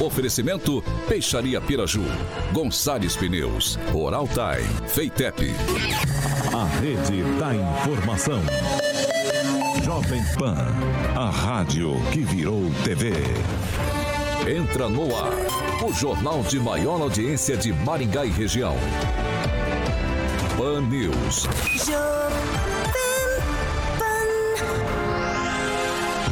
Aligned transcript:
Oferecimento 0.00 0.82
Peixaria 1.08 1.60
Piraju, 1.60 2.04
Gonçalves 2.52 3.16
Pneus, 3.16 3.78
Oral 3.94 4.26
Time, 4.28 4.88
Feitep. 4.88 5.54
A 6.54 6.64
rede 6.80 7.22
da 7.38 7.54
informação. 7.54 8.40
Jovem 9.84 10.22
Pan, 10.38 10.56
a 11.14 11.30
rádio 11.30 11.94
que 12.12 12.20
virou 12.20 12.62
TV. 12.82 13.12
Entra 14.48 14.88
no 14.88 15.14
ar, 15.14 15.32
o 15.86 15.92
jornal 15.92 16.42
de 16.42 16.58
maior 16.58 17.00
audiência 17.02 17.56
de 17.56 17.72
Maringá 17.72 18.24
e 18.24 18.30
região. 18.30 18.76
Pan 20.56 20.80
News. 20.82 21.46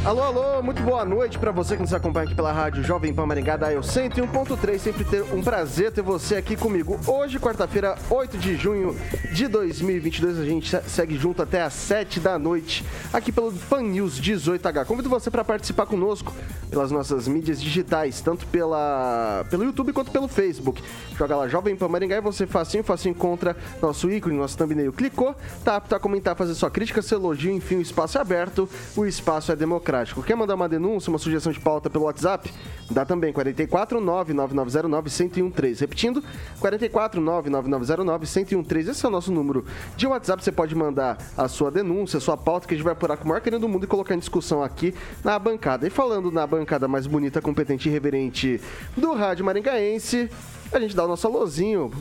Alô, 0.05 0.21
alô, 0.21 0.61
muito 0.61 0.83
boa 0.83 1.03
noite 1.03 1.39
para 1.39 1.49
você 1.49 1.75
que 1.75 1.81
nos 1.81 1.91
acompanha 1.91 2.27
aqui 2.27 2.35
pela 2.35 2.51
rádio 2.51 2.83
Jovem 2.83 3.11
Pan 3.11 3.25
Maringá 3.25 3.57
da 3.57 3.73
Eu 3.73 3.81
101.3. 3.81 4.77
Sempre 4.77 5.03
ter 5.03 5.23
um 5.33 5.41
prazer 5.41 5.91
ter 5.91 6.03
você 6.03 6.35
aqui 6.35 6.55
comigo. 6.55 6.99
Hoje, 7.07 7.39
quarta-feira, 7.39 7.97
8 8.07 8.37
de 8.37 8.55
junho 8.55 8.95
de 9.33 9.47
2022, 9.47 10.37
a 10.37 10.45
gente 10.45 10.79
segue 10.87 11.17
junto 11.17 11.41
até 11.41 11.63
às 11.63 11.73
7 11.73 12.19
da 12.19 12.37
noite 12.37 12.85
aqui 13.11 13.31
pelo 13.31 13.51
Pan 13.51 13.81
News 13.81 14.21
18H. 14.21 14.85
Convido 14.85 15.09
você 15.09 15.31
para 15.31 15.43
participar 15.43 15.87
conosco 15.87 16.31
pelas 16.69 16.91
nossas 16.91 17.27
mídias 17.27 17.59
digitais, 17.59 18.21
tanto 18.21 18.45
pela, 18.47 19.43
pelo 19.49 19.63
YouTube 19.63 19.91
quanto 19.91 20.11
pelo 20.11 20.27
Facebook. 20.27 20.83
Joga 21.17 21.35
lá 21.35 21.47
Jovem 21.47 21.75
Pan 21.75 21.87
Maringá 21.87 22.17
e 22.17 22.21
você 22.21 22.45
facinho, 22.45 22.83
facinho 22.83 23.13
encontra 23.13 23.57
nosso 23.81 24.11
ícone, 24.11 24.37
nosso 24.37 24.55
thumbnail. 24.55 24.93
Clicou, 24.93 25.35
tá 25.63 25.77
apto 25.77 25.95
a 25.95 25.99
comentar, 25.99 26.35
fazer 26.35 26.53
sua 26.53 26.69
crítica, 26.69 27.01
seu 27.01 27.17
elogio, 27.17 27.51
enfim, 27.51 27.77
o 27.77 27.81
espaço 27.81 28.19
é 28.19 28.21
aberto, 28.21 28.69
o 28.95 29.03
espaço 29.03 29.51
é 29.51 29.55
democrático 29.55 29.94
democrático. 29.95 30.21
Quer 30.23 30.35
mandar 30.35 30.55
uma 30.55 30.67
denúncia, 30.67 31.09
uma 31.09 31.17
sugestão 31.17 31.51
de 31.51 31.59
pauta 31.59 31.89
pelo 31.89 32.05
WhatsApp? 32.05 32.51
Dá 32.89 33.05
também 33.05 33.31
44 33.31 34.01
99909 34.01 35.09
1013. 35.09 35.81
Repetindo, 35.81 36.23
44 36.59 37.21
99909 37.21 38.25
1013. 38.25 38.91
Esse 38.91 39.05
é 39.05 39.07
o 39.07 39.11
nosso 39.11 39.31
número 39.31 39.65
de 39.95 40.05
WhatsApp. 40.05 40.43
Você 40.43 40.51
pode 40.51 40.75
mandar 40.75 41.17
a 41.37 41.47
sua 41.47 41.71
denúncia, 41.71 42.17
a 42.17 42.21
sua 42.21 42.35
pauta, 42.35 42.67
que 42.67 42.73
a 42.73 42.77
gente 42.77 42.83
vai 42.83 42.93
apurar 42.93 43.17
com 43.17 43.25
o 43.25 43.27
maior 43.27 43.41
querido 43.41 43.61
do 43.61 43.69
mundo 43.69 43.85
e 43.85 43.87
colocar 43.87 44.15
em 44.15 44.19
discussão 44.19 44.61
aqui 44.61 44.93
na 45.23 45.39
bancada. 45.39 45.87
E 45.87 45.89
falando 45.89 46.31
na 46.31 46.45
bancada 46.45 46.87
mais 46.87 47.07
bonita, 47.07 47.41
competente 47.41 47.87
e 47.87 47.91
reverente 47.91 48.59
do 48.97 49.13
Rádio 49.13 49.45
Maringaense, 49.45 50.29
a 50.71 50.79
gente 50.79 50.95
dá 50.95 51.05
o 51.05 51.07
nosso 51.07 51.25
alôzinho. 51.27 51.91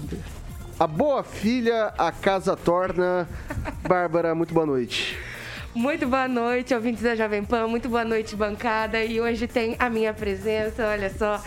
A 0.79 0.89
boa 0.89 1.23
filha, 1.23 1.95
a 1.97 2.11
casa 2.11 2.57
torna. 2.57 3.29
Bárbara, 3.87 4.35
muito 4.35 4.53
boa 4.53 4.67
noite. 4.67 5.34
Muito 5.75 6.07
boa 6.07 6.29
noite, 6.29 6.73
ouvintes 6.73 7.03
da 7.03 7.17
Jovem 7.17 7.43
Pan. 7.43 7.67
Muito 7.67 7.89
boa 7.89 8.05
noite, 8.05 8.37
bancada. 8.37 9.03
E 9.03 9.21
hoje 9.21 9.49
tem 9.49 9.75
a 9.81 9.91
minha 9.91 10.15
presença, 10.15 10.87
olha 10.87 11.11
só. 11.11 11.43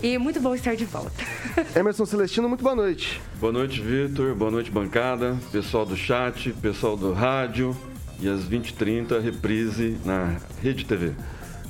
E 0.00 0.16
muito 0.18 0.40
bom 0.40 0.54
estar 0.54 0.76
de 0.76 0.84
volta. 0.84 1.10
Emerson 1.74 2.06
Celestino, 2.06 2.48
muito 2.48 2.62
boa 2.62 2.76
noite. 2.76 3.20
Boa 3.40 3.52
noite, 3.52 3.80
Vitor. 3.80 4.36
Boa 4.36 4.52
noite, 4.52 4.70
bancada. 4.70 5.36
Pessoal 5.50 5.84
do 5.84 5.96
chat, 5.96 6.52
pessoal 6.62 6.96
do 6.96 7.12
rádio. 7.12 7.76
E 8.20 8.28
às 8.28 8.44
20h30, 8.44 9.20
reprise 9.20 9.98
na 10.04 10.36
Rede 10.62 10.84
TV. 10.84 11.12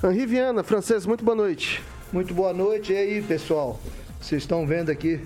Henri 0.04 0.26
Viana, 0.26 0.62
francês, 0.62 1.06
muito 1.06 1.24
boa 1.24 1.34
noite. 1.34 1.82
Muito 2.12 2.34
boa 2.34 2.52
noite. 2.52 2.92
E 2.92 2.96
aí, 2.96 3.22
pessoal? 3.22 3.80
Vocês 4.20 4.42
estão 4.42 4.66
vendo 4.66 4.90
aqui 4.90 5.18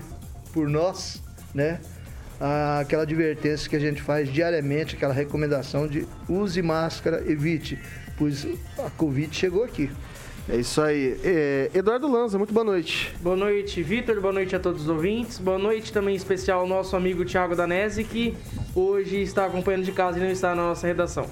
por 0.53 0.69
nós, 0.69 1.21
né? 1.53 1.81
Aquela 2.39 3.03
advertência 3.03 3.69
que 3.69 3.75
a 3.75 3.79
gente 3.79 4.01
faz 4.01 4.31
diariamente, 4.31 4.95
aquela 4.95 5.13
recomendação 5.13 5.87
de 5.87 6.07
use 6.29 6.61
máscara, 6.61 7.23
evite, 7.27 7.79
pois 8.17 8.47
a 8.77 8.89
Covid 8.91 9.35
chegou 9.35 9.63
aqui. 9.63 9.89
É 10.49 10.55
isso 10.55 10.81
aí. 10.81 11.19
É, 11.23 11.69
Eduardo 11.73 12.09
Lanza, 12.09 12.37
muito 12.37 12.53
boa 12.53 12.63
noite. 12.63 13.13
Boa 13.19 13.35
noite, 13.35 13.83
Vitor. 13.83 14.21
Boa 14.21 14.31
noite 14.31 14.55
a 14.55 14.59
todos 14.59 14.83
os 14.83 14.87
ouvintes. 14.87 15.39
Boa 15.39 15.57
noite 15.57 15.91
também 15.91 16.13
em 16.13 16.17
especial 16.17 16.61
ao 16.61 16.67
nosso 16.67 16.95
amigo 16.95 17.25
Thiago 17.25 17.53
Danese, 17.53 18.03
que 18.05 18.33
hoje 18.73 19.21
está 19.21 19.45
acompanhando 19.45 19.83
de 19.83 19.91
casa 19.91 20.17
e 20.17 20.21
não 20.21 20.29
está 20.29 20.55
na 20.55 20.61
nossa 20.61 20.87
redação. 20.87 21.29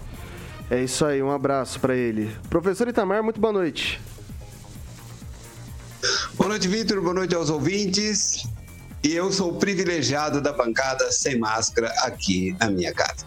É 0.70 0.84
isso 0.84 1.06
aí, 1.06 1.24
um 1.24 1.32
abraço 1.32 1.80
para 1.80 1.96
ele. 1.96 2.30
Professor 2.50 2.90
Itamar, 2.90 3.24
muito 3.24 3.40
boa 3.40 3.54
noite. 3.54 4.02
Boa 6.34 6.50
noite, 6.50 6.68
Vitor. 6.68 7.00
Boa 7.02 7.14
noite 7.14 7.34
aos 7.34 7.50
ouvintes 7.50 8.46
e 9.04 9.14
eu 9.14 9.32
sou 9.32 9.52
o 9.52 9.60
privilegiado 9.60 10.42
da 10.42 10.52
bancada 10.52 11.12
sem 11.12 11.38
máscara 11.38 11.90
aqui 12.04 12.56
na 12.60 12.70
minha 12.70 12.94
casa. 12.94 13.26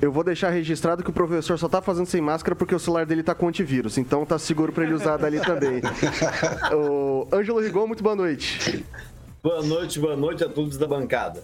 Eu 0.00 0.12
vou 0.12 0.22
deixar 0.22 0.50
registrado 0.50 1.02
que 1.02 1.08
o 1.08 1.12
professor 1.12 1.58
só 1.58 1.68
tá 1.68 1.80
fazendo 1.80 2.06
sem 2.06 2.20
máscara 2.20 2.54
porque 2.54 2.74
o 2.74 2.78
celular 2.78 3.06
dele 3.06 3.22
tá 3.22 3.34
com 3.34 3.48
antivírus, 3.48 3.96
então 3.96 4.26
tá 4.26 4.38
seguro 4.38 4.72
para 4.72 4.84
ele 4.84 4.92
usar 4.92 5.16
dali 5.16 5.40
também. 5.40 5.80
o 6.74 7.26
Ângelo 7.32 7.60
Rigon, 7.60 7.86
muito 7.86 8.02
boa 8.02 8.14
noite. 8.14 8.84
Boa 9.42 9.62
noite, 9.62 9.98
boa 9.98 10.16
noite 10.16 10.44
a 10.44 10.48
todos 10.48 10.76
da 10.76 10.86
bancada. 10.86 11.42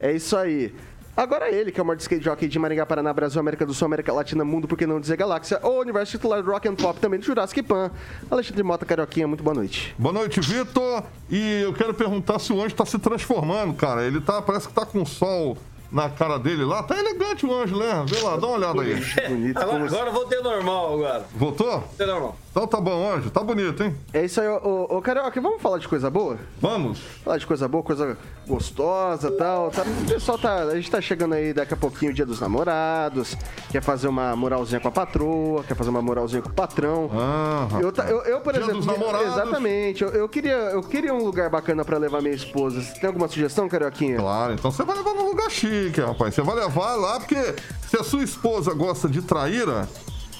É 0.00 0.12
isso 0.12 0.36
aí. 0.36 0.74
Agora 1.16 1.48
ele, 1.48 1.70
que 1.70 1.78
é 1.78 1.82
o 1.82 1.86
maior 1.86 1.98
skate 1.98 2.24
jockey 2.24 2.48
de 2.48 2.58
Maringá, 2.58 2.84
Paraná, 2.84 3.12
Brasil, 3.12 3.38
América 3.38 3.64
do 3.64 3.72
Sul, 3.72 3.86
América 3.86 4.12
Latina, 4.12 4.44
Mundo, 4.44 4.66
por 4.66 4.76
que 4.76 4.84
não 4.84 5.00
dizer 5.00 5.16
Galáxia, 5.16 5.60
o 5.62 5.80
universo 5.80 6.12
titular 6.12 6.42
do 6.42 6.50
Rock 6.50 6.66
and 6.66 6.74
Pop, 6.74 6.98
também 6.98 7.20
do 7.20 7.24
Jurassic 7.24 7.62
Pan. 7.62 7.90
Alexandre 8.28 8.62
Mota 8.64 8.84
Carioquinha, 8.84 9.28
muito 9.28 9.44
boa 9.44 9.54
noite. 9.54 9.94
Boa 9.96 10.12
noite, 10.12 10.40
Vitor. 10.40 11.04
E 11.30 11.62
eu 11.62 11.72
quero 11.72 11.94
perguntar 11.94 12.40
se 12.40 12.52
o 12.52 12.56
anjo 12.56 12.68
está 12.68 12.84
se 12.84 12.98
transformando, 12.98 13.74
cara. 13.74 14.04
Ele 14.04 14.20
tá, 14.20 14.42
parece 14.42 14.66
que 14.66 14.74
tá 14.74 14.84
com 14.84 15.04
sol 15.06 15.56
na 15.90 16.08
cara 16.08 16.38
dele 16.38 16.64
lá. 16.64 16.82
Tá 16.82 16.98
elegante 16.98 17.46
o 17.46 17.54
anjo, 17.54 17.78
né? 17.78 18.04
Vê 18.08 18.20
lá, 18.20 18.36
dá 18.36 18.46
uma 18.48 18.56
olhada 18.56 18.82
aí. 18.82 18.94
Bonito. 19.28 19.56
Agora, 19.62 19.84
agora 19.84 20.10
voltei 20.10 20.40
normal 20.40 20.94
agora. 20.94 21.26
Voltou? 21.32 21.80
Voltei 21.80 22.06
normal. 22.06 22.36
Então 22.54 22.68
tá 22.68 22.80
bom, 22.80 23.12
anjo. 23.12 23.30
Tá 23.30 23.42
bonito, 23.42 23.82
hein? 23.82 23.96
É 24.12 24.24
isso 24.24 24.40
aí, 24.40 24.46
ô, 24.46 24.86
ô, 24.88 25.02
Carioca, 25.02 25.40
vamos 25.40 25.60
falar 25.60 25.78
de 25.78 25.88
coisa 25.88 26.08
boa? 26.08 26.38
Vamos. 26.60 27.00
Falar 27.24 27.36
de 27.36 27.44
coisa 27.48 27.66
boa, 27.66 27.82
coisa 27.82 28.16
gostosa 28.46 29.26
e 29.26 29.32
tal. 29.32 29.72
Tá, 29.72 29.82
o 29.82 30.06
pessoal 30.06 30.38
tá. 30.38 30.58
A 30.58 30.76
gente 30.76 30.88
tá 30.88 31.00
chegando 31.00 31.34
aí 31.34 31.52
daqui 31.52 31.74
a 31.74 31.76
pouquinho 31.76 32.12
o 32.12 32.14
dia 32.14 32.24
dos 32.24 32.38
namorados. 32.38 33.36
Quer 33.72 33.82
fazer 33.82 34.06
uma 34.06 34.36
moralzinha 34.36 34.78
com 34.78 34.86
a 34.86 34.92
patroa, 34.92 35.64
quer 35.64 35.74
fazer 35.74 35.90
uma 35.90 36.00
moralzinha 36.00 36.42
com 36.42 36.48
o 36.48 36.52
patrão. 36.52 37.10
Ah, 37.12 37.66
eu, 37.80 37.92
eu, 38.06 38.22
eu, 38.22 38.40
por 38.40 38.52
dia 38.52 38.62
exemplo. 38.62 38.78
Dos 38.78 38.86
namorados. 38.86 39.32
Exatamente. 39.32 40.04
Eu, 40.04 40.10
eu, 40.10 40.28
queria, 40.28 40.52
eu 40.52 40.82
queria 40.84 41.12
um 41.12 41.24
lugar 41.24 41.50
bacana 41.50 41.84
pra 41.84 41.98
levar 41.98 42.22
minha 42.22 42.36
esposa. 42.36 42.80
Você 42.80 43.00
tem 43.00 43.08
alguma 43.08 43.26
sugestão, 43.26 43.68
Carioquinha? 43.68 44.18
Claro, 44.18 44.52
então 44.52 44.70
você 44.70 44.84
vai 44.84 44.96
levar 44.96 45.12
num 45.12 45.26
lugar 45.26 45.50
chique, 45.50 46.00
rapaz. 46.00 46.32
Você 46.32 46.42
vai 46.42 46.54
levar 46.54 46.94
lá, 46.94 47.18
porque 47.18 47.56
se 47.88 47.96
a 47.96 48.04
sua 48.04 48.22
esposa 48.22 48.72
gosta 48.72 49.08
de 49.08 49.22
traíra 49.22 49.88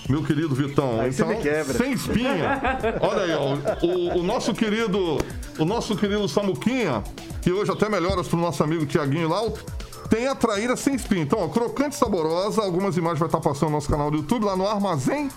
meu 0.08 0.22
querido 0.22 0.54
Vitão. 0.54 1.00
Aí 1.00 1.10
então, 1.10 1.28
sem 1.76 1.92
espinha. 1.92 2.60
Olha 3.00 3.22
aí, 3.22 3.32
ó, 3.32 3.86
o, 3.86 4.20
o, 4.20 4.22
nosso 4.22 4.52
querido, 4.54 5.18
o 5.58 5.64
nosso 5.64 5.96
querido 5.96 6.28
Samuquinha, 6.28 7.02
que 7.42 7.50
hoje 7.50 7.70
até 7.70 7.88
melhoras 7.88 8.28
pro 8.28 8.38
nosso 8.38 8.62
amigo 8.62 8.84
Tiaguinho 8.86 9.28
lá, 9.28 9.40
tem 10.10 10.28
a 10.28 10.34
traíra 10.34 10.76
sem 10.76 10.94
espinha. 10.94 11.22
Então, 11.22 11.40
ó, 11.40 11.48
crocante 11.48 11.96
saborosa, 11.96 12.62
algumas 12.62 12.96
imagens 12.96 13.18
vai 13.18 13.28
estar 13.28 13.40
passando 13.40 13.70
no 13.70 13.76
nosso 13.76 13.88
canal 13.88 14.10
do 14.10 14.18
YouTube, 14.18 14.44
lá 14.44 14.56
no 14.56 14.66
Armazém 14.66 15.28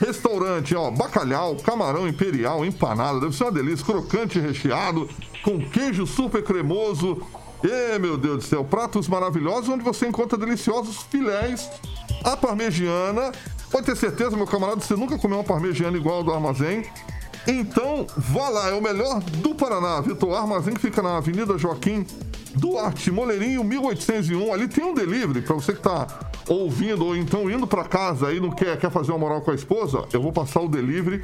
Restaurante, 0.00 0.74
ó, 0.74 0.90
bacalhau, 0.90 1.56
camarão 1.56 2.08
imperial, 2.08 2.64
empanada, 2.64 3.20
deve 3.20 3.36
ser 3.36 3.44
uma 3.44 3.52
delícia, 3.52 3.84
crocante 3.84 4.40
recheado, 4.40 5.06
com 5.44 5.60
queijo 5.60 6.06
super 6.06 6.42
cremoso. 6.42 7.20
E 7.62 7.98
meu 7.98 8.16
Deus 8.16 8.38
do 8.38 8.42
céu, 8.42 8.64
pratos 8.64 9.06
maravilhosos 9.06 9.68
onde 9.68 9.84
você 9.84 10.08
encontra 10.08 10.38
deliciosos 10.38 11.02
filés 11.10 11.70
a 12.24 12.34
parmegiana 12.34 13.30
Pode 13.70 13.86
ter 13.86 13.96
certeza, 13.96 14.36
meu 14.36 14.46
camarada, 14.46 14.80
você 14.80 14.96
nunca 14.96 15.16
comeu 15.16 15.38
uma 15.38 15.44
parmegiana 15.44 15.96
igual 15.96 16.16
ao 16.16 16.24
do 16.24 16.32
armazém. 16.32 16.84
Então, 17.46 18.06
vá 18.16 18.48
lá, 18.48 18.68
é 18.68 18.74
o 18.74 18.82
melhor 18.82 19.20
do 19.20 19.54
Paraná, 19.54 20.00
Vitor. 20.00 20.34
Armazém 20.34 20.74
que 20.74 20.80
fica 20.80 21.00
na 21.00 21.16
Avenida 21.16 21.56
Joaquim 21.56 22.04
Duarte, 22.54 23.10
Moleirinho, 23.10 23.62
1801. 23.62 24.52
Ali 24.52 24.68
tem 24.68 24.84
um 24.84 24.92
delivery 24.92 25.42
para 25.42 25.54
você 25.54 25.72
que 25.72 25.80
tá 25.80 26.06
ouvindo 26.48 27.06
ou 27.06 27.16
então 27.16 27.48
indo 27.48 27.66
para 27.66 27.84
casa 27.84 28.32
e 28.32 28.40
não 28.40 28.50
quer, 28.50 28.76
quer 28.76 28.90
fazer 28.90 29.12
uma 29.12 29.18
moral 29.18 29.40
com 29.40 29.52
a 29.52 29.54
esposa. 29.54 30.04
Eu 30.12 30.20
vou 30.20 30.32
passar 30.32 30.60
o 30.60 30.68
delivery 30.68 31.22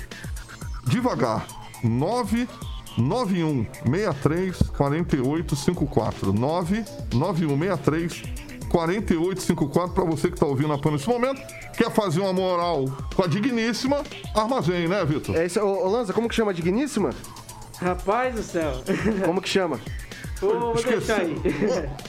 devagar. 0.85 1.47
991 1.83 3.67
63 3.85 4.57
4854 4.77 6.33
991 6.33 7.59
63 7.59 8.46
4854 8.77 9.95
para 9.95 10.05
você 10.05 10.29
que 10.29 10.35
está 10.35 10.45
ouvindo 10.45 10.71
a 10.71 10.79
PAN 10.79 10.91
nesse 10.91 11.09
momento. 11.09 11.41
Quer 11.79 11.91
fazer 11.91 12.21
uma 12.21 12.33
moral 12.33 12.85
com 13.15 13.23
a 13.23 13.27
Digníssima? 13.27 14.03
Armazém, 14.35 14.87
né, 14.87 15.03
Vitor? 15.03 15.35
É 15.35 15.47
isso. 15.47 15.59
Ô, 15.61 15.87
ô, 15.87 15.89
Lanza, 15.89 16.13
como 16.13 16.29
que 16.29 16.35
chama 16.35 16.51
a 16.51 16.55
Digníssima? 16.55 17.11
Rapaz 17.81 18.35
do 18.35 18.43
céu. 18.43 18.73
Como 19.25 19.41
que 19.41 19.49
chama? 19.49 19.81
Vou, 20.41 20.75
vou 20.75 20.83
deixar 20.83 21.21
aí. 21.21 21.35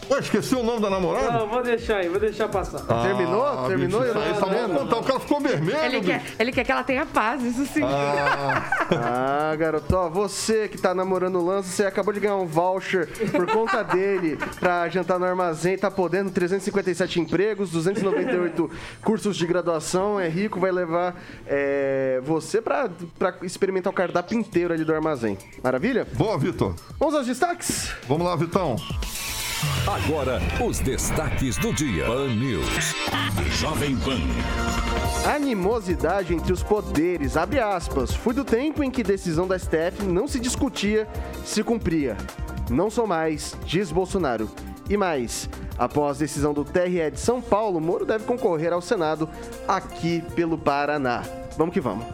Ué, 0.09 0.19
esqueceu 0.19 0.59
o 0.59 0.63
nome 0.63 0.81
da 0.81 0.89
namorada? 0.89 1.31
Não, 1.31 1.47
vou 1.47 1.63
deixar 1.63 1.97
aí, 1.97 2.09
vou 2.09 2.19
deixar 2.19 2.47
passar. 2.49 2.83
Ah, 2.89 3.03
Terminou? 3.03 3.67
Terminou? 3.67 4.01
bicho, 4.01 4.13
Eu 4.13 4.21
aí 4.21 4.33
não 4.33 4.39
tá 4.39 4.45
vendo. 4.47 4.73
contar. 4.79 4.97
O 4.97 5.03
cara 5.03 5.19
ficou 5.19 5.39
vermelho, 5.39 5.77
Ele 5.77 6.01
quer, 6.01 6.23
ele 6.37 6.51
quer 6.51 6.63
que 6.65 6.71
ela 6.71 6.83
tenha 6.83 7.05
paz, 7.05 7.43
isso 7.43 7.65
sim. 7.67 7.81
Ah, 7.83 9.55
garoto, 9.57 9.95
ó, 9.95 10.09
você 10.09 10.67
que 10.67 10.77
tá 10.77 10.93
namorando 10.93 11.37
o 11.39 11.45
Lança, 11.45 11.69
você 11.69 11.85
acabou 11.85 12.13
de 12.13 12.19
ganhar 12.19 12.35
um 12.35 12.45
voucher 12.45 13.07
por 13.31 13.45
conta 13.51 13.83
dele 13.95 14.37
pra 14.59 14.87
jantar 14.89 15.19
no 15.19 15.25
armazém, 15.25 15.77
tá 15.77 15.89
podendo 15.91 16.29
357 16.31 17.19
empregos, 17.19 17.71
298 17.71 18.69
cursos 19.03 19.35
de 19.35 19.45
graduação, 19.45 20.19
é 20.19 20.27
rico, 20.27 20.59
vai 20.59 20.71
levar 20.71 21.15
é, 21.45 22.19
você 22.23 22.61
pra, 22.61 22.89
pra 23.17 23.33
experimentar 23.41 23.91
o 23.91 23.95
cardápio 23.95 24.37
inteiro 24.37 24.73
ali 24.73 24.83
do 24.83 24.93
armazém. 24.93 25.37
Maravilha? 25.63 26.05
Boa, 26.13 26.37
Vitor. 26.37 26.73
Vamos 26.99 27.15
aos 27.15 27.25
destaques? 27.25 27.91
Vamos 28.07 28.16
lá, 28.25 28.35
Vitão. 28.35 28.75
Agora, 29.85 30.39
os 30.63 30.79
destaques 30.79 31.57
do 31.57 31.73
dia. 31.73 32.05
Pan 32.05 32.27
News. 32.27 32.95
Jovem 33.59 33.97
Pan. 33.97 34.19
Animosidade 35.29 36.33
entre 36.33 36.53
os 36.53 36.63
poderes, 36.63 37.35
abre 37.35 37.59
aspas. 37.59 38.13
Fui 38.13 38.33
do 38.33 38.45
tempo 38.45 38.83
em 38.83 38.91
que 38.91 39.03
decisão 39.03 39.47
da 39.47 39.57
STF 39.57 40.03
não 40.03 40.27
se 40.27 40.39
discutia, 40.39 41.07
se 41.43 41.63
cumpria. 41.63 42.15
Não 42.69 42.89
sou 42.89 43.07
mais, 43.07 43.55
diz 43.65 43.91
Bolsonaro. 43.91 44.49
E 44.89 44.95
mais, 44.95 45.49
após 45.77 46.17
decisão 46.17 46.53
do 46.53 46.63
TRE 46.63 47.11
de 47.11 47.19
São 47.19 47.41
Paulo, 47.41 47.81
Moro 47.81 48.05
deve 48.05 48.25
concorrer 48.25 48.71
ao 48.71 48.81
Senado 48.81 49.27
aqui 49.67 50.23
pelo 50.35 50.57
Paraná. 50.57 51.23
Vamos 51.57 51.73
que 51.73 51.81
vamos. 51.81 52.05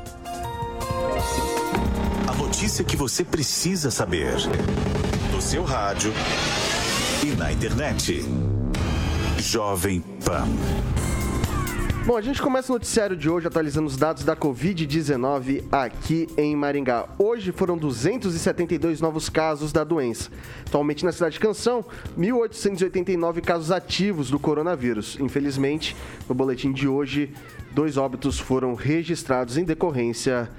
A 2.28 2.34
notícia 2.36 2.84
que 2.84 2.96
você 2.96 3.24
precisa 3.24 3.92
saber. 3.92 4.38
Seu 5.44 5.64
rádio 5.64 6.12
e 7.22 7.36
na 7.36 7.52
internet. 7.52 8.22
Jovem 9.38 10.00
Pan. 10.26 10.48
Bom, 12.06 12.16
a 12.16 12.22
gente 12.22 12.42
começa 12.42 12.72
o 12.72 12.76
noticiário 12.76 13.16
de 13.16 13.30
hoje 13.30 13.48
atualizando 13.48 13.88
os 13.88 13.98
dados 13.98 14.24
da 14.24 14.38
Covid-19 14.38 15.66
aqui 15.70 16.28
em 16.38 16.56
Maringá. 16.56 17.10
Hoje 17.20 17.52
foram 17.52 17.78
272 17.78 19.02
novos 19.02 19.28
casos 19.28 19.74
da 19.74 19.84
doença. 19.84 20.32
Atualmente 20.66 21.04
na 21.04 21.12
cidade 21.12 21.34
de 21.34 21.42
Canção, 21.42 21.84
1.889 22.18 23.42
casos 23.42 23.70
ativos 23.70 24.30
do 24.30 24.40
coronavírus. 24.40 25.18
Infelizmente, 25.20 25.94
no 26.28 26.34
boletim 26.34 26.72
de 26.72 26.88
hoje, 26.88 27.34
dois 27.72 27.98
óbitos 27.98 28.40
foram 28.40 28.76
registrados 28.76 29.58
em 29.58 29.66
decorrência 29.66 30.50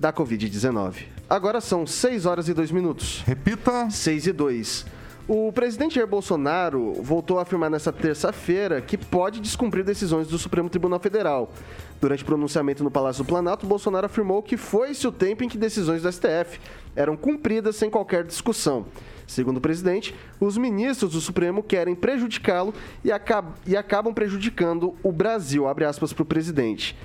da 0.00 0.10
Covid-19. 0.10 1.19
Agora 1.30 1.60
são 1.60 1.86
6 1.86 2.26
horas 2.26 2.48
e 2.48 2.52
2 2.52 2.72
minutos. 2.72 3.22
Repita. 3.24 3.88
6 3.88 4.26
e 4.26 4.32
2. 4.32 4.86
O 5.28 5.52
presidente 5.52 5.94
Jair 5.94 6.08
Bolsonaro 6.08 6.94
voltou 6.94 7.38
a 7.38 7.42
afirmar 7.42 7.70
nesta 7.70 7.92
terça-feira 7.92 8.80
que 8.80 8.98
pode 8.98 9.38
descumprir 9.38 9.84
decisões 9.84 10.26
do 10.26 10.36
Supremo 10.36 10.68
Tribunal 10.68 10.98
Federal. 10.98 11.52
Durante 12.00 12.24
pronunciamento 12.24 12.82
no 12.82 12.90
Palácio 12.90 13.22
do 13.22 13.28
Planalto, 13.28 13.64
Bolsonaro 13.64 14.06
afirmou 14.06 14.42
que 14.42 14.56
foi-se 14.56 15.06
o 15.06 15.12
tempo 15.12 15.44
em 15.44 15.48
que 15.48 15.56
decisões 15.56 16.02
do 16.02 16.10
STF 16.10 16.58
eram 16.96 17.16
cumpridas 17.16 17.76
sem 17.76 17.88
qualquer 17.88 18.24
discussão. 18.24 18.86
Segundo 19.24 19.58
o 19.58 19.60
presidente, 19.60 20.12
os 20.40 20.58
ministros 20.58 21.12
do 21.12 21.20
Supremo 21.20 21.62
querem 21.62 21.94
prejudicá-lo 21.94 22.74
e, 23.04 23.12
acab 23.12 23.52
e 23.64 23.76
acabam 23.76 24.12
prejudicando 24.12 24.96
o 25.00 25.12
Brasil, 25.12 25.68
abre 25.68 25.84
aspas 25.84 26.12
para 26.12 26.24
o 26.24 26.26
presidente. 26.26 26.96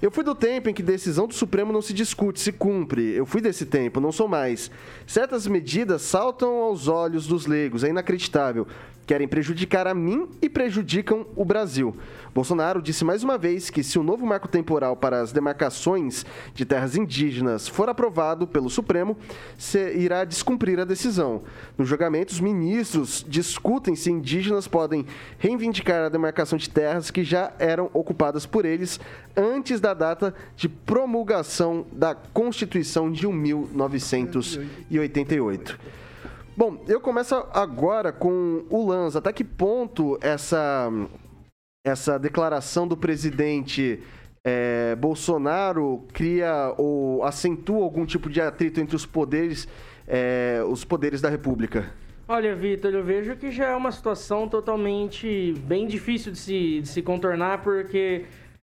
Eu 0.00 0.10
fui 0.10 0.22
do 0.22 0.34
tempo 0.34 0.68
em 0.68 0.74
que 0.74 0.82
decisão 0.82 1.26
do 1.26 1.32
Supremo 1.32 1.72
não 1.72 1.80
se 1.80 1.94
discute, 1.94 2.38
se 2.38 2.52
cumpre. 2.52 3.14
Eu 3.14 3.24
fui 3.24 3.40
desse 3.40 3.64
tempo, 3.64 3.98
não 3.98 4.12
sou 4.12 4.28
mais. 4.28 4.70
Certas 5.06 5.46
medidas 5.46 6.02
saltam 6.02 6.50
aos 6.62 6.86
olhos 6.86 7.26
dos 7.26 7.46
leigos, 7.46 7.82
é 7.82 7.88
inacreditável. 7.88 8.66
Querem 9.06 9.28
prejudicar 9.28 9.86
a 9.86 9.94
mim 9.94 10.28
e 10.42 10.48
prejudicam 10.48 11.24
o 11.36 11.44
Brasil. 11.44 11.96
Bolsonaro 12.34 12.82
disse 12.82 13.04
mais 13.04 13.22
uma 13.22 13.38
vez 13.38 13.70
que 13.70 13.84
se 13.84 14.00
o 14.00 14.02
novo 14.02 14.26
marco 14.26 14.48
temporal 14.48 14.96
para 14.96 15.20
as 15.20 15.30
demarcações 15.30 16.26
de 16.52 16.64
terras 16.64 16.96
indígenas 16.96 17.68
for 17.68 17.88
aprovado 17.88 18.48
pelo 18.48 18.68
Supremo, 18.68 19.16
irá 19.94 20.24
descumprir 20.24 20.80
a 20.80 20.84
decisão. 20.84 21.44
No 21.78 21.84
julgamento, 21.84 22.32
os 22.32 22.40
ministros 22.40 23.24
discutem 23.28 23.94
se 23.94 24.10
indígenas 24.10 24.66
podem 24.66 25.06
reivindicar 25.38 26.06
a 26.06 26.08
demarcação 26.08 26.58
de 26.58 26.68
terras 26.68 27.08
que 27.08 27.22
já 27.22 27.52
eram 27.60 27.88
ocupadas 27.94 28.44
por 28.44 28.64
eles 28.64 28.98
antes 29.36 29.80
da 29.80 29.94
data 29.94 30.34
de 30.56 30.68
promulgação 30.68 31.86
da 31.92 32.12
Constituição 32.12 33.12
de 33.12 33.28
1988. 33.28 35.95
Bom, 36.56 36.82
eu 36.88 36.98
começo 36.98 37.34
agora 37.52 38.10
com 38.10 38.64
o 38.70 38.88
Lanza. 38.88 39.18
Até 39.18 39.30
que 39.30 39.44
ponto 39.44 40.18
essa, 40.22 40.88
essa 41.86 42.18
declaração 42.18 42.88
do 42.88 42.96
presidente 42.96 44.02
é, 44.42 44.96
Bolsonaro 44.96 46.06
cria 46.14 46.72
ou 46.78 47.22
acentua 47.24 47.84
algum 47.84 48.06
tipo 48.06 48.30
de 48.30 48.40
atrito 48.40 48.80
entre 48.80 48.96
os 48.96 49.04
poderes, 49.04 49.68
é, 50.08 50.62
os 50.66 50.82
poderes 50.82 51.20
da 51.20 51.28
República? 51.28 51.92
Olha, 52.26 52.56
Vitor, 52.56 52.90
eu 52.94 53.04
vejo 53.04 53.36
que 53.36 53.50
já 53.50 53.66
é 53.66 53.76
uma 53.76 53.92
situação 53.92 54.48
totalmente 54.48 55.52
bem 55.66 55.86
difícil 55.86 56.32
de 56.32 56.38
se, 56.38 56.80
de 56.80 56.88
se 56.88 57.02
contornar, 57.02 57.62
porque 57.62 58.24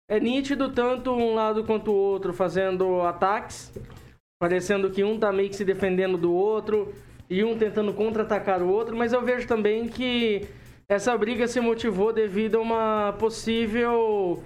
é 0.08 0.20
nítido 0.20 0.70
tanto 0.70 1.10
um 1.10 1.34
lado 1.34 1.64
quanto 1.64 1.90
o 1.90 1.96
outro 1.96 2.32
fazendo 2.32 3.02
ataques, 3.02 3.72
parecendo 4.40 4.88
que 4.88 5.02
um 5.02 5.18
tá 5.18 5.32
meio 5.32 5.50
que 5.50 5.56
se 5.56 5.64
defendendo 5.64 6.16
do 6.16 6.32
outro 6.32 6.94
e 7.32 7.42
um 7.42 7.56
tentando 7.56 7.94
contra-atacar 7.94 8.62
o 8.62 8.68
outro, 8.68 8.94
mas 8.94 9.14
eu 9.14 9.22
vejo 9.22 9.48
também 9.48 9.88
que 9.88 10.46
essa 10.86 11.16
briga 11.16 11.48
se 11.48 11.60
motivou 11.60 12.12
devido 12.12 12.58
a 12.58 12.60
uma 12.60 13.14
possível. 13.18 14.44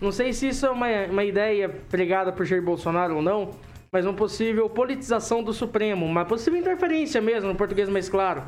Não 0.00 0.10
sei 0.10 0.32
se 0.32 0.48
isso 0.48 0.66
é 0.66 0.70
uma, 0.70 0.88
uma 1.08 1.22
ideia 1.22 1.68
pregada 1.68 2.32
por 2.32 2.44
Jair 2.44 2.60
Bolsonaro 2.60 3.14
ou 3.14 3.22
não, 3.22 3.50
mas 3.92 4.04
uma 4.04 4.14
possível 4.14 4.68
politização 4.68 5.44
do 5.44 5.52
Supremo, 5.52 6.04
uma 6.04 6.24
possível 6.24 6.58
interferência 6.58 7.20
mesmo, 7.20 7.50
no 7.50 7.54
português 7.54 7.88
mais 7.88 8.08
claro, 8.08 8.42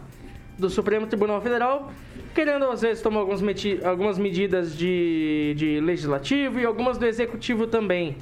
do 0.59 0.69
Supremo 0.69 1.07
Tribunal 1.07 1.41
Federal, 1.41 1.93
querendo 2.35 2.65
às 2.65 2.83
vezes 2.83 3.01
tomar 3.01 3.21
algumas, 3.21 4.19
medidas 4.19 4.77
de, 4.77 5.55
de 5.57 5.79
legislativo 5.81 6.59
e 6.59 6.65
algumas 6.65 6.99
do 6.99 7.07
executivo 7.07 7.69
também. 7.69 8.17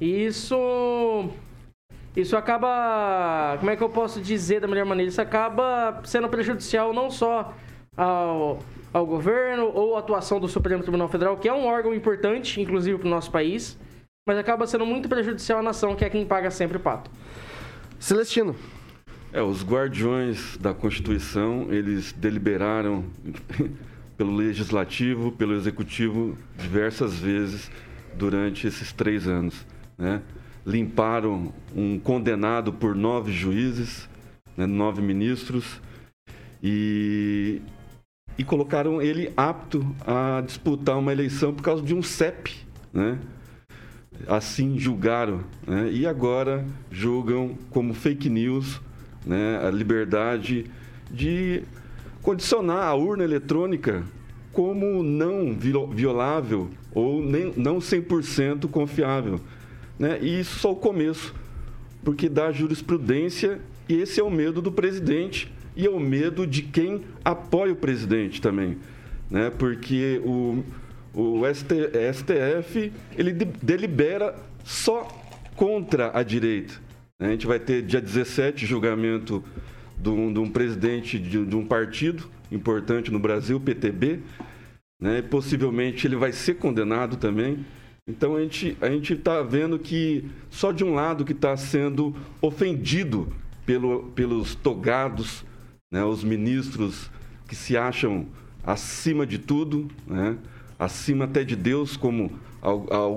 E 0.00 0.24
isso 0.24 1.28
isso 2.16 2.36
acaba, 2.36 3.56
como 3.58 3.70
é 3.70 3.76
que 3.76 3.82
eu 3.82 3.88
posso 3.88 4.20
dizer 4.20 4.60
da 4.60 4.68
melhor 4.68 4.86
maneira? 4.86 5.08
Isso 5.08 5.20
acaba 5.20 6.00
sendo 6.04 6.28
prejudicial 6.28 6.92
não 6.92 7.10
só 7.10 7.52
ao, 7.96 8.60
ao 8.92 9.04
governo 9.04 9.70
ou 9.74 9.96
à 9.96 9.98
atuação 9.98 10.38
do 10.38 10.46
Supremo 10.46 10.82
Tribunal 10.82 11.08
Federal, 11.08 11.36
que 11.36 11.48
é 11.48 11.52
um 11.52 11.66
órgão 11.66 11.92
importante, 11.92 12.60
inclusive 12.60 12.98
para 12.98 13.06
o 13.06 13.10
nosso 13.10 13.32
país, 13.32 13.76
mas 14.26 14.38
acaba 14.38 14.66
sendo 14.66 14.86
muito 14.86 15.08
prejudicial 15.08 15.58
à 15.58 15.62
nação, 15.62 15.96
que 15.96 16.04
é 16.04 16.10
quem 16.10 16.24
paga 16.24 16.50
sempre 16.50 16.76
o 16.76 16.80
pato. 16.80 17.10
Celestino. 17.98 18.54
É, 19.32 19.42
os 19.42 19.64
guardiões 19.64 20.56
da 20.58 20.72
Constituição, 20.72 21.66
eles 21.72 22.12
deliberaram 22.12 23.04
pelo 24.16 24.36
Legislativo, 24.36 25.32
pelo 25.32 25.54
Executivo, 25.54 26.38
diversas 26.56 27.18
vezes 27.18 27.68
durante 28.14 28.68
esses 28.68 28.92
três 28.92 29.26
anos, 29.26 29.66
né? 29.98 30.22
Limparam 30.66 31.52
um 31.74 31.98
condenado 31.98 32.72
por 32.72 32.94
nove 32.94 33.32
juízes, 33.32 34.08
né, 34.56 34.66
nove 34.66 35.02
ministros, 35.02 35.80
e, 36.62 37.60
e 38.38 38.44
colocaram 38.44 39.02
ele 39.02 39.30
apto 39.36 39.84
a 40.06 40.40
disputar 40.40 40.98
uma 40.98 41.12
eleição 41.12 41.52
por 41.52 41.62
causa 41.62 41.82
de 41.82 41.94
um 41.94 42.02
CEP, 42.02 42.54
né? 42.92 43.18
Assim 44.26 44.78
julgaram, 44.78 45.42
né? 45.66 45.90
E 45.92 46.06
agora 46.06 46.64
julgam 46.90 47.58
como 47.70 47.92
fake 47.92 48.30
news 48.30 48.80
né, 49.26 49.60
a 49.66 49.70
liberdade 49.70 50.66
de 51.10 51.62
condicionar 52.22 52.84
a 52.84 52.94
urna 52.94 53.24
eletrônica 53.24 54.04
como 54.52 55.02
não 55.02 55.52
viol- 55.52 55.88
violável 55.88 56.70
ou 56.92 57.20
nem, 57.22 57.52
não 57.56 57.78
100% 57.78 58.68
confiável. 58.70 59.40
Né? 59.98 60.18
E 60.20 60.40
isso 60.40 60.58
só 60.58 60.72
o 60.72 60.76
começo, 60.76 61.34
porque 62.02 62.28
dá 62.28 62.50
jurisprudência 62.52 63.60
e 63.88 63.94
esse 63.94 64.20
é 64.20 64.22
o 64.22 64.30
medo 64.30 64.60
do 64.60 64.72
presidente 64.72 65.52
e 65.76 65.86
é 65.86 65.90
o 65.90 66.00
medo 66.00 66.46
de 66.46 66.62
quem 66.62 67.02
apoia 67.24 67.72
o 67.72 67.76
presidente 67.76 68.40
também. 68.40 68.78
Né? 69.30 69.50
Porque 69.50 70.20
o, 70.24 70.62
o 71.14 71.42
ST 71.54 71.74
STF 72.12 72.92
ele 73.16 73.32
de- 73.32 73.44
delibera 73.62 74.34
só 74.64 75.06
contra 75.56 76.10
a 76.16 76.22
direita. 76.22 76.74
né? 77.18 77.28
A 77.28 77.30
gente 77.30 77.46
vai 77.46 77.58
ter 77.58 77.82
dia 77.82 78.00
17 78.00 78.66
julgamento 78.66 79.42
de 79.96 80.08
um, 80.10 80.32
de 80.32 80.38
um 80.38 80.50
presidente 80.50 81.18
de, 81.18 81.44
de 81.44 81.56
um 81.56 81.64
partido 81.64 82.24
importante 82.50 83.10
no 83.10 83.18
Brasil, 83.18 83.58
PTB. 83.60 84.20
Né? 85.00 85.22
Possivelmente 85.22 86.06
ele 86.06 86.16
vai 86.16 86.32
ser 86.32 86.54
condenado 86.54 87.16
também. 87.16 87.64
Então 88.06 88.36
a 88.36 88.42
gente 88.42 88.76
a 88.82 88.90
gente 88.90 89.14
está 89.14 89.40
vendo 89.40 89.78
que 89.78 90.28
só 90.50 90.72
de 90.72 90.84
um 90.84 90.92
lado 90.92 91.24
que 91.24 91.32
está 91.32 91.56
sendo 91.56 92.14
ofendido 92.42 93.32
pelo, 93.64 94.10
pelos 94.14 94.54
togados 94.54 95.42
né, 95.90 96.04
os 96.04 96.22
ministros 96.22 97.10
que 97.48 97.56
se 97.56 97.78
acham 97.78 98.26
acima 98.62 99.26
de 99.26 99.38
tudo, 99.38 99.88
né, 100.06 100.36
acima 100.78 101.24
até 101.24 101.44
de 101.44 101.56
Deus, 101.56 101.96
como 101.96 102.30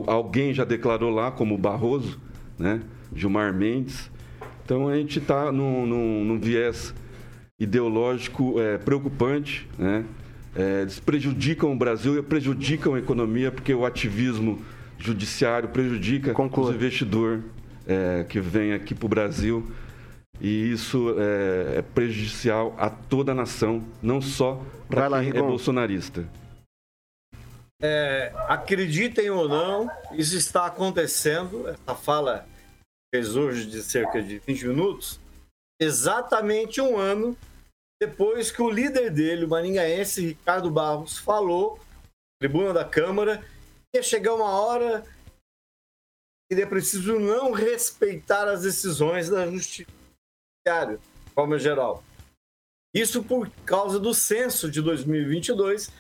alguém 0.05 0.53
já 0.53 0.63
declarou 0.63 1.09
lá, 1.09 1.31
como 1.31 1.57
Barroso, 1.57 2.17
né, 2.57 2.81
Gilmar 3.13 3.53
Mendes. 3.53 4.09
Então 4.63 4.87
a 4.87 4.95
gente 4.95 5.19
está 5.19 5.51
num, 5.51 5.85
num, 5.85 6.23
num, 6.23 6.39
viés 6.39 6.93
ideológico 7.59 8.57
é, 8.59 8.77
preocupante, 8.77 9.67
né? 9.77 10.05
É, 10.55 10.87
prejudicam 11.05 11.71
o 11.71 11.75
Brasil 11.75 12.17
e 12.17 12.21
prejudicam 12.23 12.95
a 12.95 12.99
economia, 12.99 13.51
porque 13.51 13.73
o 13.73 13.85
ativismo 13.85 14.59
judiciário 14.97 15.69
prejudica 15.69 16.33
Conclua. 16.33 16.69
os 16.69 16.75
investidores 16.75 17.43
é, 17.85 18.25
que 18.27 18.39
vêm 18.39 18.73
aqui 18.73 18.93
para 18.93 19.05
o 19.05 19.09
Brasil. 19.09 19.71
E 20.39 20.71
isso 20.71 21.15
é, 21.17 21.79
é, 21.79 21.81
prejudicial 21.81 22.75
a 22.77 22.89
toda 22.89 23.31
a 23.31 23.35
nação, 23.35 23.83
não 24.01 24.21
só 24.21 24.61
para 24.87 25.19
quem 25.21 25.29
é 25.29 25.41
bolsonarista. 25.41 26.27
É, 27.81 28.33
acreditem 28.47 29.29
ou 29.29 29.47
não, 29.47 29.89
isso 30.11 30.35
está 30.35 30.65
acontecendo. 30.65 31.67
Essa 31.67 31.95
fala 31.95 32.47
fez 33.13 33.35
hoje 33.35 33.65
de 33.65 33.81
cerca 33.81 34.21
de 34.21 34.39
20 34.39 34.67
minutos, 34.67 35.19
exatamente 35.79 36.81
um 36.81 36.97
ano 36.97 37.35
depois 37.99 38.51
que 38.51 38.61
o 38.61 38.69
líder 38.69 39.09
dele, 39.09 39.45
o 39.45 39.49
maringaense 39.49 40.27
Ricardo 40.27 40.69
Barros, 40.69 41.17
falou, 41.17 41.79
tribuna 42.39 42.71
da 42.71 42.85
Câmara, 42.85 43.43
ia 43.97 44.03
chegar 44.03 44.33
uma 44.33 44.51
hora 44.51 45.03
que 46.49 46.61
é 46.61 46.65
preciso 46.65 47.19
não 47.19 47.51
respeitar 47.51 48.47
as 48.47 48.61
decisões 48.61 49.29
da 49.29 49.45
Justiça 49.47 49.91
de 50.65 50.97
forma 51.33 51.57
geral. 51.57 52.03
Isso 52.93 53.23
por 53.23 53.49
causa 53.65 53.99
do 53.99 54.13
censo 54.13 54.71
de 54.71 54.81
2022 54.81 55.91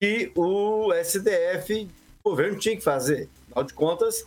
que 0.00 0.32
o 0.34 0.92
STF, 0.94 1.88
o 2.24 2.30
governo 2.30 2.58
tinha 2.58 2.76
que 2.76 2.82
fazer. 2.82 3.28
Afinal 3.46 3.64
de 3.64 3.74
contas, 3.74 4.26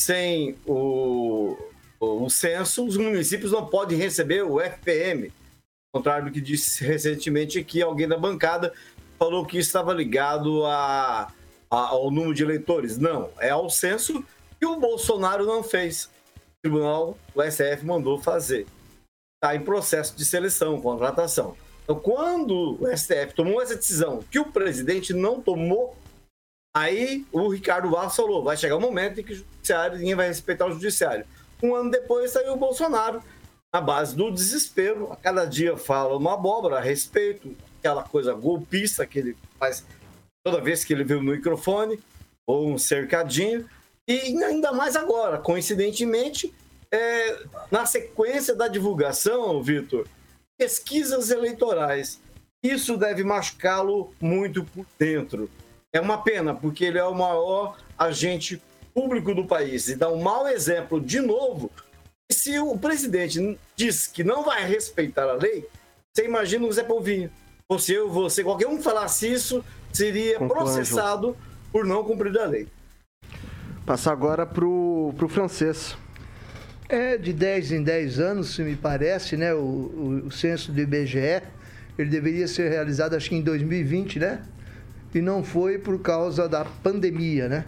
sem 0.00 0.56
o, 0.64 1.56
o 1.98 2.28
censo, 2.30 2.86
os 2.86 2.96
municípios 2.96 3.52
não 3.52 3.66
podem 3.66 3.98
receber 3.98 4.42
o 4.42 4.60
FPM. 4.60 5.32
Ao 5.92 6.00
contrário 6.00 6.26
do 6.26 6.32
que 6.32 6.40
disse 6.40 6.84
recentemente 6.84 7.58
aqui 7.58 7.82
alguém 7.82 8.06
da 8.06 8.16
bancada 8.16 8.72
falou 9.18 9.46
que 9.46 9.58
estava 9.58 9.92
ligado 9.92 10.64
a, 10.66 11.32
ao 11.70 12.10
número 12.10 12.34
de 12.34 12.42
eleitores. 12.42 12.98
Não, 12.98 13.30
é 13.38 13.50
ao 13.50 13.68
censo 13.68 14.24
que 14.58 14.66
o 14.66 14.78
Bolsonaro 14.78 15.44
não 15.44 15.62
fez. 15.62 16.04
O 16.04 16.62
tribunal, 16.62 17.18
o 17.34 17.42
STF 17.42 17.84
mandou 17.84 18.18
fazer. 18.18 18.66
Está 19.36 19.54
em 19.54 19.60
processo 19.60 20.16
de 20.16 20.24
seleção, 20.24 20.80
contratação. 20.80 21.56
Então, 21.84 22.00
quando 22.00 22.82
o 22.82 22.96
STF 22.96 23.34
tomou 23.34 23.62
essa 23.62 23.76
decisão 23.76 24.22
que 24.30 24.38
o 24.38 24.50
presidente 24.50 25.12
não 25.12 25.40
tomou, 25.40 25.96
aí 26.74 27.24
o 27.30 27.48
Ricardo 27.48 27.90
Barros 27.90 28.16
falou: 28.16 28.42
vai 28.42 28.56
chegar 28.56 28.76
um 28.76 28.80
momento 28.80 29.20
em 29.20 29.24
que 29.24 29.32
o 29.32 29.36
judiciário, 29.36 29.98
ninguém 29.98 30.14
vai 30.14 30.28
respeitar 30.28 30.66
o 30.66 30.72
judiciário. 30.72 31.26
Um 31.62 31.74
ano 31.74 31.90
depois 31.90 32.32
saiu 32.32 32.54
o 32.54 32.56
Bolsonaro, 32.56 33.22
na 33.72 33.80
base 33.80 34.16
do 34.16 34.30
desespero. 34.30 35.12
A 35.12 35.16
cada 35.16 35.44
dia 35.44 35.76
fala 35.76 36.16
uma 36.16 36.34
abóbora 36.34 36.78
a 36.78 36.80
respeito, 36.80 37.54
aquela 37.78 38.02
coisa 38.02 38.34
golpista 38.34 39.06
que 39.06 39.18
ele 39.18 39.36
faz 39.58 39.84
toda 40.46 40.60
vez 40.60 40.84
que 40.84 40.92
ele 40.92 41.02
vê 41.02 41.16
no 41.16 41.22
microfone, 41.22 41.98
ou 42.46 42.70
um 42.70 42.78
cercadinho. 42.78 43.68
E 44.06 44.40
ainda 44.44 44.70
mais 44.70 44.94
agora, 44.94 45.38
coincidentemente, 45.38 46.54
é, 46.88 47.36
na 47.68 47.84
sequência 47.84 48.54
da 48.54 48.68
divulgação, 48.68 49.60
Vitor, 49.60 50.06
pesquisas 50.56 51.30
eleitorais. 51.30 52.20
Isso 52.62 52.96
deve 52.96 53.24
machucá-lo 53.24 54.14
muito 54.20 54.62
por 54.62 54.86
dentro. 54.96 55.50
É 55.92 56.00
uma 56.00 56.22
pena, 56.22 56.54
porque 56.54 56.84
ele 56.84 56.98
é 56.98 57.04
o 57.04 57.12
maior 57.12 57.76
agente 57.98 58.62
público 58.94 59.34
do 59.34 59.46
país 59.46 59.88
e 59.88 59.96
dá 59.96 60.08
um 60.08 60.22
mau 60.22 60.46
exemplo 60.46 61.00
de 61.00 61.18
novo. 61.18 61.72
E 62.30 62.34
se 62.34 62.56
o 62.60 62.78
presidente 62.78 63.58
diz 63.74 64.06
que 64.06 64.22
não 64.22 64.44
vai 64.44 64.64
respeitar 64.64 65.28
a 65.28 65.32
lei, 65.32 65.66
você 66.14 66.24
imagina 66.24 66.64
o 66.66 66.72
Zé 66.72 66.84
Polvinho. 66.84 67.32
Você, 67.68 68.00
você, 68.04 68.44
qualquer 68.44 68.68
um 68.68 68.80
falasse 68.80 69.32
isso, 69.32 69.64
seria 69.96 70.38
processado 70.38 71.36
por 71.72 71.84
não 71.84 72.04
cumprir 72.04 72.38
a 72.38 72.44
lei. 72.46 72.68
Passar 73.84 74.12
agora 74.12 74.44
para 74.44 74.64
o 74.64 75.28
francês. 75.28 75.96
É 76.88 77.16
de 77.16 77.32
10 77.32 77.72
em 77.72 77.82
10 77.82 78.20
anos, 78.20 78.54
se 78.54 78.62
me 78.62 78.76
parece, 78.76 79.36
né? 79.36 79.52
O, 79.52 79.58
o, 79.58 80.22
o 80.26 80.30
censo 80.30 80.70
do 80.70 80.80
IBGE, 80.80 81.42
ele 81.98 82.10
deveria 82.10 82.46
ser 82.46 82.70
realizado 82.70 83.16
acho 83.16 83.28
que 83.28 83.34
em 83.34 83.42
2020, 83.42 84.20
né? 84.20 84.42
E 85.14 85.20
não 85.20 85.42
foi 85.42 85.78
por 85.78 85.98
causa 86.00 86.48
da 86.48 86.64
pandemia, 86.64 87.48
né? 87.48 87.64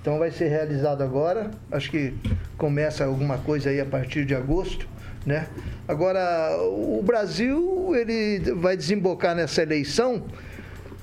Então 0.00 0.18
vai 0.18 0.30
ser 0.30 0.48
realizado 0.48 1.02
agora, 1.02 1.50
acho 1.72 1.90
que 1.90 2.14
começa 2.56 3.04
alguma 3.04 3.38
coisa 3.38 3.70
aí 3.70 3.80
a 3.80 3.86
partir 3.86 4.24
de 4.24 4.34
agosto, 4.34 4.86
né? 5.26 5.48
Agora, 5.88 6.56
o 6.62 7.02
Brasil, 7.02 7.94
ele 7.94 8.52
vai 8.54 8.76
desembocar 8.76 9.34
nessa 9.34 9.62
eleição 9.62 10.24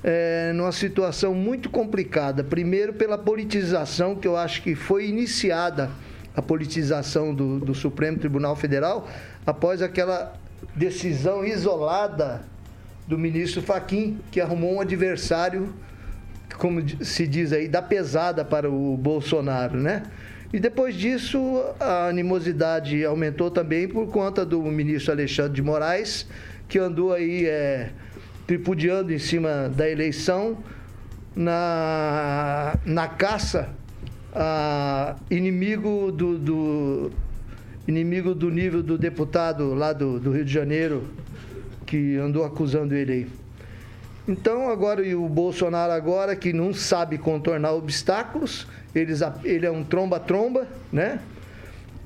é, 0.02 0.52
numa 0.54 0.72
situação 0.72 1.34
muito 1.34 1.70
complicada. 1.70 2.42
Primeiro 2.42 2.92
pela 2.92 3.16
politização 3.16 4.16
que 4.16 4.26
eu 4.26 4.36
acho 4.36 4.62
que 4.62 4.74
foi 4.74 5.06
iniciada 5.08 5.90
a 6.34 6.42
politização 6.42 7.34
do, 7.34 7.60
do 7.60 7.74
Supremo 7.74 8.18
Tribunal 8.18 8.56
Federal 8.56 9.08
após 9.46 9.82
aquela 9.82 10.34
decisão 10.74 11.44
isolada 11.44 12.42
do 13.06 13.18
ministro 13.18 13.60
Faquim, 13.60 14.18
que 14.30 14.40
arrumou 14.40 14.74
um 14.74 14.80
adversário, 14.80 15.72
como 16.56 16.82
se 17.04 17.26
diz 17.26 17.52
aí, 17.52 17.68
da 17.68 17.82
pesada 17.82 18.44
para 18.44 18.70
o 18.70 18.96
Bolsonaro, 18.96 19.78
né? 19.78 20.04
E 20.52 20.60
depois 20.60 20.94
disso, 20.94 21.64
a 21.80 22.08
animosidade 22.08 23.04
aumentou 23.04 23.50
também 23.50 23.88
por 23.88 24.06
conta 24.08 24.44
do 24.44 24.60
ministro 24.62 25.12
Alexandre 25.12 25.54
de 25.54 25.62
Moraes, 25.62 26.26
que 26.68 26.78
andou 26.78 27.12
aí 27.12 27.46
é, 27.46 27.90
tripudiando 28.46 29.12
em 29.12 29.18
cima 29.18 29.68
da 29.68 29.88
eleição 29.88 30.58
na, 31.34 32.76
na 32.84 33.08
caça 33.08 33.70
ah, 34.34 35.16
inimigo 35.30 36.10
do, 36.12 36.38
do, 36.38 37.10
inimigo 37.86 38.34
do 38.34 38.50
nível 38.50 38.82
do 38.82 38.96
deputado 38.96 39.74
lá 39.74 39.92
do, 39.92 40.18
do 40.18 40.32
Rio 40.32 40.44
de 40.44 40.52
Janeiro 40.52 41.08
que 41.86 42.16
andou 42.16 42.44
acusando 42.44 42.94
ele 42.94 43.12
aí. 43.12 43.26
Então 44.26 44.70
agora 44.70 45.04
e 45.04 45.14
o 45.14 45.28
Bolsonaro 45.28 45.92
agora 45.92 46.36
que 46.36 46.52
não 46.52 46.72
sabe 46.72 47.18
contornar 47.18 47.72
obstáculos, 47.72 48.66
eles, 48.94 49.20
ele 49.44 49.66
é 49.66 49.70
um 49.70 49.82
tromba-tromba, 49.82 50.66
né? 50.92 51.20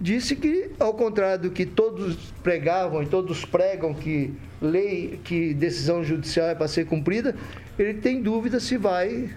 Disse 0.01 0.37
que, 0.37 0.71
ao 0.79 0.93
contrário 0.95 1.45
do 1.45 1.51
que 1.51 1.65
todos 1.65 2.17
pregavam 2.43 3.03
e 3.03 3.07
todos 3.07 3.45
pregam 3.45 3.95
que 3.95 4.35
lei, 4.61 5.21
que 5.25 5.55
decisão 5.55 6.03
judicial 6.03 6.49
é 6.49 6.55
para 6.55 6.69
ser 6.69 6.87
cumprida, 6.87 7.35
ele 7.79 7.95
tem 7.95 8.23
dúvida 8.23 8.59
se 8.61 8.77
vai 8.77 9.31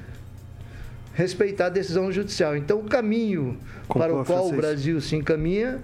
respeitar 1.14 1.66
a 1.66 1.70
decisão 1.70 2.12
judicial. 2.12 2.56
Então, 2.56 2.80
o 2.80 2.84
caminho 2.84 3.58
para 3.88 4.14
o 4.14 4.24
qual 4.24 4.48
o 4.48 4.54
Brasil 4.54 5.02
se 5.02 5.16
encaminha 5.16 5.82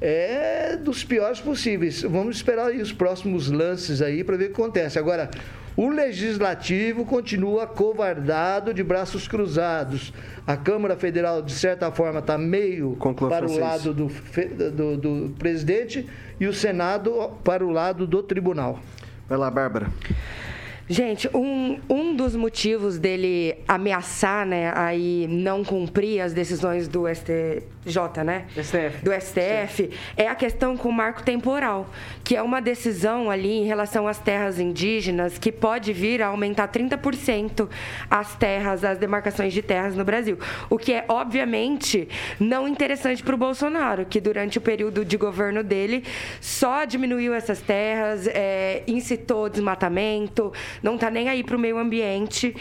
é 0.00 0.76
dos 0.76 1.04
piores 1.04 1.40
possíveis. 1.40 2.02
Vamos 2.02 2.36
esperar 2.36 2.68
aí 2.68 2.80
os 2.80 2.92
próximos 2.92 3.50
lances 3.50 4.02
aí 4.02 4.24
para 4.24 4.36
ver 4.36 4.46
o 4.46 4.48
que 4.48 4.60
acontece. 4.60 4.98
Agora, 4.98 5.30
o 5.76 5.88
legislativo 5.88 7.04
continua 7.04 7.66
covardado 7.66 8.74
de 8.74 8.82
braços 8.82 9.26
cruzados. 9.26 10.12
A 10.46 10.56
Câmara 10.56 10.96
Federal, 10.96 11.42
de 11.42 11.52
certa 11.52 11.90
forma, 11.90 12.20
está 12.20 12.36
meio 12.36 12.96
Conclua, 12.96 13.30
para 13.30 13.46
o 13.46 13.58
lado 13.58 13.94
do, 13.94 14.10
do, 14.70 14.96
do 14.96 15.34
presidente 15.38 16.06
e 16.38 16.46
o 16.46 16.52
Senado 16.52 17.30
para 17.42 17.64
o 17.64 17.70
lado 17.70 18.06
do 18.06 18.22
tribunal. 18.22 18.78
Vai 19.28 19.38
lá, 19.38 19.50
Bárbara. 19.50 19.90
Gente, 20.88 21.28
um, 21.34 21.80
um 21.88 22.14
dos 22.14 22.36
motivos 22.36 22.98
dele 22.98 23.56
ameaçar, 23.66 24.44
né, 24.44 24.72
aí 24.74 25.26
não 25.30 25.64
cumprir 25.64 26.20
as 26.20 26.34
decisões 26.34 26.88
do 26.88 27.06
STJ, 27.86 28.24
né? 28.24 28.44
STF. 28.56 29.04
Do 29.04 29.12
STF, 29.12 29.84
Sim. 29.84 29.90
é 30.16 30.28
a 30.28 30.34
questão 30.34 30.76
com 30.76 30.88
o 30.88 30.92
marco 30.92 31.22
temporal, 31.22 31.88
que 32.22 32.36
é 32.36 32.42
uma 32.42 32.60
decisão 32.60 33.30
ali 33.30 33.50
em 33.50 33.64
relação 33.64 34.06
às 34.06 34.18
terras 34.18 34.58
indígenas 34.58 35.38
que 35.38 35.50
pode 35.50 35.92
vir 35.92 36.22
a 36.22 36.28
aumentar 36.28 36.68
30% 36.68 37.68
as 38.10 38.34
terras, 38.36 38.84
as 38.84 38.98
demarcações 38.98 39.52
de 39.52 39.62
terras 39.62 39.96
no 39.96 40.04
Brasil. 40.04 40.38
O 40.70 40.78
que 40.78 40.92
é, 40.92 41.04
obviamente, 41.08 42.08
não 42.38 42.68
interessante 42.68 43.22
para 43.22 43.34
o 43.34 43.38
Bolsonaro, 43.38 44.06
que 44.06 44.20
durante 44.20 44.58
o 44.58 44.60
período 44.60 45.04
de 45.04 45.16
governo 45.16 45.62
dele 45.62 46.04
só 46.40 46.84
diminuiu 46.84 47.34
essas 47.34 47.60
terras, 47.60 48.26
é, 48.28 48.82
incitou 48.86 49.48
desmatamento, 49.48 50.52
não 50.82 50.94
está 50.94 51.10
nem 51.10 51.28
aí 51.28 51.42
para 51.42 51.56
o 51.56 51.58
meio 51.58 51.78
ambiente. 51.78 52.54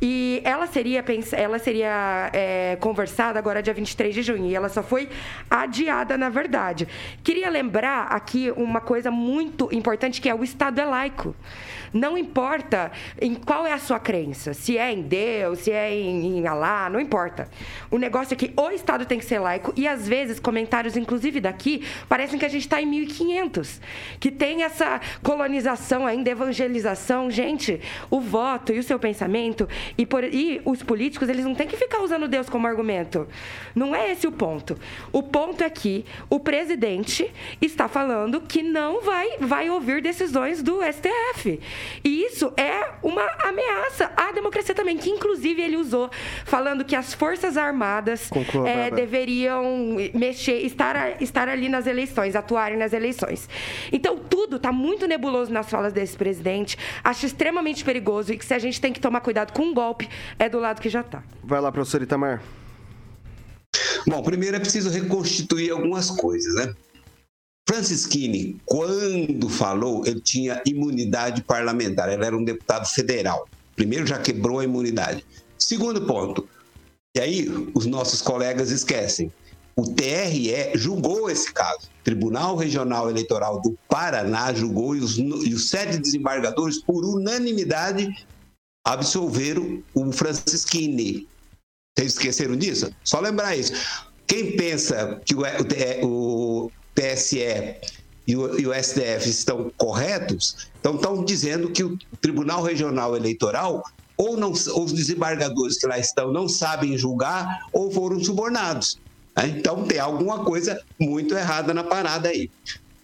E 0.00 0.42
ela 0.44 0.66
seria, 0.66 1.02
ela 1.32 1.58
seria 1.58 2.30
é, 2.32 2.76
conversada 2.80 3.38
agora 3.38 3.62
dia 3.62 3.72
23 3.72 4.14
de 4.14 4.22
junho. 4.22 4.46
E 4.46 4.54
ela 4.54 4.65
ela 4.66 4.72
só 4.72 4.82
foi 4.82 5.08
adiada, 5.50 6.18
na 6.18 6.28
verdade. 6.28 6.86
Queria 7.22 7.48
lembrar 7.48 8.08
aqui 8.08 8.52
uma 8.56 8.80
coisa 8.80 9.10
muito 9.10 9.68
importante, 9.72 10.20
que 10.20 10.28
é 10.28 10.34
o 10.34 10.44
Estado 10.44 10.80
é 10.80 10.84
laico. 10.84 11.34
Não 11.96 12.18
importa 12.18 12.92
em 13.18 13.34
qual 13.34 13.66
é 13.66 13.72
a 13.72 13.78
sua 13.78 13.98
crença, 13.98 14.52
se 14.52 14.76
é 14.76 14.92
em 14.92 15.00
Deus, 15.00 15.60
se 15.60 15.72
é 15.72 15.90
em, 15.90 16.38
em 16.38 16.46
Alá, 16.46 16.90
não 16.90 17.00
importa. 17.00 17.48
O 17.90 17.96
negócio 17.96 18.34
é 18.34 18.36
que 18.36 18.52
o 18.54 18.70
Estado 18.70 19.06
tem 19.06 19.18
que 19.18 19.24
ser 19.24 19.38
laico 19.38 19.72
e 19.74 19.88
às 19.88 20.06
vezes 20.06 20.38
comentários, 20.38 20.94
inclusive 20.94 21.40
daqui, 21.40 21.82
parecem 22.06 22.38
que 22.38 22.44
a 22.44 22.50
gente 22.50 22.62
está 22.62 22.82
em 22.82 22.86
1500, 22.86 23.80
que 24.20 24.30
tem 24.30 24.62
essa 24.62 25.00
colonização 25.22 26.06
ainda, 26.06 26.28
evangelização. 26.28 27.30
Gente, 27.30 27.80
o 28.10 28.20
voto 28.20 28.74
e 28.74 28.78
o 28.78 28.82
seu 28.82 28.98
pensamento 28.98 29.66
e, 29.96 30.04
por, 30.04 30.22
e 30.22 30.60
os 30.66 30.82
políticos, 30.82 31.30
eles 31.30 31.46
não 31.46 31.54
têm 31.54 31.66
que 31.66 31.78
ficar 31.78 32.02
usando 32.02 32.28
Deus 32.28 32.50
como 32.50 32.66
argumento. 32.66 33.26
Não 33.74 33.94
é 33.94 34.12
esse 34.12 34.26
o 34.26 34.32
ponto. 34.32 34.78
O 35.10 35.22
ponto 35.22 35.64
é 35.64 35.70
que 35.70 36.04
o 36.28 36.38
presidente 36.38 37.32
está 37.60 37.88
falando 37.88 38.42
que 38.42 38.62
não 38.62 39.00
vai, 39.00 39.38
vai 39.40 39.70
ouvir 39.70 40.02
decisões 40.02 40.62
do 40.62 40.80
STF. 40.82 41.58
E 42.04 42.24
isso 42.24 42.52
é 42.56 42.90
uma 43.02 43.26
ameaça 43.44 44.10
à 44.16 44.32
democracia 44.32 44.74
também, 44.74 44.96
que 44.96 45.10
inclusive 45.10 45.60
ele 45.60 45.76
usou, 45.76 46.10
falando 46.44 46.84
que 46.84 46.94
as 46.94 47.14
Forças 47.14 47.56
Armadas 47.56 48.30
é, 48.66 48.90
deveriam 48.90 49.96
mexer, 50.14 50.64
estar, 50.64 51.20
estar 51.22 51.48
ali 51.48 51.68
nas 51.68 51.86
eleições, 51.86 52.34
atuarem 52.34 52.78
nas 52.78 52.92
eleições. 52.92 53.48
Então, 53.92 54.18
tudo 54.18 54.56
está 54.56 54.72
muito 54.72 55.06
nebuloso 55.06 55.52
nas 55.52 55.68
falas 55.68 55.92
desse 55.92 56.16
presidente. 56.16 56.76
Acho 57.02 57.26
extremamente 57.26 57.84
perigoso 57.84 58.32
e 58.32 58.38
que 58.38 58.44
se 58.44 58.54
a 58.54 58.58
gente 58.58 58.80
tem 58.80 58.92
que 58.92 59.00
tomar 59.00 59.20
cuidado 59.20 59.52
com 59.52 59.62
um 59.62 59.74
golpe, 59.74 60.08
é 60.38 60.48
do 60.48 60.58
lado 60.58 60.80
que 60.80 60.88
já 60.88 61.00
está. 61.00 61.22
Vai 61.42 61.60
lá, 61.60 61.70
professor 61.70 62.02
Itamar. 62.02 62.42
Bom, 64.06 64.22
primeiro 64.22 64.56
é 64.56 64.60
preciso 64.60 64.88
reconstituir 64.90 65.70
algumas 65.70 66.10
coisas, 66.10 66.54
né? 66.54 66.74
Francisquini, 67.68 68.60
quando 68.64 69.48
falou, 69.48 70.06
ele 70.06 70.20
tinha 70.20 70.62
imunidade 70.64 71.42
parlamentar, 71.42 72.12
ele 72.12 72.24
era 72.24 72.36
um 72.36 72.44
deputado 72.44 72.86
federal. 72.86 73.48
Primeiro, 73.74 74.06
já 74.06 74.18
quebrou 74.18 74.60
a 74.60 74.64
imunidade. 74.64 75.24
Segundo 75.58 76.06
ponto, 76.06 76.48
e 77.14 77.20
aí 77.20 77.48
os 77.74 77.86
nossos 77.86 78.22
colegas 78.22 78.70
esquecem, 78.70 79.32
o 79.74 79.82
TRE 79.94 80.72
julgou 80.74 81.28
esse 81.28 81.52
caso. 81.52 81.88
O 82.00 82.04
Tribunal 82.04 82.56
Regional 82.56 83.10
Eleitoral 83.10 83.60
do 83.60 83.76
Paraná 83.88 84.52
julgou 84.54 84.96
e 84.96 85.00
os, 85.00 85.18
e 85.18 85.52
os 85.52 85.68
sete 85.68 85.98
desembargadores, 85.98 86.82
por 86.82 87.04
unanimidade, 87.04 88.26
absolveram 88.86 89.82
o 89.92 90.12
Francisquini. 90.12 91.26
Vocês 91.96 92.12
esqueceram 92.12 92.56
disso? 92.56 92.90
Só 93.04 93.20
lembrar 93.20 93.56
isso. 93.56 93.72
Quem 94.26 94.56
pensa 94.56 95.20
que 95.24 95.34
o, 95.34 95.42
o, 96.02 96.66
o 96.66 96.70
TSE 96.96 97.76
e 98.26 98.34
o, 98.34 98.58
e 98.58 98.66
o, 98.66 98.74
STF 98.74 99.28
estão 99.28 99.70
corretos, 99.76 100.68
então 100.80 100.96
estão 100.96 101.24
dizendo 101.24 101.70
que 101.70 101.84
o 101.84 101.96
Tribunal 102.20 102.62
Regional 102.62 103.14
Eleitoral 103.14 103.84
ou, 104.16 104.36
não, 104.36 104.50
os 104.50 104.92
desembargadores 104.92 105.78
que 105.78 105.86
lá 105.86 105.98
estão 105.98 106.32
não 106.32 106.48
sabem 106.48 106.96
julgar 106.96 107.66
ou 107.70 107.90
foram 107.90 108.18
subornados. 108.18 108.98
Né? 109.36 109.54
Então 109.58 109.84
tem 109.84 109.98
alguma 109.98 110.42
coisa 110.42 110.82
muito 110.98 111.34
errada 111.34 111.74
na 111.74 111.84
parada 111.84 112.30
aí. 112.30 112.50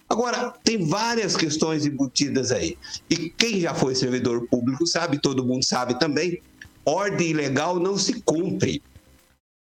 Agora, 0.09 0.53
tem 0.63 0.85
várias 0.87 1.37
questões 1.37 1.85
embutidas 1.85 2.51
aí. 2.51 2.77
E 3.09 3.29
quem 3.29 3.61
já 3.61 3.73
foi 3.73 3.95
servidor 3.95 4.47
público 4.47 4.85
sabe, 4.85 5.19
todo 5.19 5.45
mundo 5.45 5.63
sabe 5.63 5.97
também, 5.99 6.41
ordem 6.85 7.29
ilegal 7.29 7.79
não 7.79 7.97
se 7.97 8.21
cumpre. 8.21 8.81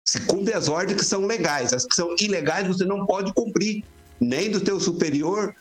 Se 0.06 0.20
cumpre 0.22 0.54
as 0.54 0.68
ordens 0.68 0.98
que 1.00 1.06
são 1.06 1.26
legais. 1.26 1.74
As 1.74 1.86
que 1.86 1.96
são 1.96 2.16
ilegais 2.20 2.68
você 2.68 2.86
não 2.86 3.06
pode 3.06 3.34
cumprir, 3.34 3.84
nem 4.20 4.50
do 4.50 4.60
teu 4.60 4.80
superior 4.80 5.56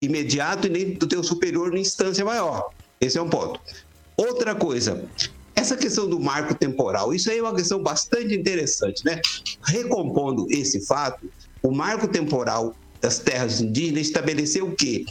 imediato 0.00 0.66
e 0.66 0.70
nem 0.70 0.94
do 0.94 1.06
teu 1.06 1.22
superior 1.22 1.72
na 1.72 1.78
instância 1.78 2.24
maior. 2.24 2.70
Esse 3.00 3.18
é 3.18 3.22
um 3.22 3.28
ponto. 3.28 3.60
Outra 4.16 4.54
coisa, 4.54 5.04
essa 5.54 5.76
questão 5.76 6.08
do 6.08 6.18
marco 6.18 6.54
temporal, 6.54 7.14
isso 7.14 7.30
aí 7.30 7.38
é 7.38 7.42
uma 7.42 7.54
questão 7.54 7.82
bastante 7.82 8.34
interessante, 8.34 9.04
né? 9.04 9.20
Recompondo 9.64 10.46
esse 10.50 10.86
fato, 10.86 11.30
o 11.62 11.70
marco 11.70 12.08
temporal 12.08 12.74
das 13.00 13.18
terras 13.18 13.60
indígenas 13.60 14.06
estabeleceu 14.06 14.68
o 14.68 14.76
quê? 14.76 15.04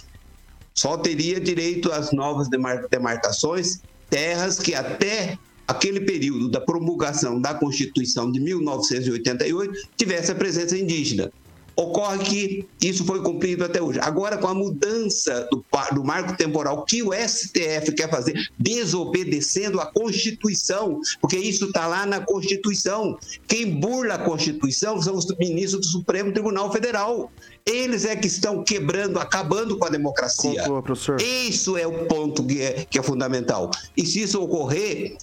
Só 0.73 0.97
teria 0.97 1.39
direito 1.39 1.91
às 1.91 2.12
novas 2.12 2.47
demarcações 2.89 3.81
terras 4.10 4.60
que 4.60 4.73
até 4.73 5.38
aquele 5.67 6.01
período 6.01 6.49
da 6.49 6.62
promulgação 6.62 7.41
da 7.41 7.53
Constituição 7.53 8.31
de 8.31 8.39
1988 8.39 9.89
tivesse 9.97 10.31
a 10.31 10.36
presença 10.36 10.77
indígena. 10.77 11.31
Ocorre 11.79 12.17
que 12.23 12.67
isso 12.81 13.05
foi 13.05 13.21
cumprido 13.21 13.63
até 13.63 13.79
hoje. 13.79 13.99
Agora, 14.01 14.35
com 14.35 14.47
a 14.47 14.53
mudança 14.53 15.47
do, 15.51 15.63
do, 15.93 16.03
marco 16.03 16.35
temporal 16.35 16.83
que 16.83 17.03
o 17.03 17.13
STF 17.13 17.91
quer 17.95 18.09
fazer, 18.09 18.33
desobedecendo 18.57 19.79
a 19.79 19.85
Constituição, 19.85 20.99
porque 21.21 21.37
isso 21.37 21.65
está 21.65 21.85
lá 21.85 22.03
na 22.03 22.19
Constituição. 22.19 23.15
Quem 23.47 23.79
burla 23.79 24.15
a 24.15 24.17
Constituição 24.17 24.99
são 24.99 25.15
os 25.15 25.27
ministros 25.37 25.85
do 25.85 25.91
Supremo 25.91 26.31
Tribunal 26.31 26.71
Federal. 26.71 27.31
Eles 27.63 28.05
é 28.05 28.15
que 28.15 28.25
estão 28.25 28.63
quebrando, 28.63 29.19
acabando 29.19 29.77
com 29.77 29.85
a 29.85 29.89
democracia. 29.89 30.61
Conclua, 30.61 30.81
professor. 30.81 31.21
Isso 31.21 31.77
é 31.77 31.85
o 31.85 32.05
ponto 32.07 32.43
que 32.43 32.59
é, 32.59 32.87
que 32.89 32.97
é 32.97 33.03
fundamental. 33.03 33.69
E 33.95 34.03
se 34.03 34.21
isso 34.21 34.41
ocorrer, 34.41 35.15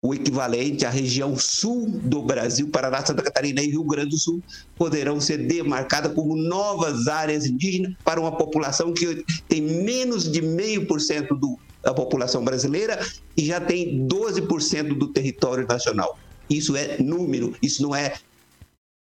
o 0.00 0.14
equivalente 0.14 0.86
à 0.86 0.90
região 0.90 1.36
sul 1.36 1.88
do 1.88 2.22
Brasil, 2.22 2.68
Paraná, 2.68 3.04
Santa 3.04 3.22
Catarina 3.22 3.60
e 3.60 3.70
Rio 3.70 3.82
Grande 3.82 4.10
do 4.10 4.18
Sul, 4.18 4.40
poderão 4.76 5.20
ser 5.20 5.38
demarcadas 5.38 6.12
como 6.12 6.36
novas 6.36 7.08
áreas 7.08 7.46
indígenas 7.46 7.94
para 8.04 8.20
uma 8.20 8.36
população 8.36 8.92
que 8.92 9.24
tem 9.48 9.60
menos 9.60 10.30
de 10.30 10.40
meio 10.40 10.86
por 10.86 11.00
cento 11.00 11.36
da 11.82 11.92
população 11.92 12.44
brasileira 12.44 13.04
e 13.36 13.44
já 13.44 13.60
tem 13.60 14.06
12% 14.06 14.96
do 14.96 15.08
território 15.08 15.66
nacional. 15.66 16.16
Isso 16.48 16.76
é 16.76 16.96
número, 16.98 17.54
isso 17.60 17.82
não 17.82 17.94
é. 17.94 18.14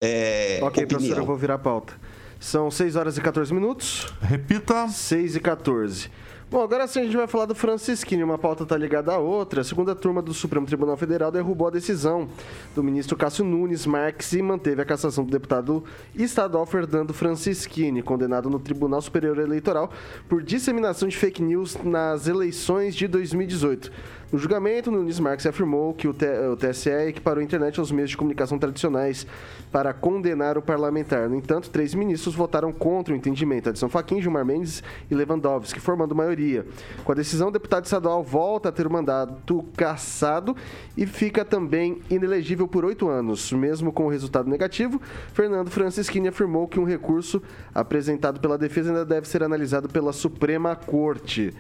é 0.03 0.59
ok, 0.63 0.85
opinião. 0.85 0.89
professor, 0.89 1.19
eu 1.19 1.27
vou 1.27 1.37
virar 1.37 1.55
a 1.55 1.59
pauta. 1.59 1.95
São 2.41 2.71
6 2.71 2.97
horas 2.97 3.17
e 3.17 3.21
14 3.21 3.53
minutos. 3.53 4.07
Repita. 4.21 4.89
6 4.89 5.37
e 5.37 5.41
14. 5.41 6.11
Bom, 6.49 6.63
agora 6.63 6.87
sim 6.87 7.01
a 7.01 7.03
gente 7.03 7.17
vai 7.17 7.27
falar 7.27 7.47
do 7.47 7.57
Francisquini. 7.57 8.23
Uma 8.23 8.39
pauta 8.39 8.63
está 8.63 8.77
ligada 8.77 9.13
à 9.13 9.19
outra. 9.19 9.63
A 9.63 9.65
segunda 9.65 9.97
turma 9.97 10.23
do 10.23 10.33
Supremo 10.33 10.65
Tribunal 10.65 10.97
Federal 10.97 11.33
derrubou 11.33 11.67
a 11.67 11.73
decisão 11.73 12.29
do 12.73 12.85
ministro 12.85 13.17
Cássio 13.17 13.45
Nunes 13.45 13.85
Marques 13.85 14.33
e 14.33 14.41
manteve 14.41 14.81
a 14.81 14.85
cassação 14.85 15.25
do 15.25 15.31
deputado 15.33 15.83
estadual 16.15 16.65
Fernando 16.65 17.13
Francisquini, 17.13 18.01
condenado 18.01 18.49
no 18.49 18.61
Tribunal 18.61 19.03
Superior 19.03 19.41
Eleitoral 19.41 19.91
por 20.29 20.41
disseminação 20.41 21.09
de 21.09 21.17
fake 21.17 21.43
news 21.43 21.77
nas 21.83 22.29
eleições 22.29 22.95
de 22.95 23.09
2018. 23.09 23.91
No 24.33 24.41
julgamento, 24.41 24.91
Nunes 24.91 25.21
Marques 25.21 25.47
afirmou 25.47 25.95
que 25.95 26.09
o, 26.09 26.11
o 26.11 26.57
TSE 26.57 26.91
equiparou 26.91 27.41
a 27.41 27.45
internet 27.45 27.79
aos 27.79 27.93
meios 27.93 28.11
de 28.11 28.17
comunicação 28.17 28.59
tradicionais 28.59 29.25
para 29.71 29.93
condenar 29.93 30.59
o 30.59 30.63
parlamentar. 30.63 31.29
No 31.29 31.37
entanto, 31.37 31.71
três 31.71 31.95
ministros 31.95 32.35
votaram 32.35 32.73
contra 32.73 33.15
o 33.15 33.17
entendimento: 33.17 33.69
Adson 33.69 33.89
Fachin, 33.89 34.21
Gilmar 34.21 34.45
Mendes 34.45 34.83
e 35.09 35.15
Lewandowski, 35.15 35.79
formando 35.79 36.13
maioria. 36.13 36.67
Com 37.05 37.13
a 37.13 37.15
decisão, 37.15 37.49
o 37.49 37.53
deputado 37.53 37.85
estadual 37.85 38.21
volta 38.25 38.69
a 38.69 38.73
ter 38.73 38.85
o 38.85 38.93
mandato 38.93 39.65
cassado 39.77 40.57
e 40.97 41.07
fica 41.07 41.45
também 41.45 42.03
inelegível 42.11 42.67
por 42.67 42.85
oito 42.85 43.09
anos. 43.09 43.53
Mesmo 43.53 43.93
com 43.93 44.07
o 44.07 44.11
resultado 44.11 44.51
negativo, 44.51 45.01
Fernando 45.33 45.71
Francischini 45.71 46.27
afirmou 46.27 46.67
que 46.67 46.81
um 46.81 46.85
recurso 46.85 47.41
apresentado 47.73 48.41
pela 48.41 48.59
defesa 48.59 48.91
ainda 48.91 49.05
deve 49.05 49.29
ser 49.29 49.45
analisado 49.45 49.89
pela 49.89 50.13
Suprema 50.13 50.75
Corte. 50.75 51.55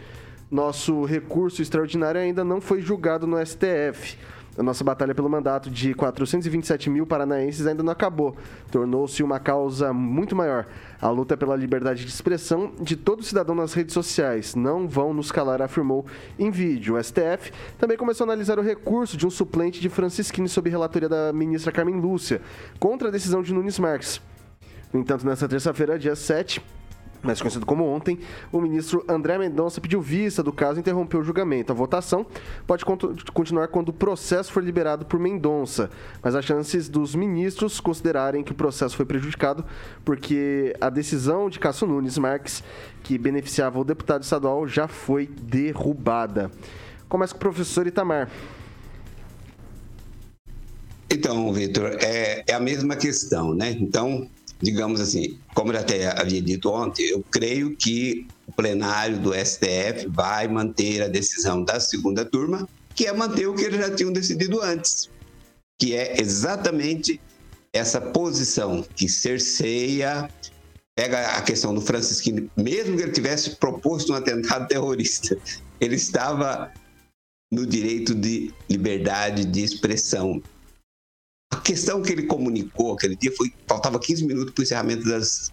Nosso 0.51 1.05
recurso 1.05 1.61
extraordinário 1.61 2.21
ainda 2.21 2.45
não 2.45 2.61
foi 2.61 2.81
julgado 2.81 3.27
no 3.27 3.45
STF. 3.45 4.17
A 4.57 4.63
nossa 4.63 4.83
batalha 4.83 5.15
pelo 5.15 5.29
mandato 5.29 5.69
de 5.69 5.93
427 5.93 6.89
mil 6.89 7.07
paranaenses 7.07 7.67
ainda 7.67 7.83
não 7.83 7.93
acabou. 7.93 8.35
Tornou-se 8.71 9.23
uma 9.23 9.39
causa 9.39 9.93
muito 9.93 10.35
maior. 10.35 10.67
A 10.99 11.11
luta 11.11 11.37
pela 11.37 11.55
liberdade 11.55 12.05
de 12.05 12.11
expressão 12.11 12.73
de 12.81 12.97
todo 12.97 13.23
cidadão 13.23 13.55
nas 13.55 13.75
redes 13.75 13.93
sociais. 13.93 14.55
Não 14.55 14.89
vão 14.89 15.13
nos 15.13 15.31
calar, 15.31 15.61
afirmou 15.61 16.07
em 16.39 16.51
vídeo. 16.51 16.97
O 16.97 17.03
STF 17.03 17.53
também 17.77 17.99
começou 17.99 18.25
a 18.25 18.29
analisar 18.29 18.59
o 18.59 18.63
recurso 18.63 19.17
de 19.17 19.27
um 19.27 19.31
suplente 19.31 19.79
de 19.79 19.91
Francisquini 19.91 20.49
sob 20.49 20.71
relatoria 20.71 21.09
da 21.09 21.33
ministra 21.35 21.71
Carmen 21.71 22.01
Lúcia 22.01 22.41
contra 22.79 23.09
a 23.09 23.11
decisão 23.11 23.43
de 23.43 23.53
Nunes 23.53 23.79
Marques. 23.79 24.23
No 24.91 25.01
entanto, 25.01 25.27
nesta 25.27 25.47
terça-feira, 25.47 25.99
dia 25.99 26.17
7, 26.17 26.65
mais 27.27 27.41
conhecido 27.41 27.67
como 27.67 27.85
ontem, 27.85 28.19
o 28.53 28.61
ministro 28.61 29.05
André 29.09 29.37
Mendonça 29.37 29.81
pediu 29.81 30.01
vista 30.01 30.43
do 30.43 30.53
caso 30.53 30.79
e 30.79 30.81
interrompeu 30.81 31.21
o 31.21 31.25
julgamento. 31.25 31.73
A 31.73 31.75
votação 31.75 32.25
pode 32.67 32.85
continuar 33.33 33.69
quando 33.69 33.91
o 33.91 33.93
processo 33.93 34.53
for 34.53 34.63
liberado 34.63 35.05
por 35.05 35.19
Mendonça, 35.19 35.91
mas 36.23 36.35
as 36.35 36.45
chances 36.45 36.89
dos 36.89 37.15
ministros 37.15 37.81
considerarem 37.81 38.43
que 38.43 38.53
o 38.53 38.55
processo 38.55 38.97
foi 38.97 39.05
prejudicado 39.05 39.65
porque 40.05 40.75
a 40.81 40.89
decisão 40.89 41.51
de 41.51 41.59
Cássio 41.59 41.87
Nunes 41.87 42.17
Marques, 42.17 42.63
que 43.03 43.19
beneficiava 43.19 43.79
o 43.79 43.85
deputado 43.85 44.23
estadual, 44.23 44.67
já 44.67 44.89
foi 44.89 45.27
derrubada. 45.27 46.51
Começa 47.09 47.33
com 47.33 47.39
o 47.39 47.41
professor 47.41 47.87
Itamar. 47.87 48.29
Então, 51.11 51.53
Vitor, 51.53 51.97
é, 52.01 52.45
é 52.47 52.55
a 52.55 52.61
mesma 52.61 52.97
questão, 52.97 53.55
né? 53.55 53.71
Então, 53.71 54.29
digamos 54.61 55.01
assim, 55.01 55.39
como 55.55 55.73
eu 55.73 55.79
até 55.79 56.07
havia 56.19 56.41
dito 56.41 56.71
ontem, 56.71 57.03
eu 57.11 57.23
creio 57.31 57.77
que 57.77 58.27
o 58.47 58.53
plenário 58.53 59.19
do 59.19 59.33
STF 59.35 60.07
vai 60.09 60.49
manter 60.49 61.03
a 61.03 61.09
decisão 61.09 61.63
da 61.63 61.79
segunda 61.79 62.25
turma, 62.25 62.69
que 62.95 63.07
é 63.07 63.13
manter 63.13 63.47
o 63.47 63.55
que 63.55 63.65
eles 63.65 63.79
já 63.79 63.95
tinham 63.95 64.13
decidido 64.13 64.63
antes, 64.63 65.11
que 65.79 65.95
é 65.95 66.21
exatamente 66.21 67.21
essa 67.73 68.01
posição 68.01 68.85
que 68.95 69.09
cerceia, 69.09 70.31
pega 70.95 71.37
a 71.37 71.43
questão 71.43 71.75
do 71.75 71.81
Francisquini, 71.81 72.51
mesmo 72.57 72.97
que 72.97 73.03
ele 73.03 73.13
tivesse 73.13 73.57
proposto 73.57 74.13
um 74.13 74.17
atentado 74.17 74.67
terrorista, 74.67 75.37
ele 75.79 75.97
estava 75.97 76.73
no 77.53 77.67
direito 77.67 78.15
de 78.15 78.53
liberdade 78.69 79.45
de 79.45 79.63
expressão. 79.63 80.43
A 81.57 81.61
questão 81.61 82.03
que 82.03 82.13
ele 82.13 82.25
comunicou 82.25 82.93
aquele 82.93 83.17
dia 83.17 83.33
foi 83.35 83.51
faltava 83.67 83.99
15 83.99 84.27
minutos 84.27 84.53
para 84.53 84.61
o 84.61 84.63
encerramento 84.63 85.09
das 85.09 85.51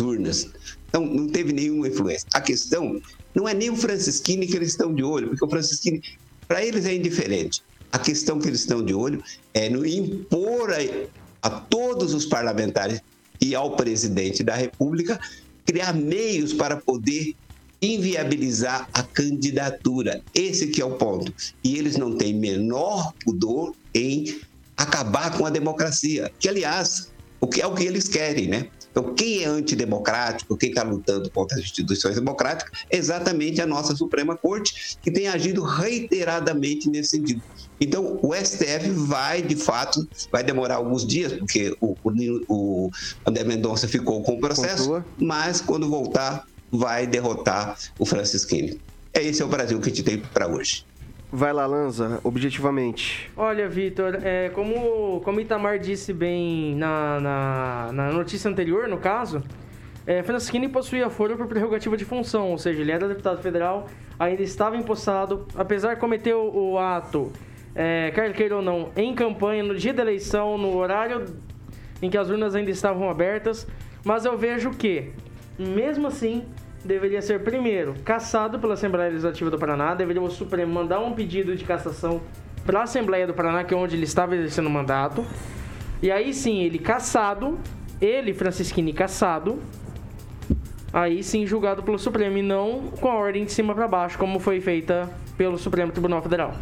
urnas. 0.00 0.50
Então, 0.88 1.06
não 1.06 1.28
teve 1.28 1.52
nenhuma 1.52 1.86
influência. 1.86 2.26
A 2.34 2.40
questão 2.40 3.00
não 3.32 3.48
é 3.48 3.54
nem 3.54 3.70
o 3.70 3.76
Francisquini 3.76 4.48
que 4.48 4.56
eles 4.56 4.70
estão 4.70 4.92
de 4.92 5.04
olho, 5.04 5.28
porque 5.28 5.44
o 5.44 5.48
Francisquini, 5.48 6.02
para 6.48 6.64
eles 6.64 6.86
é 6.86 6.94
indiferente. 6.94 7.62
A 7.92 8.00
questão 8.00 8.40
que 8.40 8.48
eles 8.48 8.60
estão 8.60 8.84
de 8.84 8.92
olho 8.92 9.22
é 9.54 9.68
no 9.68 9.86
impor 9.86 10.72
a, 10.72 11.46
a 11.46 11.50
todos 11.50 12.14
os 12.14 12.26
parlamentares 12.26 13.00
e 13.40 13.54
ao 13.54 13.76
presidente 13.76 14.42
da 14.42 14.56
República 14.56 15.20
criar 15.64 15.92
meios 15.92 16.52
para 16.52 16.78
poder 16.78 17.36
inviabilizar 17.80 18.88
a 18.92 19.04
candidatura. 19.04 20.20
Esse 20.34 20.66
que 20.66 20.82
é 20.82 20.84
o 20.84 20.96
ponto. 20.96 21.32
E 21.62 21.78
eles 21.78 21.96
não 21.96 22.16
têm 22.16 22.34
menor 22.34 23.12
pudor 23.24 23.72
em 23.94 24.34
acabar 24.76 25.36
com 25.36 25.46
a 25.46 25.50
democracia, 25.50 26.30
que 26.38 26.48
aliás, 26.48 27.12
o 27.40 27.46
que 27.46 27.60
é 27.60 27.66
o 27.66 27.74
que 27.74 27.84
eles 27.84 28.08
querem, 28.08 28.48
né? 28.48 28.68
Então, 28.94 29.12
quem 29.12 29.42
é 29.42 29.46
antidemocrático, 29.46 30.56
quem 30.56 30.68
está 30.68 30.84
lutando 30.84 31.28
contra 31.30 31.58
as 31.58 31.64
instituições 31.64 32.14
democráticas, 32.14 32.70
é 32.88 32.96
exatamente 32.96 33.60
a 33.60 33.66
nossa 33.66 33.96
Suprema 33.96 34.36
Corte, 34.36 34.96
que 35.02 35.10
tem 35.10 35.26
agido 35.26 35.64
reiteradamente 35.64 36.88
nesse 36.88 37.10
sentido. 37.10 37.42
Então, 37.80 38.20
o 38.22 38.32
STF 38.32 38.88
vai, 38.90 39.42
de 39.42 39.56
fato, 39.56 40.08
vai 40.30 40.44
demorar 40.44 40.76
alguns 40.76 41.04
dias, 41.04 41.32
porque 41.32 41.76
o, 41.80 41.96
o, 42.04 42.44
o 42.48 42.90
André 43.26 43.42
Mendonça 43.42 43.88
ficou 43.88 44.22
com 44.22 44.34
o 44.34 44.40
processo, 44.40 44.84
Pontua. 44.84 45.06
mas 45.18 45.60
quando 45.60 45.90
voltar, 45.90 46.46
vai 46.70 47.04
derrotar 47.04 47.76
o 47.98 48.06
Francisquini. 48.06 48.80
É 49.12 49.22
esse 49.22 49.42
é 49.42 49.44
o 49.44 49.48
Brasil 49.48 49.80
que 49.80 49.86
a 49.86 49.88
gente 49.88 50.04
tem 50.04 50.18
para 50.18 50.46
hoje. 50.46 50.84
Vai 51.36 51.52
lá, 51.52 51.66
Lanza, 51.66 52.20
objetivamente. 52.22 53.28
Olha, 53.36 53.68
Vitor, 53.68 54.20
é, 54.22 54.50
como, 54.50 55.20
como 55.24 55.40
Itamar 55.40 55.80
disse 55.80 56.12
bem 56.12 56.76
na, 56.76 57.18
na, 57.18 57.92
na 57.92 58.12
notícia 58.12 58.48
anterior, 58.48 58.86
no 58.86 58.98
caso, 58.98 59.42
é, 60.06 60.22
possuía 60.68 61.10
foro 61.10 61.36
por 61.36 61.48
prerrogativa 61.48 61.96
de 61.96 62.04
função, 62.04 62.52
ou 62.52 62.56
seja, 62.56 62.80
ele 62.80 62.92
era 62.92 63.08
deputado 63.08 63.42
federal, 63.42 63.88
ainda 64.16 64.42
estava 64.42 64.76
empossado, 64.76 65.44
apesar 65.56 65.94
de 65.94 66.00
cometer 66.00 66.34
o, 66.34 66.74
o 66.74 66.78
ato, 66.78 67.32
é, 67.74 68.12
quer 68.12 68.32
queira 68.32 68.54
ou 68.54 68.62
não, 68.62 68.90
em 68.94 69.12
campanha, 69.12 69.64
no 69.64 69.74
dia 69.74 69.92
da 69.92 70.02
eleição, 70.02 70.56
no 70.56 70.76
horário 70.76 71.34
em 72.00 72.08
que 72.08 72.16
as 72.16 72.30
urnas 72.30 72.54
ainda 72.54 72.70
estavam 72.70 73.10
abertas, 73.10 73.66
mas 74.04 74.24
eu 74.24 74.38
vejo 74.38 74.70
que, 74.70 75.10
mesmo 75.58 76.06
assim, 76.06 76.44
deveria 76.84 77.22
ser, 77.22 77.40
primeiro, 77.42 77.94
cassado 78.04 78.58
pela 78.58 78.74
Assembleia 78.74 79.08
Legislativa 79.08 79.50
do 79.50 79.58
Paraná, 79.58 79.94
deveria 79.94 80.20
o 80.20 80.30
Supremo 80.30 80.72
mandar 80.72 81.00
um 81.00 81.14
pedido 81.14 81.56
de 81.56 81.64
cassação 81.64 82.20
para 82.64 82.80
a 82.80 82.82
Assembleia 82.82 83.26
do 83.26 83.34
Paraná, 83.34 83.64
que 83.64 83.72
é 83.72 83.76
onde 83.76 83.96
ele 83.96 84.04
estava 84.04 84.36
exercendo 84.36 84.66
o 84.66 84.70
mandato. 84.70 85.24
E 86.02 86.10
aí 86.10 86.34
sim, 86.34 86.62
ele 86.62 86.78
cassado, 86.78 87.58
ele, 88.00 88.34
Francisquini, 88.34 88.92
cassado, 88.92 89.58
aí 90.92 91.22
sim 91.22 91.46
julgado 91.46 91.82
pelo 91.82 91.98
Supremo 91.98 92.36
e 92.38 92.42
não 92.42 92.88
com 93.00 93.08
a 93.08 93.14
ordem 93.14 93.44
de 93.44 93.52
cima 93.52 93.74
para 93.74 93.88
baixo, 93.88 94.18
como 94.18 94.38
foi 94.38 94.60
feita 94.60 95.08
pelo 95.36 95.58
Supremo 95.58 95.90
Tribunal 95.92 96.22
Federal. 96.22 96.54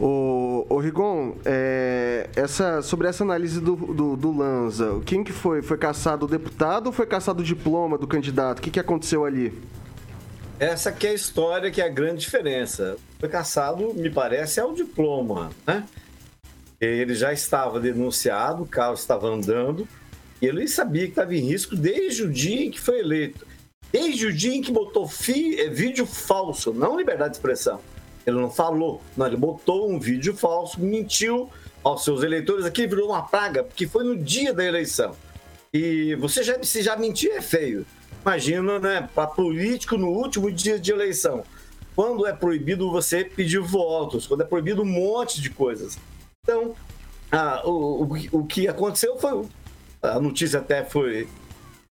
O, 0.00 0.64
o 0.68 0.78
Rigon, 0.78 1.34
é, 1.44 2.30
essa, 2.36 2.82
sobre 2.82 3.08
essa 3.08 3.24
análise 3.24 3.60
do, 3.60 3.74
do, 3.74 4.16
do, 4.16 4.36
Lanza, 4.36 5.00
quem 5.04 5.24
que 5.24 5.32
foi? 5.32 5.60
Foi 5.60 5.76
caçado 5.76 6.26
o 6.26 6.28
deputado 6.28 6.86
ou 6.86 6.92
foi 6.92 7.04
caçado 7.04 7.40
o 7.40 7.44
diploma 7.44 7.98
do 7.98 8.06
candidato? 8.06 8.60
O 8.60 8.62
que, 8.62 8.70
que 8.70 8.78
aconteceu 8.78 9.24
ali? 9.24 9.52
Essa 10.60 10.92
que 10.92 11.06
é 11.06 11.10
a 11.10 11.14
história, 11.14 11.70
que 11.70 11.80
é 11.82 11.86
a 11.86 11.88
grande 11.88 12.20
diferença. 12.20 12.96
Foi 13.18 13.28
caçado, 13.28 13.92
me 13.94 14.08
parece, 14.08 14.60
é 14.60 14.64
o 14.64 14.72
diploma, 14.72 15.50
né? 15.66 15.84
Ele 16.80 17.14
já 17.14 17.32
estava 17.32 17.80
denunciado, 17.80 18.62
o 18.62 18.66
carro 18.66 18.94
estava 18.94 19.26
andando, 19.26 19.86
e 20.40 20.46
ele 20.46 20.68
sabia 20.68 21.04
que 21.04 21.10
estava 21.10 21.34
em 21.34 21.40
risco 21.40 21.74
desde 21.74 22.22
o 22.22 22.30
dia 22.30 22.66
em 22.66 22.70
que 22.70 22.80
foi 22.80 23.00
eleito. 23.00 23.44
Desde 23.90 24.26
o 24.26 24.32
dia 24.32 24.54
em 24.54 24.62
que 24.62 24.70
botou 24.70 25.08
fi, 25.08 25.58
é, 25.58 25.68
vídeo 25.68 26.06
falso, 26.06 26.72
não 26.72 26.96
liberdade 26.96 27.30
de 27.30 27.36
expressão 27.38 27.80
ele 28.28 28.40
não 28.40 28.50
falou, 28.50 29.00
não, 29.16 29.26
ele 29.26 29.36
botou 29.36 29.90
um 29.90 29.98
vídeo 29.98 30.36
falso, 30.36 30.80
mentiu 30.80 31.50
aos 31.82 32.04
seus 32.04 32.22
eleitores. 32.22 32.64
Aqui 32.64 32.86
virou 32.86 33.08
uma 33.08 33.22
praga, 33.22 33.64
porque 33.64 33.86
foi 33.86 34.04
no 34.04 34.16
dia 34.16 34.52
da 34.52 34.64
eleição. 34.64 35.16
E 35.72 36.14
você 36.16 36.42
já, 36.42 36.62
se 36.62 36.82
já 36.82 36.96
mentir 36.96 37.30
é 37.30 37.40
feio. 37.40 37.86
Imagina, 38.22 38.78
né, 38.78 39.08
para 39.14 39.26
político 39.26 39.96
no 39.96 40.08
último 40.08 40.50
dia 40.52 40.78
de 40.78 40.92
eleição. 40.92 41.42
Quando 41.96 42.26
é 42.26 42.32
proibido 42.32 42.90
você 42.90 43.24
pedir 43.24 43.60
votos, 43.60 44.26
quando 44.26 44.42
é 44.42 44.44
proibido 44.44 44.82
um 44.82 44.86
monte 44.86 45.40
de 45.40 45.50
coisas. 45.50 45.98
Então, 46.42 46.74
ah, 47.32 47.62
o, 47.64 48.04
o, 48.04 48.40
o 48.40 48.46
que 48.46 48.68
aconteceu 48.68 49.18
foi. 49.18 49.46
A 50.02 50.20
notícia 50.20 50.60
até 50.60 50.84
foi. 50.84 51.26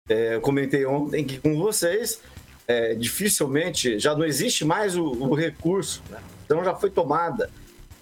É, 0.07 0.35
eu 0.35 0.41
comentei 0.41 0.85
ontem 0.85 1.23
aqui 1.23 1.37
com 1.39 1.57
vocês 1.57 2.21
é, 2.67 2.93
dificilmente 2.93 3.97
já 3.97 4.13
não 4.15 4.25
existe 4.25 4.65
mais 4.65 4.95
o, 4.95 5.05
o 5.05 5.33
recurso, 5.33 6.03
né? 6.09 6.19
então 6.45 6.63
já 6.63 6.75
foi 6.75 6.89
tomada. 6.89 7.49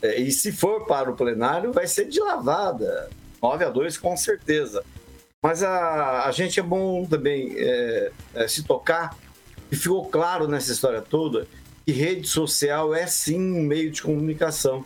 É, 0.02 0.20
e 0.20 0.32
se 0.32 0.52
for 0.52 0.86
para 0.86 1.12
o 1.12 1.16
plenário, 1.16 1.72
vai 1.72 1.88
ser 1.88 2.06
de 2.06 2.20
lavada, 2.20 3.10
9 3.42 3.64
a 3.64 3.70
2 3.70 3.98
com 3.98 4.18
certeza. 4.18 4.84
Mas 5.42 5.62
a, 5.62 6.26
a 6.26 6.32
gente 6.32 6.60
é 6.60 6.64
bom 6.64 7.06
também 7.06 7.54
é, 7.56 8.12
é, 8.34 8.48
se 8.48 8.64
tocar, 8.64 9.16
e 9.72 9.76
ficou 9.76 10.06
claro 10.06 10.48
nessa 10.48 10.72
história 10.72 11.02
toda, 11.02 11.48
que 11.86 11.92
rede 11.92 12.28
social 12.28 12.94
é 12.94 13.06
sim 13.06 13.40
um 13.40 13.62
meio 13.62 13.92
de 13.92 14.02
comunicação. 14.02 14.84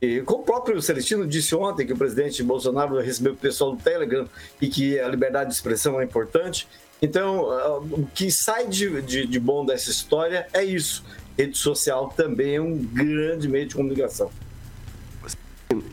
E 0.00 0.20
como 0.20 0.42
o 0.42 0.46
próprio 0.46 0.80
Celestino 0.80 1.26
disse 1.26 1.54
ontem 1.54 1.84
que 1.84 1.92
o 1.92 1.96
presidente 1.96 2.42
Bolsonaro 2.42 3.00
recebeu 3.00 3.32
o 3.32 3.36
pessoal 3.36 3.74
do 3.74 3.82
Telegram 3.82 4.28
e 4.60 4.68
que 4.68 4.98
a 5.00 5.08
liberdade 5.08 5.50
de 5.50 5.56
expressão 5.56 6.00
é 6.00 6.04
importante, 6.04 6.68
então, 7.00 7.50
ah, 7.50 7.78
o 7.78 8.08
que 8.12 8.30
sai 8.30 8.66
de, 8.66 9.00
de, 9.02 9.26
de, 9.26 9.40
bom 9.40 9.64
dessa 9.64 9.90
história 9.90 10.46
é 10.52 10.64
isso. 10.64 11.04
Rede 11.36 11.56
social 11.56 12.12
também 12.16 12.56
é 12.56 12.60
um 12.60 12.76
grande 12.76 13.48
meio 13.48 13.66
de 13.66 13.74
comunicação. 13.74 14.30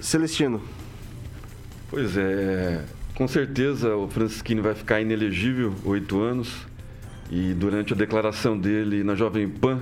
Celestino. 0.01 0.61
Pois 1.89 2.17
é, 2.17 2.83
com 3.13 3.27
certeza 3.27 3.95
o 3.95 4.07
Francisquini 4.07 4.61
vai 4.61 4.73
ficar 4.73 5.01
inelegível 5.01 5.75
oito 5.85 6.19
anos. 6.19 6.65
E 7.29 7.53
durante 7.53 7.93
a 7.93 7.95
declaração 7.95 8.57
dele 8.57 9.03
na 9.03 9.15
Jovem 9.15 9.47
Pan, 9.47 9.81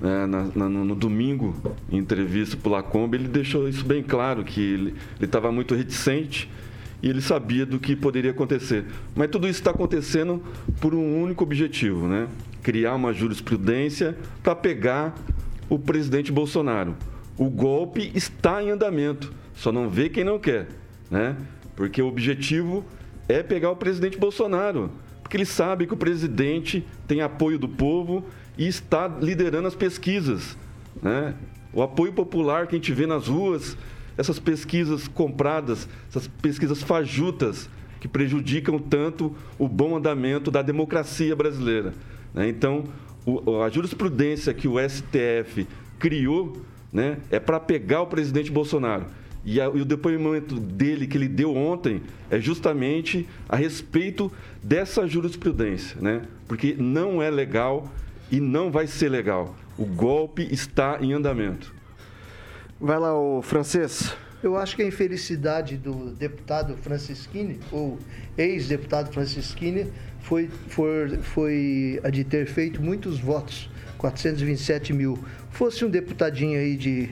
né, 0.00 0.26
na, 0.26 0.44
na, 0.54 0.68
no 0.68 0.94
domingo, 0.94 1.54
em 1.90 1.98
entrevista 1.98 2.56
para 2.56 2.68
o 2.68 2.72
Lacombe, 2.72 3.16
ele 3.16 3.28
deixou 3.28 3.68
isso 3.68 3.84
bem 3.84 4.02
claro, 4.02 4.42
que 4.44 4.60
ele 4.60 4.96
estava 5.20 5.52
muito 5.52 5.74
reticente 5.74 6.48
e 7.02 7.08
ele 7.08 7.20
sabia 7.20 7.64
do 7.64 7.78
que 7.78 7.96
poderia 7.96 8.30
acontecer. 8.30 8.84
Mas 9.14 9.28
tudo 9.30 9.48
isso 9.48 9.60
está 9.60 9.70
acontecendo 9.70 10.42
por 10.80 10.94
um 10.94 11.22
único 11.22 11.44
objetivo, 11.44 12.06
né? 12.06 12.28
Criar 12.62 12.94
uma 12.94 13.12
jurisprudência 13.12 14.16
para 14.42 14.54
pegar 14.54 15.14
o 15.68 15.78
presidente 15.78 16.30
Bolsonaro. 16.30 16.94
O 17.38 17.48
golpe 17.48 18.12
está 18.14 18.62
em 18.62 18.70
andamento, 18.70 19.32
só 19.54 19.72
não 19.72 19.88
vê 19.88 20.08
quem 20.08 20.24
não 20.24 20.38
quer, 20.38 20.68
né? 21.10 21.36
Porque 21.74 22.02
o 22.02 22.06
objetivo 22.06 22.84
é 23.28 23.42
pegar 23.42 23.70
o 23.70 23.76
presidente 23.76 24.18
Bolsonaro, 24.18 24.90
porque 25.22 25.36
ele 25.36 25.46
sabe 25.46 25.86
que 25.86 25.94
o 25.94 25.96
presidente 25.96 26.84
tem 27.06 27.22
apoio 27.22 27.58
do 27.58 27.68
povo 27.68 28.26
e 28.58 28.66
está 28.66 29.08
liderando 29.08 29.68
as 29.68 29.74
pesquisas, 29.74 30.56
né? 31.02 31.34
O 31.72 31.82
apoio 31.82 32.12
popular 32.12 32.66
que 32.66 32.74
a 32.74 32.78
gente 32.78 32.92
vê 32.92 33.06
nas 33.06 33.28
ruas 33.28 33.76
essas 34.20 34.38
pesquisas 34.38 35.08
compradas, 35.08 35.88
essas 36.10 36.28
pesquisas 36.28 36.82
fajutas 36.82 37.70
que 37.98 38.06
prejudicam 38.06 38.78
tanto 38.78 39.34
o 39.58 39.66
bom 39.66 39.96
andamento 39.96 40.50
da 40.50 40.60
democracia 40.60 41.34
brasileira. 41.34 41.94
Né? 42.34 42.48
Então, 42.48 42.84
o, 43.24 43.62
a 43.62 43.70
jurisprudência 43.70 44.52
que 44.52 44.68
o 44.68 44.76
STF 44.78 45.66
criou 45.98 46.60
né, 46.92 47.16
é 47.30 47.40
para 47.40 47.58
pegar 47.58 48.02
o 48.02 48.06
presidente 48.06 48.50
Bolsonaro. 48.50 49.06
E, 49.42 49.58
a, 49.58 49.64
e, 49.64 49.80
o 49.80 49.86
depoimento 49.86 50.60
dele 50.60 51.06
que 51.06 51.16
ele 51.16 51.28
deu 51.28 51.56
ontem 51.56 52.02
é 52.30 52.38
justamente 52.38 53.26
a 53.48 53.56
respeito 53.56 54.30
dessa 54.62 55.06
jurisprudência, 55.06 55.96
né? 55.98 56.22
porque 56.46 56.76
não 56.78 57.22
é 57.22 57.30
legal 57.30 57.90
e 58.30 58.38
não 58.38 58.70
vai 58.70 58.86
ser 58.86 59.08
legal. 59.08 59.56
O 59.78 59.86
golpe 59.86 60.46
está 60.50 60.98
em 61.00 61.14
andamento. 61.14 61.79
Vai 62.82 62.98
lá, 62.98 63.14
o 63.14 63.42
francês. 63.42 64.16
Eu 64.42 64.56
acho 64.56 64.74
que 64.74 64.80
a 64.80 64.86
infelicidade 64.86 65.76
do 65.76 66.12
deputado 66.12 66.74
Francisquini, 66.78 67.60
ou 67.70 67.98
ex-deputado 68.38 69.12
Francisquini, 69.12 69.92
foi, 70.22 70.48
foi, 70.68 71.18
foi 71.18 72.00
a 72.02 72.08
de 72.08 72.24
ter 72.24 72.46
feito 72.46 72.80
muitos 72.80 73.20
votos, 73.20 73.68
427 73.98 74.94
mil. 74.94 75.18
Fosse 75.50 75.84
um 75.84 75.90
deputadinho 75.90 76.58
aí 76.58 76.74
de, 76.74 77.10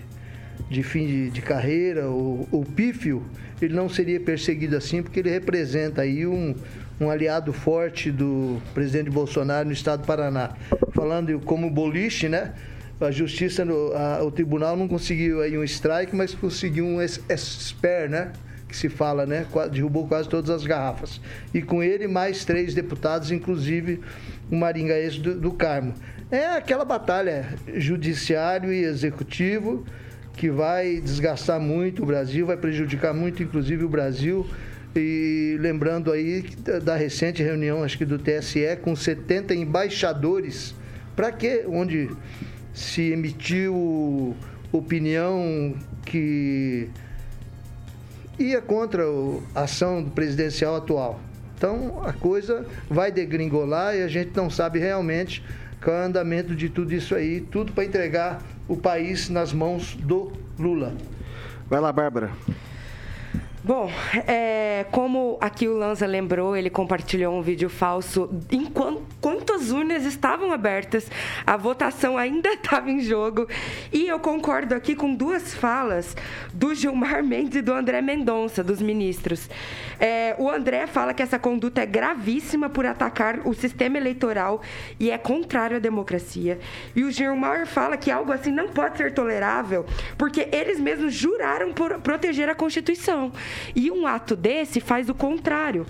de 0.71 0.83
fim 0.83 1.07
de, 1.07 1.29
de 1.29 1.43
carreira, 1.43 2.09
ou, 2.09 2.49
ou 2.51 2.65
pífio, 2.65 3.23
ele 3.61 3.75
não 3.75 3.91
seria 3.91 4.19
perseguido 4.19 4.75
assim, 4.75 5.03
porque 5.03 5.21
ele 5.21 5.29
representa 5.29 6.01
aí 6.01 6.27
um, 6.27 6.55
um 6.99 7.11
aliado 7.11 7.53
forte 7.53 8.11
do 8.11 8.59
presidente 8.73 9.11
Bolsonaro 9.11 9.67
no 9.67 9.75
estado 9.75 10.01
do 10.01 10.07
Paraná. 10.07 10.55
Falando 10.95 11.39
como 11.41 11.71
boliche, 11.71 12.27
né? 12.27 12.55
A 13.01 13.11
justiça, 13.13 13.65
a, 13.95 14.25
o 14.25 14.31
tribunal 14.31 14.77
não 14.77 14.89
conseguiu 14.89 15.41
aí 15.41 15.57
um 15.57 15.63
strike, 15.63 16.15
mas 16.17 16.35
conseguiu 16.35 16.85
um 16.85 17.01
esper, 17.01 18.11
né? 18.11 18.33
Que 18.67 18.77
se 18.77 18.89
fala, 18.89 19.25
né? 19.25 19.47
Derrubou 19.71 20.07
quase 20.09 20.29
todas 20.29 20.51
as 20.51 20.65
garrafas. 20.67 21.21
E 21.55 21.63
com 21.63 21.83
ele, 21.83 22.09
mais 22.09 22.45
três 22.45 22.75
deputados, 22.75 23.31
inclusive 23.31 24.01
o 24.51 24.57
maringaense 24.57 25.21
do, 25.21 25.35
do 25.39 25.53
Carmo. 25.53 25.95
É 26.31 26.47
aquela 26.57 26.85
batalha 26.85 27.55
judiciário 27.75 28.73
e 28.73 28.83
executivo 28.83 29.87
que 30.39 30.51
vai 30.51 31.01
desgastar 31.01 31.59
muito 31.59 32.03
o 32.03 32.07
Brasil, 32.07 32.47
vai 32.47 32.57
prejudicar 32.57 33.15
muito, 33.15 33.43
inclusive, 33.43 33.85
o 33.85 33.89
Brasil. 33.89 34.47
E 34.95 35.57
lembrando 35.61 36.13
aí 36.13 36.45
da 36.83 36.97
recente 36.97 37.43
reunião, 37.43 37.83
acho 37.83 37.97
que 37.97 38.05
do 38.05 38.19
TSE, 38.19 38.77
com 38.83 38.95
70 38.95 39.55
embaixadores, 39.55 40.75
para 41.17 41.33
quê? 41.33 41.65
Onde 41.67 42.11
se 42.79 43.11
emitiu 43.11 44.37
opinião 44.73 45.75
que 46.07 46.89
ia 48.39 48.63
contra 48.63 49.03
a 49.55 49.63
ação 49.63 50.05
presidencial 50.05 50.77
atual. 50.77 51.21
Então 51.57 52.01
a 52.05 52.13
coisa 52.13 52.65
vai 52.89 53.11
degringolar 53.11 53.97
e 53.97 54.03
a 54.03 54.09
gente 54.09 54.31
não 54.37 54.49
sabe 54.49 54.79
realmente 54.79 55.43
qual 55.83 55.97
é 55.97 56.03
o 56.03 56.05
andamento 56.05 56.55
de 56.55 56.69
tudo 56.69 56.95
isso 56.95 57.17
aí, 57.17 57.41
tudo 57.41 57.73
para 57.73 57.85
entregar 57.85 58.41
o 58.69 58.77
país 58.77 59.29
nas 59.29 59.53
mãos 59.53 59.97
do 59.97 60.33
Lula. 60.57 60.95
Vai 61.69 61.81
lá, 61.81 61.93
Bárbara. 61.93 62.31
Bom, 63.63 63.91
é, 64.27 64.87
como 64.93 65.37
aqui 65.41 65.67
o 65.67 65.77
Lanza 65.77 66.07
lembrou, 66.07 66.57
ele 66.57 66.71
compartilhou 66.71 67.37
um 67.37 67.43
vídeo 67.43 67.69
falso. 67.69 68.31
Enquanto, 68.53 69.03
enquanto 69.19 69.53
as 69.53 69.71
urnas 69.71 70.05
estavam 70.05 70.53
abertas, 70.53 71.11
a 71.45 71.57
votação 71.57 72.17
ainda 72.17 72.51
estava 72.55 72.89
em 72.89 73.01
jogo. 73.01 73.49
E 73.93 74.07
eu 74.07 74.21
concordo 74.21 74.77
aqui 74.77 74.95
com 74.95 75.13
duas 75.13 75.55
falas 75.55 76.17
do 76.55 76.73
Gilmar 76.73 77.25
Mendes 77.25 77.57
e 77.57 77.63
do 77.63 77.73
André 77.73 78.01
Mendonça, 78.01 78.63
dos 78.63 78.81
ministros. 78.81 79.51
É, 79.99 80.37
o 80.39 80.49
André 80.49 80.87
fala 80.87 81.13
que 81.13 81.23
essa 81.23 81.39
conduta 81.39 81.83
é 81.83 81.87
gravíssima 81.87 82.71
por 82.71 82.87
atacar 82.87 83.41
o 83.45 83.53
sistema 83.53 83.97
eleitoral 83.97 84.63
e 85.01 85.11
é 85.11 85.19
contrário 85.19 85.79
à 85.79 85.81
democracia. 85.81 86.61
E 86.95 87.03
o 87.03 87.11
Gilmar 87.11 87.67
fala 87.67 87.97
que 87.97 88.11
algo 88.11 88.31
assim 88.31 88.53
não 88.53 88.69
pode 88.69 88.97
ser 88.99 89.13
tolerável 89.13 89.85
porque 90.17 90.49
eles 90.53 90.79
mesmos 90.79 91.13
juraram 91.13 91.73
por 91.73 91.99
proteger 92.01 92.49
a 92.49 92.55
Constituição. 92.55 93.33
E 93.75 93.91
um 93.91 94.07
ato 94.07 94.35
desse 94.35 94.81
faz 94.81 95.09
o 95.09 95.15
contrário. 95.15 95.87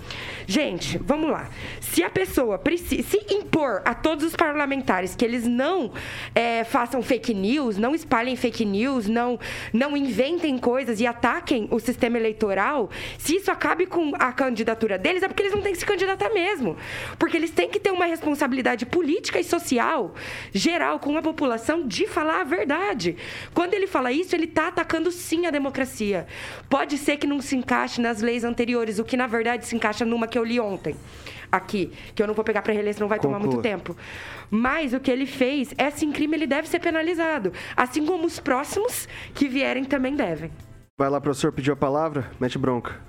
Gente, 0.47 0.97
vamos 0.97 1.29
lá. 1.29 1.49
Se 1.79 2.03
a 2.03 2.09
pessoa 2.09 2.57
precisa 2.57 3.03
se 3.03 3.33
impor 3.33 3.81
a 3.85 3.93
todos 3.93 4.25
os 4.25 4.35
parlamentares 4.35 5.15
que 5.15 5.25
eles 5.25 5.45
não 5.45 5.91
é, 6.33 6.63
façam 6.63 7.01
fake 7.01 7.33
news, 7.33 7.77
não 7.77 7.95
espalhem 7.95 8.35
fake 8.35 8.65
news, 8.65 9.07
não, 9.07 9.39
não 9.73 9.95
inventem 9.95 10.57
coisas 10.57 10.99
e 10.99 11.07
ataquem 11.07 11.67
o 11.71 11.79
sistema 11.79 12.17
eleitoral, 12.17 12.89
se 13.17 13.35
isso 13.35 13.51
acabe 13.51 13.85
com 13.85 14.13
a 14.17 14.31
candidatura 14.31 14.97
deles, 14.97 15.23
é 15.23 15.27
porque 15.27 15.43
eles 15.43 15.53
não 15.53 15.61
têm 15.61 15.73
que 15.73 15.79
se 15.79 15.85
candidatar 15.85 16.29
mesmo. 16.29 16.77
Porque 17.17 17.37
eles 17.37 17.51
têm 17.51 17.69
que 17.69 17.79
ter 17.79 17.91
uma 17.91 18.05
responsabilidade 18.05 18.85
política 18.85 19.39
e 19.39 19.43
social 19.43 20.13
geral 20.53 20.99
com 20.99 21.17
a 21.17 21.21
população 21.21 21.87
de 21.87 22.07
falar 22.07 22.41
a 22.41 22.43
verdade. 22.43 23.15
Quando 23.53 23.73
ele 23.73 23.87
fala 23.87 24.11
isso, 24.11 24.35
ele 24.35 24.45
está 24.45 24.67
atacando 24.67 25.11
sim 25.11 25.45
a 25.45 25.51
democracia. 25.51 26.27
Pode 26.69 26.97
ser 26.97 27.17
que 27.17 27.27
não 27.27 27.41
se 27.49 27.55
encaixe 27.55 27.99
nas 27.99 28.21
leis 28.21 28.43
anteriores, 28.43 28.99
o 28.99 29.03
que 29.03 29.17
na 29.17 29.27
verdade 29.27 29.65
se 29.65 29.75
encaixa 29.75 30.05
numa 30.05 30.27
que 30.27 30.37
eu 30.37 30.43
li 30.43 30.59
ontem 30.59 30.95
aqui, 31.51 31.91
que 32.13 32.21
eu 32.21 32.27
não 32.27 32.33
vou 32.35 32.43
pegar 32.43 32.61
para 32.61 32.73
reler, 32.73 32.93
senão 32.93 33.07
vai 33.07 33.17
Conclua. 33.17 33.39
tomar 33.39 33.45
muito 33.45 33.61
tempo. 33.61 33.97
Mas 34.51 34.93
o 34.93 34.99
que 34.99 35.09
ele 35.09 35.25
fez 35.25 35.73
é 35.77 35.89
sim 35.89 36.11
crime, 36.11 36.35
ele 36.35 36.47
deve 36.47 36.67
ser 36.67 36.79
penalizado, 36.79 37.51
assim 37.75 38.05
como 38.05 38.25
os 38.25 38.39
próximos 38.39 39.07
que 39.33 39.47
vierem 39.47 39.83
também 39.83 40.15
devem. 40.15 40.51
Vai 40.97 41.09
lá, 41.09 41.19
professor, 41.19 41.51
pediu 41.51 41.73
a 41.73 41.77
palavra, 41.77 42.29
mete 42.39 42.57
bronca. 42.57 42.99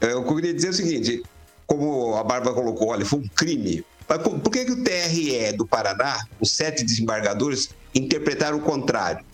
Eu 0.00 0.24
queria 0.24 0.52
dizer 0.52 0.70
o 0.70 0.72
seguinte, 0.72 1.22
como 1.66 2.16
a 2.16 2.24
Bárbara 2.24 2.54
colocou, 2.54 2.88
olha, 2.88 3.04
foi 3.04 3.20
um 3.20 3.28
crime. 3.28 3.84
Mas 4.08 4.18
por 4.22 4.50
que, 4.50 4.64
que 4.64 4.72
o 4.72 4.82
TRE 4.82 5.56
do 5.56 5.66
Paraná, 5.66 6.18
os 6.40 6.52
sete 6.52 6.84
desembargadores, 6.84 7.70
interpretaram 7.94 8.58
o 8.58 8.60
contrário? 8.60 9.24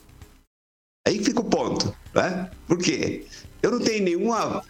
Aí 1.07 1.23
fica 1.23 1.41
o 1.41 1.45
ponto, 1.45 1.95
né? 2.13 2.51
Por 2.67 2.79
quê? 2.79 3.25
Eu 3.63 3.71
não 3.71 3.81
tenho 3.81 4.03
nenhuma. 4.03 4.63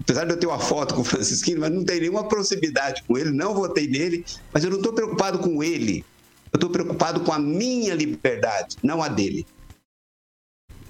Apesar 0.00 0.24
de 0.24 0.32
eu 0.32 0.36
ter 0.40 0.46
uma 0.46 0.58
foto 0.58 0.94
com 0.94 1.02
o 1.02 1.04
Francisquinho, 1.04 1.60
mas 1.60 1.70
não 1.70 1.84
tenho 1.84 2.00
nenhuma 2.00 2.26
proximidade 2.26 3.04
com 3.06 3.16
ele, 3.16 3.30
não 3.30 3.54
votei 3.54 3.86
nele, 3.86 4.24
mas 4.52 4.64
eu 4.64 4.70
não 4.70 4.78
estou 4.78 4.92
preocupado 4.92 5.38
com 5.38 5.62
ele. 5.62 6.04
Eu 6.52 6.56
estou 6.56 6.70
preocupado 6.70 7.20
com 7.20 7.32
a 7.32 7.38
minha 7.38 7.94
liberdade, 7.94 8.76
não 8.82 9.02
a 9.02 9.08
dele. 9.08 9.46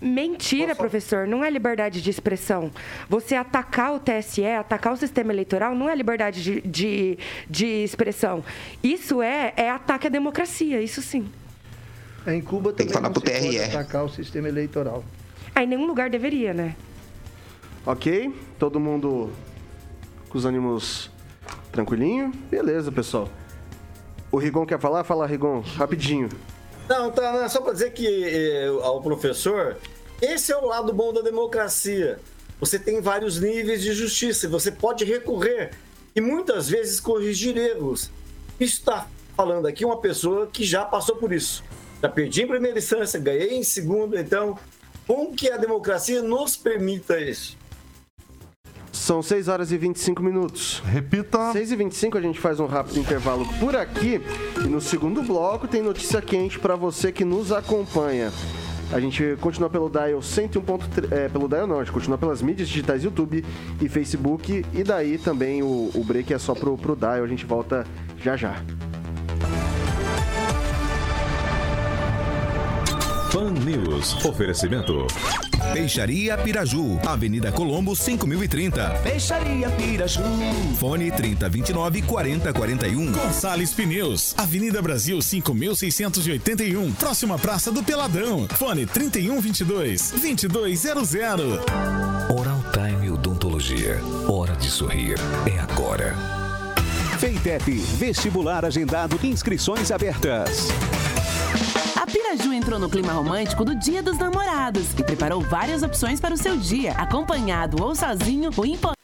Mentira, 0.01 0.77
professor, 0.77 1.27
não 1.27 1.45
é 1.45 1.51
liberdade 1.51 2.01
de 2.01 2.09
expressão. 2.09 2.71
Você 3.09 3.35
atacar 3.35 3.95
o 3.95 3.99
TSE, 3.99 4.47
atacar 4.47 4.93
o 4.93 4.97
sistema 4.97 5.33
eleitoral, 5.33 5.75
não 5.75 5.91
é 5.91 5.95
liberdade 5.95 6.43
de, 6.43 6.61
de, 6.61 7.19
de 7.51 7.67
expressão. 7.67 8.45
Isso 8.81 9.21
é, 9.21 9.53
é 9.57 9.69
ataque 9.69 10.07
à 10.07 10.11
democracia, 10.11 10.81
isso 10.81 11.03
sim. 11.03 11.29
Em 12.29 12.41
Cuba 12.43 12.73
Tem 12.73 12.87
que 12.87 12.93
falar 12.93 13.11
pro 13.11 13.21
TRE. 13.21 13.59
atacar 13.61 14.05
o 14.05 14.09
sistema 14.09 14.49
eleitoral. 14.49 15.03
Aí 15.55 15.67
nenhum 15.67 15.87
lugar 15.87 16.11
deveria, 16.11 16.53
né? 16.53 16.77
Ok? 17.87 18.35
Todo 18.59 18.79
mundo 18.79 19.31
com 20.29 20.37
os 20.37 20.45
ânimos 20.45 21.11
tranquilinho? 21.73 22.31
Beleza, 22.51 22.93
pessoal. 22.93 23.29
O 24.31 24.37
Rigon 24.37 24.67
quer 24.67 24.79
falar? 24.79 25.05
Fala, 25.05 25.27
Rigon, 25.27 25.61
rapidinho. 25.61 26.29
Não, 26.89 27.11
tá, 27.11 27.33
não, 27.33 27.43
é 27.45 27.49
só 27.49 27.61
para 27.61 27.73
dizer 27.73 27.93
que 27.93 28.07
eh, 28.07 28.67
ao 28.83 29.01
professor, 29.01 29.77
esse 30.21 30.53
é 30.53 30.57
o 30.57 30.67
lado 30.67 30.93
bom 30.93 31.13
da 31.13 31.23
democracia. 31.23 32.19
Você 32.61 32.79
tem 32.79 33.01
vários 33.01 33.41
níveis 33.41 33.83
de 33.83 33.93
justiça, 33.93 34.47
e 34.47 34.49
você 34.49 34.71
pode 34.71 35.05
recorrer 35.05 35.71
e 36.15 36.21
muitas 36.21 36.69
vezes 36.69 36.99
corrigir 36.99 37.57
erros. 37.57 38.11
Isso 38.59 38.79
está 38.81 39.07
falando 39.37 39.67
aqui 39.67 39.85
uma 39.85 39.99
pessoa 39.99 40.49
que 40.53 40.65
já 40.65 40.85
passou 40.85 41.17
por 41.17 41.33
isso. 41.33 41.63
Já 42.03 42.09
perdi 42.09 42.43
em 42.43 42.47
primeira 42.47 42.79
instância, 42.79 43.19
ganhei 43.19 43.55
em 43.55 43.65
segunda, 43.65 44.21
então, 44.21 44.57
bom 45.07 45.33
que 45.33 45.51
a 45.51 45.57
democracia 45.57 46.23
nos 46.23 46.57
permita 46.57 47.21
isso. 47.21 47.57
São 48.93 49.23
6 49.23 49.49
horas 49.49 49.73
e 49.73 49.79
25 49.79 50.23
minutos. 50.23 50.83
Repita. 50.85 51.53
6 51.53 51.73
e 51.73 51.77
25 51.77 52.19
a 52.19 52.21
gente 52.21 52.39
faz 52.39 52.61
um 52.61 52.67
rápido 52.67 52.99
intervalo 52.99 53.47
por 53.59 53.77
aqui. 53.77 54.21
E 54.65 54.69
no 54.69 54.81
segundo 54.81 55.23
bloco 55.23 55.69
tem 55.69 55.83
notícia 55.83 56.21
quente 56.21 56.59
para 56.59 56.77
você 56.77 57.13
que 57.13 57.25
nos 57.25 57.53
acompanha. 57.53 58.33
A 58.93 58.99
gente 58.99 59.37
continua 59.41 59.69
pelo 59.69 59.89
Dial 59.89 60.21
101.3. 60.21 61.13
É, 61.13 61.29
pelo 61.29 61.49
Dial 61.49 61.67
não, 61.67 61.77
a 61.77 61.85
gente 61.85 61.93
continua 61.93 62.19
pelas 62.19 62.43
mídias 62.43 62.69
digitais 62.69 63.05
YouTube 63.05 63.45
e 63.81 63.89
Facebook. 63.89 64.65
E 64.75 64.83
daí 64.83 65.17
também 65.17 65.63
o, 65.63 65.91
o 65.95 66.05
break 66.05 66.33
é 66.33 66.39
só 66.39 66.55
pro, 66.55 66.77
pro 66.77 66.97
Dial. 66.97 67.25
A 67.25 67.27
gente 67.27 67.45
volta 67.47 67.87
já 68.23 68.37
já. 68.37 68.63
Fan 73.31 73.51
News. 73.51 74.25
Oferecimento. 74.25 75.07
Peixaria 75.73 76.39
Piraju, 76.39 76.99
Avenida 77.07 77.53
Colombo 77.53 77.95
5030. 77.95 78.89
Peixaria 79.03 79.69
Piraju. 79.71 80.23
Fone 80.79 81.11
3029 81.11 82.03
4041. 82.03 83.13
Gonçalves 83.13 83.73
Pneus, 83.75 84.35
Avenida 84.39 84.81
Brasil 84.81 85.21
5681, 85.21 86.93
próxima 86.93 87.39
Praça 87.39 87.71
do 87.71 87.83
Peladão. 87.83 88.49
Fone 88.49 88.87
3122 88.87 90.13
2200. 90.13 91.59
Oral 92.35 92.65
Time 92.73 93.11
Odontologia. 93.11 94.01
Hora 94.27 94.57
de 94.57 94.71
sorrir. 94.71 95.17
É 95.47 95.59
agora. 95.61 96.15
Feitep, 97.19 97.73
vestibular 97.99 98.65
agendado, 98.65 99.19
inscrições 99.23 99.91
abertas. 99.91 100.69
A 101.97 102.07
Piraju 102.07 102.53
entrou 102.53 102.79
no 102.79 102.89
clima 102.91 103.13
romântico 103.13 103.65
do 103.65 103.75
Dia 103.75 104.03
dos 104.03 104.19
Namorados 104.19 104.93
e 104.99 105.05
preparou 105.05 105.41
várias 105.41 105.83
opções 105.83 106.21
para 106.21 106.35
o 106.35 106.37
seu 106.37 106.57
dia, 106.57 106.93
acompanhado 106.93 107.83
ou 107.83 107.95
sozinho, 107.95 108.51
o 108.57 108.67
importante 108.67 108.99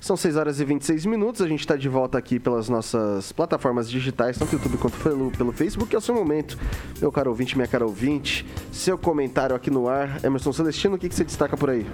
São 0.00 0.16
6 0.16 0.36
horas 0.36 0.60
e 0.60 0.64
26 0.66 1.06
minutos. 1.06 1.40
A 1.40 1.48
gente 1.48 1.60
está 1.60 1.76
de 1.76 1.88
volta 1.88 2.18
aqui 2.18 2.38
pelas 2.38 2.68
nossas 2.68 3.32
plataformas 3.32 3.90
digitais, 3.90 4.36
tanto 4.36 4.52
YouTube 4.52 4.76
quanto 4.76 4.98
pelo, 4.98 5.30
pelo 5.30 5.52
Facebook. 5.52 5.94
É 5.94 5.98
o 5.98 6.00
seu 6.00 6.14
momento, 6.14 6.58
meu 7.00 7.10
caro 7.10 7.30
ouvinte, 7.30 7.56
minha 7.56 7.68
cara 7.68 7.86
ouvinte. 7.86 8.44
Seu 8.70 8.98
comentário 8.98 9.56
aqui 9.56 9.70
no 9.70 9.88
ar. 9.88 10.22
Emerson 10.22 10.52
Celestino, 10.52 10.96
o 10.96 10.98
que, 10.98 11.08
que 11.08 11.14
você 11.14 11.24
destaca 11.24 11.56
por 11.56 11.70
aí? 11.70 11.86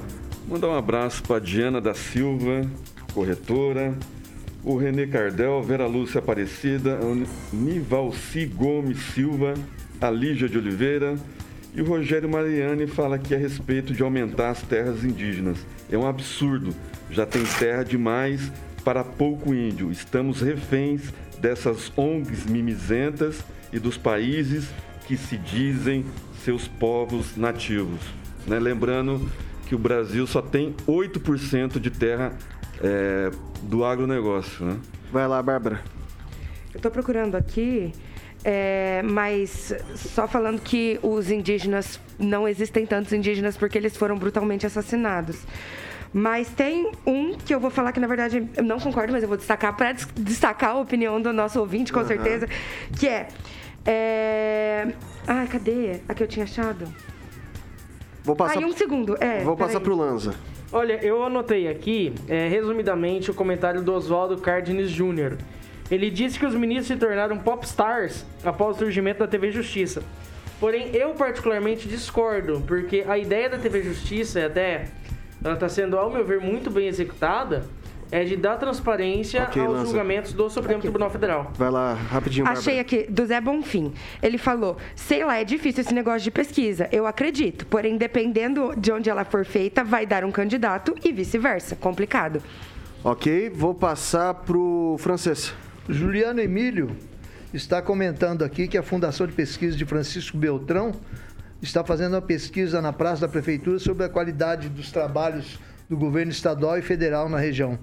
Mandar 0.49 0.69
um 0.69 0.77
abraço 0.77 1.23
para 1.23 1.39
Diana 1.41 1.81
da 1.81 1.95
Silva, 1.95 2.69
corretora, 3.15 3.97
o 4.65 4.77
Renê 4.77 5.07
Cardel, 5.07 5.63
Vera 5.63 5.87
Lúcia 5.87 6.19
Aparecida, 6.19 6.99
Nivalci 7.53 8.47
Gomes 8.47 8.99
Silva, 9.15 9.55
a 10.01 10.11
Lígia 10.11 10.49
de 10.49 10.57
Oliveira 10.57 11.17
e 11.75 11.83
o 11.83 11.85
Rogério 11.85 12.29
Mariani 12.29 12.87
fala 12.87 13.17
aqui 13.17 13.35
a 13.35 13.39
respeito 13.39 13.93
de 13.93 14.03
aumentar 14.03 14.51
as 14.51 14.63
terras 14.63 15.05
indígenas. 15.05 15.59
É 15.91 15.97
um 15.97 16.07
absurdo, 16.07 16.75
já 17.11 17.27
tem 17.27 17.45
terra 17.45 17.85
demais 17.85 18.51
para 18.85 19.05
pouco 19.05 19.55
índio. 19.55 19.91
Estamos 19.93 20.41
reféns 20.41 21.13
dessas 21.39 21.93
ONGs 21.97 22.47
mimizentas 22.47 23.45
e 23.73 23.79
dos 23.79 23.97
países 23.97 24.69
que 25.07 25.17
se 25.17 25.37
dizem 25.37 26.05
seus 26.45 26.67
povos 26.67 27.37
nativos. 27.37 28.01
Né? 28.47 28.59
Lembrando 28.59 29.31
que 29.67 29.75
o 29.75 29.79
Brasil 29.79 30.27
só 30.27 30.43
tem 30.43 30.75
8% 30.89 31.79
de 31.79 31.91
terra 31.91 32.33
é, 32.83 33.31
do 33.63 33.85
agronegócio. 33.85 34.65
Né? 34.65 34.77
Vai 35.13 35.29
lá, 35.29 35.43
Bárbara. 35.43 35.81
Eu 36.73 36.79
estou 36.79 36.91
procurando 36.91 37.35
aqui, 37.35 37.93
é, 38.45 39.03
mas 39.05 39.75
só 39.95 40.27
falando 40.27 40.61
que 40.61 40.99
os 41.03 41.31
indígenas, 41.31 42.01
não 42.19 42.49
existem 42.49 42.87
tantos 42.87 43.13
indígenas 43.13 43.57
porque 43.57 43.77
eles 43.77 43.97
foram 43.97 44.17
brutalmente 44.17 44.67
assassinados. 44.67 45.45
Mas 46.13 46.49
tem 46.49 46.91
um 47.07 47.35
que 47.35 47.55
eu 47.55 47.61
vou 47.61 47.71
falar 47.71 47.93
que, 47.93 48.01
na 48.01 48.07
verdade, 48.07 48.49
eu 48.57 48.65
não 48.65 48.81
concordo, 48.81 49.13
mas 49.13 49.23
eu 49.23 49.29
vou 49.29 49.37
destacar 49.37 49.77
para 49.77 49.93
destacar 50.17 50.71
a 50.71 50.81
opinião 50.81 51.21
do 51.21 51.33
nosso 51.33 51.61
ouvinte, 51.61 51.93
com 51.93 52.01
uhum. 52.01 52.07
certeza, 52.07 52.49
que 52.99 53.07
é, 53.07 53.29
é... 53.87 54.89
Ai, 55.27 55.47
cadê 55.47 56.01
a 56.09 56.15
que 56.15 56.23
eu 56.23 56.27
tinha 56.27 56.45
achado? 56.45 56.87
Vou 58.25 58.35
passar... 58.35 58.59
Ai, 58.59 58.65
um 58.65 58.73
segundo. 58.73 59.17
É, 59.23 59.45
vou 59.45 59.57
passar 59.57 59.81
para 59.81 59.93
o 59.93 59.97
Lanza. 59.97 60.35
Olha, 60.73 60.95
eu 61.05 61.23
anotei 61.23 61.69
aqui, 61.69 62.13
é, 62.29 62.49
resumidamente, 62.49 63.31
o 63.31 63.35
comentário 63.35 63.83
do 63.83 63.93
Oswaldo 63.93 64.39
Cárdenas 64.39 64.91
Jr., 64.91 65.37
ele 65.91 66.11
disse 66.11 66.39
que 66.39 66.47
os 66.47 66.55
ministros 66.55 66.87
se 66.89 66.97
tornaram 66.97 67.39
popstars 67.39 68.25
após 68.45 68.77
o 68.77 68.79
surgimento 68.79 69.19
da 69.19 69.27
TV 69.27 69.51
Justiça. 69.51 70.03
Porém, 70.61 70.91
eu 70.95 71.11
particularmente 71.15 71.89
discordo, 71.89 72.63
porque 72.67 73.05
a 73.09 73.17
ideia 73.17 73.49
da 73.49 73.59
TV 73.59 73.83
Justiça, 73.83 74.45
até 74.45 74.89
ela 75.43 75.55
está 75.55 75.69
sendo, 75.69 75.97
ao 75.97 76.11
meu 76.11 76.25
ver, 76.25 76.39
muito 76.39 76.71
bem 76.71 76.87
executada, 76.87 77.65
é 78.13 78.25
de 78.25 78.37
dar 78.37 78.57
transparência 78.57 79.45
okay, 79.45 79.63
aos 79.63 79.73
lança. 79.73 79.87
julgamentos 79.87 80.33
do 80.33 80.51
Supremo 80.51 80.79
aqui. 80.79 80.83
Tribunal 80.83 81.11
Federal. 81.11 81.51
Vai 81.55 81.71
lá, 81.71 81.95
rapidinho, 81.95 82.45
Bárbara. 82.45 82.61
Achei 82.61 82.79
aqui, 82.79 83.07
do 83.09 83.25
Zé 83.25 83.41
Bonfim. 83.41 83.93
Ele 84.23 84.37
falou, 84.37 84.77
sei 84.95 85.25
lá, 85.25 85.39
é 85.39 85.45
difícil 85.45 85.83
esse 85.83 85.95
negócio 85.95 86.21
de 86.21 86.31
pesquisa. 86.31 86.89
Eu 86.93 87.07
acredito. 87.07 87.65
Porém, 87.67 87.97
dependendo 87.97 88.75
de 88.77 88.93
onde 88.93 89.09
ela 89.09 89.25
for 89.25 89.45
feita, 89.45 89.85
vai 89.85 90.05
dar 90.07 90.25
um 90.25 90.31
candidato 90.33 90.95
e 91.05 91.13
vice-versa. 91.13 91.77
Complicado. 91.77 92.43
Ok, 93.03 93.49
vou 93.51 93.75
passar 93.75 94.35
pro 94.35 94.97
francês. 94.99 95.55
Juliano 95.89 96.41
Emílio 96.41 96.97
está 97.53 97.81
comentando 97.83 98.45
aqui 98.45 98.69
que 98.69 98.79
a 98.79 98.83
Fundação 98.83 99.27
de 99.27 99.33
Pesquisa 99.33 99.77
de 99.77 99.85
Francisco 99.85 100.37
Beltrão 100.37 100.93
está 101.61 101.83
fazendo 101.83 102.15
uma 102.15 102.23
pesquisa 102.23 102.81
na 102.81 102.93
Praça 102.93 103.23
da 103.23 103.29
Prefeitura 103.29 103.79
sobre 103.79 104.05
a 104.05 104.09
qualidade 104.09 104.69
dos 104.69 104.93
trabalhos 104.93 105.59
do 105.89 105.97
governo 105.97 106.31
estadual 106.31 106.79
e 106.79 106.83
federal 106.83 107.29
na 107.29 107.39
região. 107.39 107.79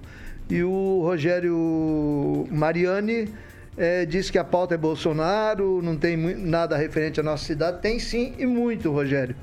E 0.48 0.62
o 0.62 1.02
Rogério 1.02 2.46
Mariani 2.50 3.28
é, 3.76 4.06
disse 4.06 4.32
que 4.32 4.38
a 4.38 4.44
pauta 4.44 4.74
é 4.74 4.78
Bolsonaro, 4.78 5.82
não 5.82 5.96
tem 5.96 6.16
nada 6.16 6.76
referente 6.76 7.20
à 7.20 7.22
nossa 7.22 7.44
cidade. 7.44 7.82
Tem 7.82 7.98
sim 7.98 8.32
e 8.38 8.46
muito, 8.46 8.90
Rogério. 8.90 9.36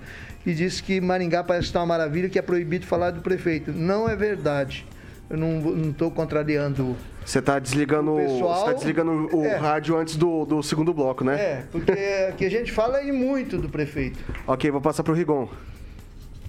E 0.46 0.54
disse 0.54 0.82
que 0.82 1.00
Maringá 1.00 1.44
parece 1.44 1.68
estar 1.68 1.80
uma 1.80 1.86
maravilha, 1.86 2.30
que 2.30 2.39
é 2.39 2.41
proibido 2.41 2.86
falar 2.86 3.12
do 3.12 3.22
prefeito. 3.22 3.72
Não 3.72 4.10
é 4.10 4.15
verdade. 4.15 4.86
Eu 5.30 5.38
não 5.38 5.90
estou 5.90 6.12
contrariando 6.12 6.96
você 7.26 7.40
está 7.40 7.58
desligando, 7.58 8.14
o 8.14 8.18
pessoal, 8.18 8.66
tá 8.66 8.74
desligando 8.74 9.36
o 9.36 9.44
é, 9.44 9.56
rádio 9.56 9.98
antes 9.98 10.16
do, 10.16 10.46
do 10.46 10.62
segundo 10.62 10.94
bloco, 10.94 11.24
né? 11.24 11.42
É, 11.42 11.64
porque 11.72 11.92
aqui 12.30 12.46
a 12.46 12.50
gente 12.52 12.72
fala 12.72 13.02
e 13.02 13.12
muito 13.12 13.58
do 13.58 13.68
prefeito. 13.68 14.20
ok, 14.46 14.70
vou 14.70 14.80
passar 14.80 15.02
para 15.02 15.12
o 15.12 15.16
Rigon. 15.16 15.50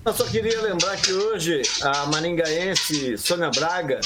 Eu 0.04 0.12
só 0.12 0.24
queria 0.26 0.60
lembrar 0.60 0.96
que 0.98 1.12
hoje 1.12 1.62
a 1.82 2.06
maringaense 2.06 3.16
Sônia 3.16 3.50
Braga 3.50 4.00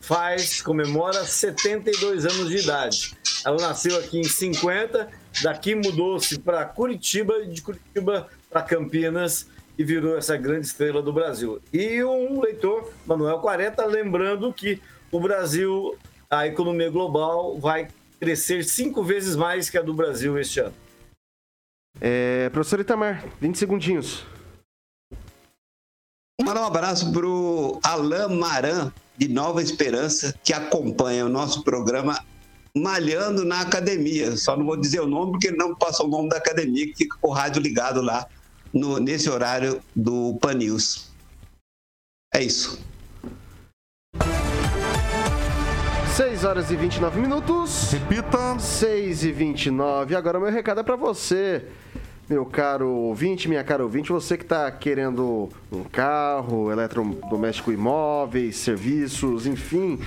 faz, 0.00 0.62
comemora 0.62 1.24
72 1.24 2.24
anos 2.24 2.48
de 2.48 2.56
idade. 2.56 3.14
Ela 3.44 3.58
nasceu 3.58 3.98
aqui 3.98 4.18
em 4.18 4.24
50, 4.24 5.08
daqui 5.42 5.74
mudou-se 5.74 6.38
para 6.38 6.64
Curitiba, 6.64 7.44
de 7.44 7.60
Curitiba 7.60 8.28
para 8.50 8.62
Campinas 8.62 9.46
e 9.78 9.84
virou 9.84 10.18
essa 10.18 10.36
grande 10.36 10.66
estrela 10.66 11.00
do 11.00 11.12
Brasil. 11.12 11.62
E 11.72 12.02
um 12.02 12.40
leitor, 12.40 12.92
Manuel 13.06 13.38
40, 13.38 13.84
lembrando 13.86 14.52
que 14.52 14.82
o 15.12 15.20
Brasil, 15.20 15.96
a 16.28 16.48
economia 16.48 16.90
global 16.90 17.56
vai 17.58 17.88
crescer 18.18 18.64
cinco 18.64 19.04
vezes 19.04 19.36
mais 19.36 19.70
que 19.70 19.78
a 19.78 19.82
do 19.82 19.94
Brasil 19.94 20.36
este 20.36 20.58
ano. 20.58 20.74
É, 22.00 22.48
professor 22.50 22.80
Itamar, 22.80 23.24
20 23.40 23.56
segundinhos. 23.56 24.26
Mandar 26.42 26.62
um 26.62 26.66
abraço 26.66 27.12
para 27.12 27.26
o 27.26 27.80
Alain 27.82 28.36
Maran, 28.36 28.92
de 29.16 29.28
Nova 29.28 29.62
Esperança, 29.62 30.34
que 30.42 30.52
acompanha 30.52 31.26
o 31.26 31.28
nosso 31.28 31.62
programa 31.62 32.24
Malhando 32.76 33.44
na 33.44 33.60
Academia. 33.60 34.36
Só 34.36 34.56
não 34.56 34.64
vou 34.64 34.76
dizer 34.76 35.00
o 35.00 35.06
nome, 35.06 35.32
porque 35.32 35.48
ele 35.48 35.56
não 35.56 35.74
passa 35.74 36.04
o 36.04 36.08
nome 36.08 36.28
da 36.28 36.36
academia, 36.36 36.86
que 36.86 36.96
fica 36.96 37.16
com 37.20 37.28
o 37.28 37.32
rádio 37.32 37.62
ligado 37.62 38.00
lá 38.00 38.28
no, 38.72 38.98
nesse 38.98 39.28
horário 39.28 39.80
do 39.94 40.36
Pan 40.40 40.54
News. 40.54 41.10
É 42.34 42.42
isso. 42.42 42.80
6 46.16 46.44
horas 46.44 46.70
e 46.70 46.76
29 46.76 47.20
minutos. 47.20 47.92
Repita. 47.92 48.58
6 48.58 49.24
e 49.24 49.32
29. 49.32 50.16
Agora 50.16 50.38
o 50.38 50.42
meu 50.42 50.50
recado 50.50 50.80
é 50.80 50.82
para 50.82 50.96
você 50.96 51.64
meu 52.28 52.44
caro 52.44 52.90
ouvinte, 52.90 53.48
minha 53.48 53.64
cara 53.64 53.82
ouvinte, 53.82 54.12
você 54.12 54.36
que 54.36 54.44
está 54.44 54.70
querendo 54.70 55.48
um 55.72 55.82
carro, 55.82 56.70
eletrodoméstico 56.70 57.72
imóveis, 57.72 58.56
serviços, 58.56 59.46
enfim, 59.46 59.98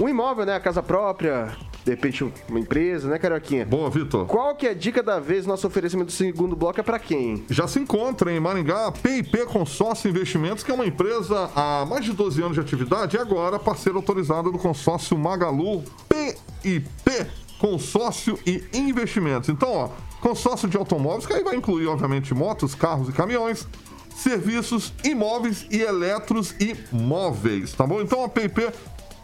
um 0.00 0.08
imóvel, 0.08 0.44
né? 0.44 0.56
A 0.56 0.60
casa 0.60 0.82
própria, 0.82 1.56
de 1.84 1.90
repente 1.90 2.24
uma 2.48 2.60
empresa, 2.60 3.08
né, 3.08 3.18
Carioquinha? 3.18 3.66
Boa, 3.66 3.90
Vitor. 3.90 4.26
Qual 4.26 4.54
que 4.54 4.66
é 4.66 4.70
a 4.70 4.74
dica 4.74 5.02
da 5.02 5.18
vez? 5.18 5.46
Nosso 5.46 5.66
oferecimento 5.66 6.06
do 6.06 6.12
segundo 6.12 6.54
bloco 6.54 6.78
é 6.78 6.82
para 6.82 6.98
quem? 6.98 7.44
Já 7.50 7.66
se 7.66 7.78
encontra 7.78 8.32
em 8.32 8.38
Maringá 8.38 8.86
a 8.86 8.92
PIP 8.92 9.44
Consórcio 9.46 10.08
Investimentos, 10.08 10.62
que 10.62 10.70
é 10.70 10.74
uma 10.74 10.86
empresa 10.86 11.50
há 11.54 11.84
mais 11.84 12.04
de 12.04 12.12
12 12.12 12.40
anos 12.42 12.54
de 12.54 12.60
atividade 12.60 13.16
e 13.16 13.20
agora 13.20 13.58
parceira 13.58 13.98
autorizada 13.98 14.50
do 14.50 14.58
consórcio 14.58 15.18
Magalu 15.18 15.82
PIP 16.08 17.26
Consórcio 17.58 18.38
e 18.46 18.62
Investimentos. 18.72 19.48
Então, 19.48 19.72
ó, 19.72 19.88
consórcio 20.20 20.68
de 20.68 20.76
automóveis, 20.76 21.26
que 21.26 21.32
aí 21.32 21.42
vai 21.42 21.56
incluir, 21.56 21.86
obviamente, 21.86 22.32
motos, 22.34 22.74
carros 22.74 23.08
e 23.08 23.12
caminhões, 23.12 23.66
serviços, 24.14 24.92
imóveis 25.04 25.66
e 25.70 25.80
eletros 25.80 26.54
e 26.60 26.76
móveis, 26.92 27.72
tá 27.72 27.86
bom? 27.86 28.00
Então 28.00 28.24
a 28.24 28.28
PIP 28.28 28.68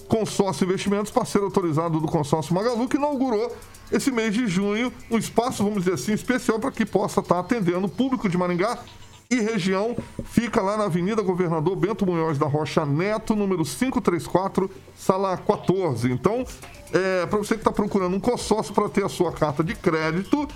Consórcio 0.09 0.65
Investimentos, 0.65 1.13
parceiro 1.13 1.47
autorizado 1.47 2.01
do 2.01 2.09
consórcio 2.09 2.55
Magalu, 2.55 2.89
que 2.89 2.97
inaugurou 2.97 3.55
esse 3.93 4.11
mês 4.11 4.35
de 4.35 4.47
junho 4.47 4.93
um 5.11 5.19
espaço, 5.19 5.63
vamos 5.63 5.85
dizer 5.85 5.95
assim, 5.95 6.13
especial 6.13 6.59
para 6.59 6.71
que 6.71 6.85
possa 6.85 7.21
estar 7.21 7.39
atendendo 7.39 7.87
o 7.87 7.89
público 7.89 8.29
de 8.29 8.37
Maringá 8.37 8.79
e 9.31 9.41
região. 9.41 9.97
Fica 10.25 10.63
lá 10.63 10.77
na 10.77 10.85
Avenida 10.85 11.23
Governador 11.23 11.77
Bento 11.77 12.07
Munhoz 12.07 12.39
da 12.39 12.47
Rocha 12.47 12.85
Neto, 12.87 13.37
número 13.37 13.65
534, 13.65 14.71
sala 14.97 15.37
14. 15.37 16.11
Então, 16.11 16.45
é, 16.93 17.27
para 17.27 17.39
você 17.39 17.55
que 17.55 17.61
está 17.61 17.73
procurando 17.73 18.17
um 18.17 18.21
consórcio 18.21 18.73
para 18.75 18.89
ter 18.89 19.05
a 19.05 19.09
sua 19.09 19.33
carta 19.33 19.63
de 19.63 19.75
crédito, 19.75 20.49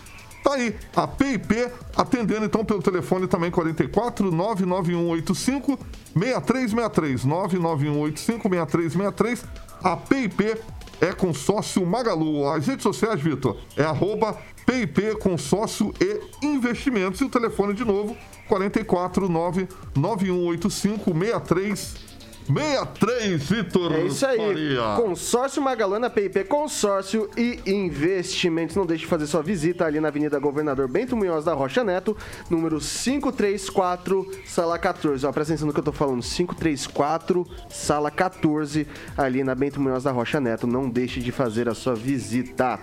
Tá 0.43 0.55
aí, 0.55 0.75
a 0.97 1.07
PIP 1.07 1.71
atendendo 1.97 2.45
então 2.45 2.65
pelo 2.65 2.83
telefone 2.83 3.29
também 3.29 3.51
44 3.51 4.31
99185 4.31 5.79
6363 6.15 7.25
99185 7.25 8.49
6363. 8.49 9.45
A 9.83 9.97
PIP 9.97 10.57
é 11.01 11.13
consórcio 11.13 11.85
Magalu. 11.87 12.49
As 12.49 12.67
redes 12.67 12.83
sociais, 12.83 13.21
Vitor, 13.21 13.57
é 13.77 13.85
arroba 13.85 14.37
PIP 14.67 15.17
Consórcio 15.17 15.93
e 16.01 16.47
Investimentos. 16.47 17.21
E 17.21 17.25
o 17.25 17.29
telefone 17.29 17.75
de 17.75 17.85
novo, 17.85 18.17
44 18.49 19.29
99185 19.29 21.05
6363. 21.05 22.12
63, 22.47 23.43
Vitor 23.43 23.93
É 23.93 24.03
isso 24.03 24.27
aí. 24.27 24.37
Faria. 24.37 24.97
Consórcio 24.97 25.63
Magalana, 25.63 26.11
PIP 26.11 26.45
Consórcio 26.45 27.31
e 27.37 27.61
Investimentos. 27.67 28.77
Não 28.77 28.87
deixe 28.87 29.05
de 29.05 29.09
fazer 29.09 29.27
sua 29.27 29.43
visita 29.43 29.85
ali 29.85 30.01
na 30.01 30.09
Avenida 30.09 30.39
Governador 30.39 30.89
Bento 30.89 31.17
Munhoz 31.17 31.45
da 31.45 31.55
Rocha 31.55 31.85
Neto, 31.85 32.17
número 32.51 32.79
534, 32.79 34.31
sala 34.47 34.79
14. 34.79 35.25
Ó, 35.27 35.33
presta 35.33 35.53
atenção 35.53 35.67
no 35.67 35.73
que 35.73 35.81
eu 35.81 35.85
tô 35.85 35.93
falando. 35.93 36.23
534, 36.23 37.47
sala 37.69 38.11
14, 38.11 38.87
ali 39.17 39.45
na 39.45 39.55
Bento 39.55 39.81
Munhoz 39.81 40.05
da 40.05 40.11
Rocha 40.11 40.41
Neto. 40.41 40.67
Não 40.67 40.89
deixe 40.89 41.21
de 41.21 41.33
fazer 41.33 41.69
a 41.69 41.75
sua 41.75 41.95
visita. 41.95 42.79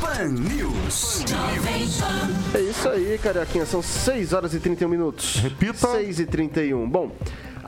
Pan 0.00 0.28
News. 0.28 1.24
É 2.54 2.60
isso 2.60 2.88
aí, 2.88 3.18
Carioquinha. 3.18 3.66
São 3.66 3.82
6 3.82 4.32
horas 4.32 4.54
e 4.54 4.60
31 4.60 4.88
minutos. 4.88 5.36
Repita. 5.36 5.88
6 5.92 6.20
e 6.20 6.26
31. 6.26 6.88
Bom, 6.88 7.10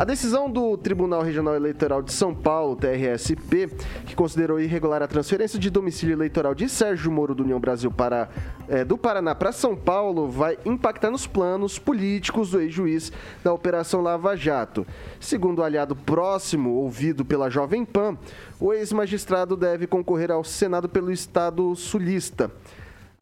a 0.00 0.04
decisão 0.04 0.50
do 0.50 0.78
Tribunal 0.78 1.20
Regional 1.20 1.54
Eleitoral 1.54 2.00
de 2.00 2.10
São 2.10 2.34
Paulo, 2.34 2.74
TRSP, 2.74 3.68
que 4.06 4.16
considerou 4.16 4.58
irregular 4.58 5.02
a 5.02 5.06
transferência 5.06 5.58
de 5.58 5.68
domicílio 5.68 6.14
eleitoral 6.14 6.54
de 6.54 6.70
Sérgio 6.70 7.12
Moro 7.12 7.34
do 7.34 7.42
União 7.42 7.60
Brasil 7.60 7.90
para, 7.90 8.30
eh, 8.66 8.82
do 8.82 8.96
Paraná 8.96 9.34
para 9.34 9.52
São 9.52 9.76
Paulo, 9.76 10.26
vai 10.26 10.56
impactar 10.64 11.10
nos 11.10 11.26
planos 11.26 11.78
políticos 11.78 12.52
do 12.52 12.62
ex-juiz 12.62 13.12
da 13.44 13.52
Operação 13.52 14.00
Lava 14.00 14.34
Jato. 14.34 14.86
Segundo 15.20 15.58
o 15.58 15.62
aliado 15.62 15.94
próximo, 15.94 16.70
ouvido 16.70 17.22
pela 17.22 17.50
Jovem 17.50 17.84
Pan, 17.84 18.16
o 18.58 18.72
ex-magistrado 18.72 19.54
deve 19.54 19.86
concorrer 19.86 20.30
ao 20.30 20.42
Senado 20.42 20.88
pelo 20.88 21.12
Estado 21.12 21.76
sulista. 21.76 22.50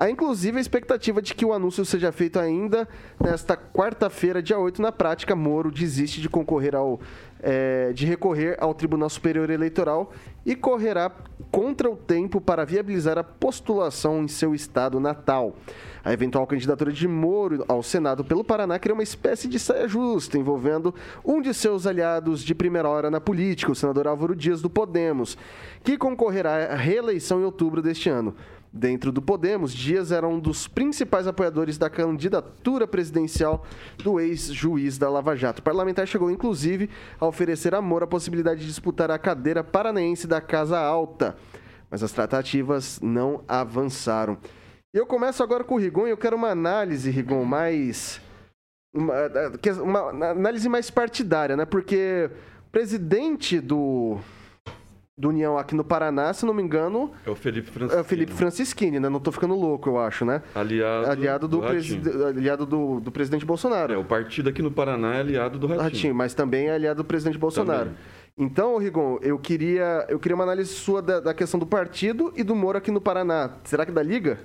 Há 0.00 0.08
inclusive 0.08 0.58
a 0.58 0.60
expectativa 0.60 1.20
de 1.20 1.34
que 1.34 1.44
o 1.44 1.52
anúncio 1.52 1.84
seja 1.84 2.12
feito 2.12 2.38
ainda 2.38 2.88
nesta 3.20 3.56
quarta-feira, 3.56 4.40
dia 4.40 4.56
8. 4.56 4.80
Na 4.80 4.92
prática, 4.92 5.34
Moro 5.34 5.72
desiste 5.72 6.20
de 6.20 6.28
concorrer 6.28 6.76
ao. 6.76 7.00
eh, 7.40 7.92
de 7.92 8.06
recorrer 8.06 8.56
ao 8.60 8.74
Tribunal 8.74 9.08
Superior 9.08 9.50
Eleitoral 9.50 10.12
e 10.46 10.54
correrá 10.54 11.10
contra 11.50 11.90
o 11.90 11.96
tempo 11.96 12.40
para 12.40 12.64
viabilizar 12.64 13.18
a 13.18 13.24
postulação 13.24 14.22
em 14.22 14.28
seu 14.28 14.54
estado 14.54 15.00
natal. 15.00 15.56
A 16.04 16.12
eventual 16.12 16.46
candidatura 16.46 16.92
de 16.92 17.06
Moro 17.08 17.64
ao 17.68 17.82
Senado 17.82 18.24
pelo 18.24 18.44
Paraná 18.44 18.78
cria 18.78 18.94
uma 18.94 19.02
espécie 19.02 19.48
de 19.48 19.58
saia 19.58 19.88
justa 19.88 20.38
envolvendo 20.38 20.94
um 21.24 21.40
de 21.40 21.52
seus 21.52 21.86
aliados 21.86 22.42
de 22.42 22.54
primeira 22.54 22.88
hora 22.88 23.10
na 23.10 23.20
política, 23.20 23.72
o 23.72 23.74
senador 23.74 24.06
Álvaro 24.06 24.34
Dias 24.34 24.62
do 24.62 24.70
Podemos, 24.70 25.36
que 25.82 25.98
concorrerá 25.98 26.72
à 26.72 26.76
reeleição 26.76 27.40
em 27.40 27.44
outubro 27.44 27.82
deste 27.82 28.08
ano. 28.08 28.34
Dentro 28.72 29.10
do 29.10 29.22
Podemos, 29.22 29.72
Dias 29.72 30.12
era 30.12 30.28
um 30.28 30.38
dos 30.38 30.68
principais 30.68 31.26
apoiadores 31.26 31.78
da 31.78 31.88
candidatura 31.88 32.86
presidencial 32.86 33.64
do 33.96 34.20
ex-juiz 34.20 34.98
da 34.98 35.08
Lava 35.08 35.34
Jato. 35.34 35.60
O 35.60 35.62
parlamentar 35.62 36.06
chegou, 36.06 36.30
inclusive, 36.30 36.90
a 37.18 37.26
oferecer 37.26 37.74
a 37.74 37.80
Moro 37.80 38.04
a 38.04 38.08
possibilidade 38.08 38.60
de 38.60 38.66
disputar 38.66 39.10
a 39.10 39.18
cadeira 39.18 39.64
paranaense 39.64 40.26
da 40.26 40.40
Casa 40.40 40.78
Alta. 40.78 41.36
Mas 41.90 42.02
as 42.02 42.12
tratativas 42.12 43.00
não 43.00 43.42
avançaram. 43.48 44.36
Eu 44.92 45.06
começo 45.06 45.42
agora 45.42 45.64
com 45.64 45.74
o 45.76 45.78
Rigon 45.78 46.06
e 46.06 46.10
eu 46.10 46.16
quero 46.16 46.36
uma 46.36 46.50
análise, 46.50 47.10
Rigon, 47.10 47.44
mais. 47.44 48.20
Uma, 48.94 50.10
uma 50.10 50.30
análise 50.30 50.68
mais 50.68 50.90
partidária, 50.90 51.56
né? 51.56 51.64
Porque 51.64 52.30
o 52.66 52.70
presidente 52.70 53.60
do, 53.60 54.18
do 55.18 55.30
União 55.30 55.58
aqui 55.58 55.74
no 55.74 55.82
Paraná, 55.82 56.32
se 56.32 56.46
não 56.46 56.54
me 56.54 56.62
engano, 56.62 57.10
É 57.26 57.30
o 57.30 57.34
Felipe 57.34 57.68
Francisco. 57.70 57.98
é 57.98 58.00
o 58.00 58.04
Felipe 58.04 58.32
Francischini, 58.32 59.00
né? 59.00 59.08
Não 59.08 59.18
tô 59.18 59.32
ficando 59.32 59.54
louco, 59.54 59.88
eu 59.88 59.98
acho, 59.98 60.24
né? 60.24 60.40
Aliado, 60.54 61.10
Aliado 61.10 61.48
do, 61.48 61.60
do 61.60 62.26
aliado 62.26 62.64
do, 62.64 63.00
do 63.00 63.10
presidente 63.10 63.44
Bolsonaro. 63.44 63.92
É, 63.92 63.98
o 63.98 64.04
partido 64.04 64.48
aqui 64.48 64.62
no 64.62 64.70
Paraná 64.70 65.16
é 65.16 65.20
aliado 65.20 65.58
do 65.58 65.66
Ratinho. 65.66 65.82
Ratinho, 65.84 66.14
mas 66.14 66.34
também 66.34 66.68
é 66.68 66.72
aliado 66.74 67.02
do 67.02 67.06
presidente 67.06 67.36
Bolsonaro. 67.36 67.90
Então, 68.38 68.78
Rigon, 68.78 69.18
eu 69.20 69.36
queria, 69.36 70.06
eu 70.08 70.20
queria 70.20 70.36
uma 70.36 70.44
análise 70.44 70.72
sua 70.72 71.02
da, 71.02 71.18
da 71.18 71.34
questão 71.34 71.58
do 71.58 71.66
partido 71.66 72.32
e 72.36 72.44
do 72.44 72.54
Moro 72.54 72.78
aqui 72.78 72.92
no 72.92 73.00
Paraná. 73.00 73.50
Será 73.64 73.84
que 73.84 73.90
dá 73.90 74.00
liga? 74.00 74.38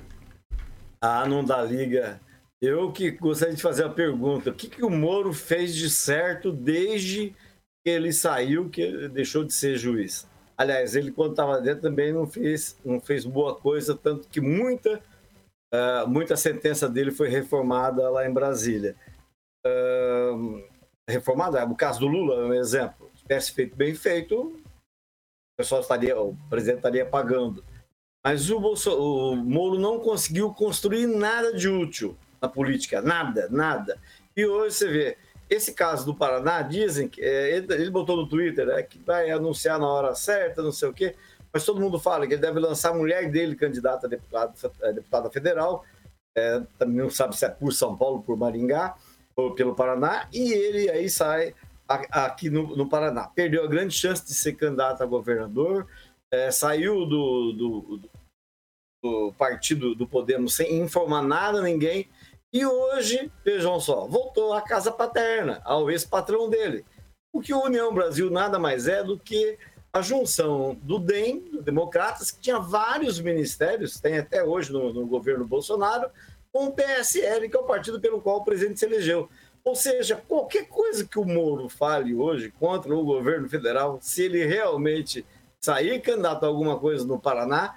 Ah, 0.99 1.28
não 1.28 1.43
dá 1.45 1.61
liga. 1.61 2.19
Eu 2.59 2.91
que 2.91 3.11
gostaria 3.11 3.53
de 3.53 3.61
fazer 3.61 3.84
a 3.84 3.89
pergunta: 3.89 4.49
o 4.49 4.53
que, 4.53 4.67
que 4.67 4.84
o 4.84 4.89
Moro 4.89 5.32
fez 5.34 5.76
de 5.76 5.88
certo 5.89 6.51
desde 6.51 7.36
que 7.86 7.91
ele 7.91 8.11
saiu, 8.11 8.69
que 8.69 8.82
ele 8.82 9.09
deixou 9.09 9.43
de 9.43 9.53
ser 9.53 9.78
juiz? 9.78 10.28
Aliás, 10.58 10.95
ele, 10.95 11.12
quando 11.12 11.32
estava 11.32 11.60
dentro, 11.60 11.82
também 11.82 12.14
não 12.14 12.28
fez, 12.28 12.78
não 12.86 12.99
fez 12.99 13.26
boa 13.26 13.56
coisa, 13.56 13.95
tanto 13.95 14.28
que 14.28 14.39
muita, 14.39 15.01
ah, 15.74 16.06
muita 16.08 16.36
sentença 16.36 16.88
dele 16.88 17.12
foi 17.12 17.30
reformada 17.30 18.10
lá 18.10 18.28
em 18.28 18.34
Brasília. 18.34 18.95
Ah, 19.66 20.32
reformada, 21.10 21.66
o 21.66 21.76
caso 21.76 22.01
do 22.01 22.08
Lula 22.08 22.36
é 22.36 22.45
um 22.45 22.54
exemplo. 22.54 23.12
Se 23.16 23.24
tivesse 23.24 23.51
feito 23.51 23.76
bem 23.76 23.95
feito, 23.95 24.39
o 24.41 25.58
pessoal 25.58 25.82
estaria, 25.82 26.20
o 26.20 26.36
presidente 26.49 26.78
estaria 26.78 27.06
pagando. 27.06 27.64
Mas 28.26 28.49
o, 28.49 28.60
Bolso, 28.60 28.91
o 28.95 29.36
Moro 29.36 29.78
não 29.78 29.99
conseguiu 29.99 30.54
construir 30.54 31.08
nada 31.08 31.54
de 31.54 31.68
útil 31.68 32.18
na 32.41 32.47
política, 32.47 33.01
nada, 33.01 33.49
nada. 33.49 33.99
E 34.36 34.45
hoje 34.45 34.76
você 34.76 34.88
vê, 34.88 35.18
esse 35.50 35.74
caso 35.74 36.06
do 36.06 36.16
Paraná, 36.16 36.62
dizem 36.62 37.08
que 37.08 37.22
é, 37.22 37.56
ele, 37.56 37.74
ele 37.74 37.89
botou 37.89 38.18
no 38.18 38.28
Twitter 38.28 38.70
é, 38.70 38.84
que 38.84 39.00
vai 39.00 39.30
anunciar 39.30 39.80
na 39.80 39.88
hora 39.88 40.16
certa, 40.16 40.62
não 40.62 40.72
sei 40.72 40.89
o 40.89 40.94
quê, 40.94 41.16
mas 41.52 41.66
todo 41.66 41.80
mundo 41.80 42.00
fala 42.00 42.26
que 42.26 42.34
ele 42.34 42.41
deve 42.41 42.60
lançar 42.60 42.91
a 42.91 42.96
mulher 42.96 43.30
dele 43.30 43.56
candidata 43.56 44.08
a 44.08 44.10
deputado, 44.10 44.54
a 44.84 44.91
deputada 44.91 45.30
federal, 45.30 45.86
é, 46.36 46.62
também 46.80 46.98
não 46.98 47.10
sabe 47.10 47.38
se 47.38 47.46
é 47.46 47.50
por 47.50 47.72
São 47.72 47.96
Paulo, 47.96 48.24
por 48.24 48.36
Maringá 48.36 48.96
ou 49.36 49.54
pelo 49.54 49.76
Paraná, 49.76 50.28
e 50.34 50.52
ele 50.52 50.89
aí 50.89 51.10
sai 51.10 51.54
aqui 51.88 52.50
no, 52.50 52.76
no 52.76 52.89
Paraná. 52.89 53.28
Perdeu 53.28 53.64
a 53.64 53.68
grande 53.68 53.94
chance 53.94 54.26
de 54.26 54.34
ser 54.34 54.54
candidato 54.54 55.04
a 55.04 55.06
governador, 55.06 55.88
é, 56.32 56.50
saiu 56.50 57.06
do, 57.06 57.54
do, 57.54 58.00
do 59.04 59.34
partido 59.38 59.94
do 59.94 60.08
Podemos 60.08 60.56
sem 60.56 60.80
informar 60.80 61.22
nada 61.22 61.60
a 61.60 61.64
ninguém. 61.64 62.10
E 62.54 62.64
hoje, 62.64 63.32
vejam 63.43 63.80
só, 63.80 64.06
voltou 64.06 64.54
à 64.54 64.62
casa 64.62 64.91
paterna, 64.91 65.60
ao 65.66 65.89
ex-patrão 65.89 66.47
dele. 66.47 66.86
O 67.34 67.41
que 67.41 67.51
o 67.51 67.64
União 67.64 67.91
Brasil 67.91 68.30
nada 68.30 68.60
mais 68.60 68.88
é 68.88 69.04
do 69.04 69.18
que 69.18 69.58
a 69.91 70.04
junção 70.04 70.78
do 70.84 70.99
DEM, 70.99 71.39
do 71.39 71.64
Democratas, 71.64 72.30
que 72.30 72.41
tinha 72.41 72.60
vários 72.60 73.20
ministérios, 73.20 73.99
tem 73.99 74.20
até 74.20 74.43
hoje 74.43 74.72
no, 74.72 74.93
no 74.93 75.08
governo 75.08 75.45
Bolsonaro, 75.45 76.12
com 76.51 76.68
o 76.68 76.72
PSL, 76.72 77.49
que 77.49 77.58
é 77.58 77.60
o 77.60 77.64
partido 77.66 77.99
pelo 77.99 78.22
qual 78.22 78.38
o 78.38 78.45
presidente 78.45 78.80
se 78.80 78.86
elegeu. 78.86 79.28
Ou 79.66 79.76
seja, 79.76 80.22
qualquer 80.28 80.68
coisa 80.68 81.08
que 81.08 81.18
o 81.18 81.26
Moro 81.26 81.68
fale 81.70 82.14
hoje 82.14 82.54
contra 82.60 82.93
o 82.93 83.04
governo 83.04 83.49
federal, 83.49 83.97
se 83.99 84.26
ele 84.26 84.45
realmente 84.45 85.26
sair 85.60 85.99
candidato 86.01 86.43
a 86.43 86.47
alguma 86.47 86.78
coisa 86.78 87.04
no 87.04 87.20
Paraná, 87.20 87.74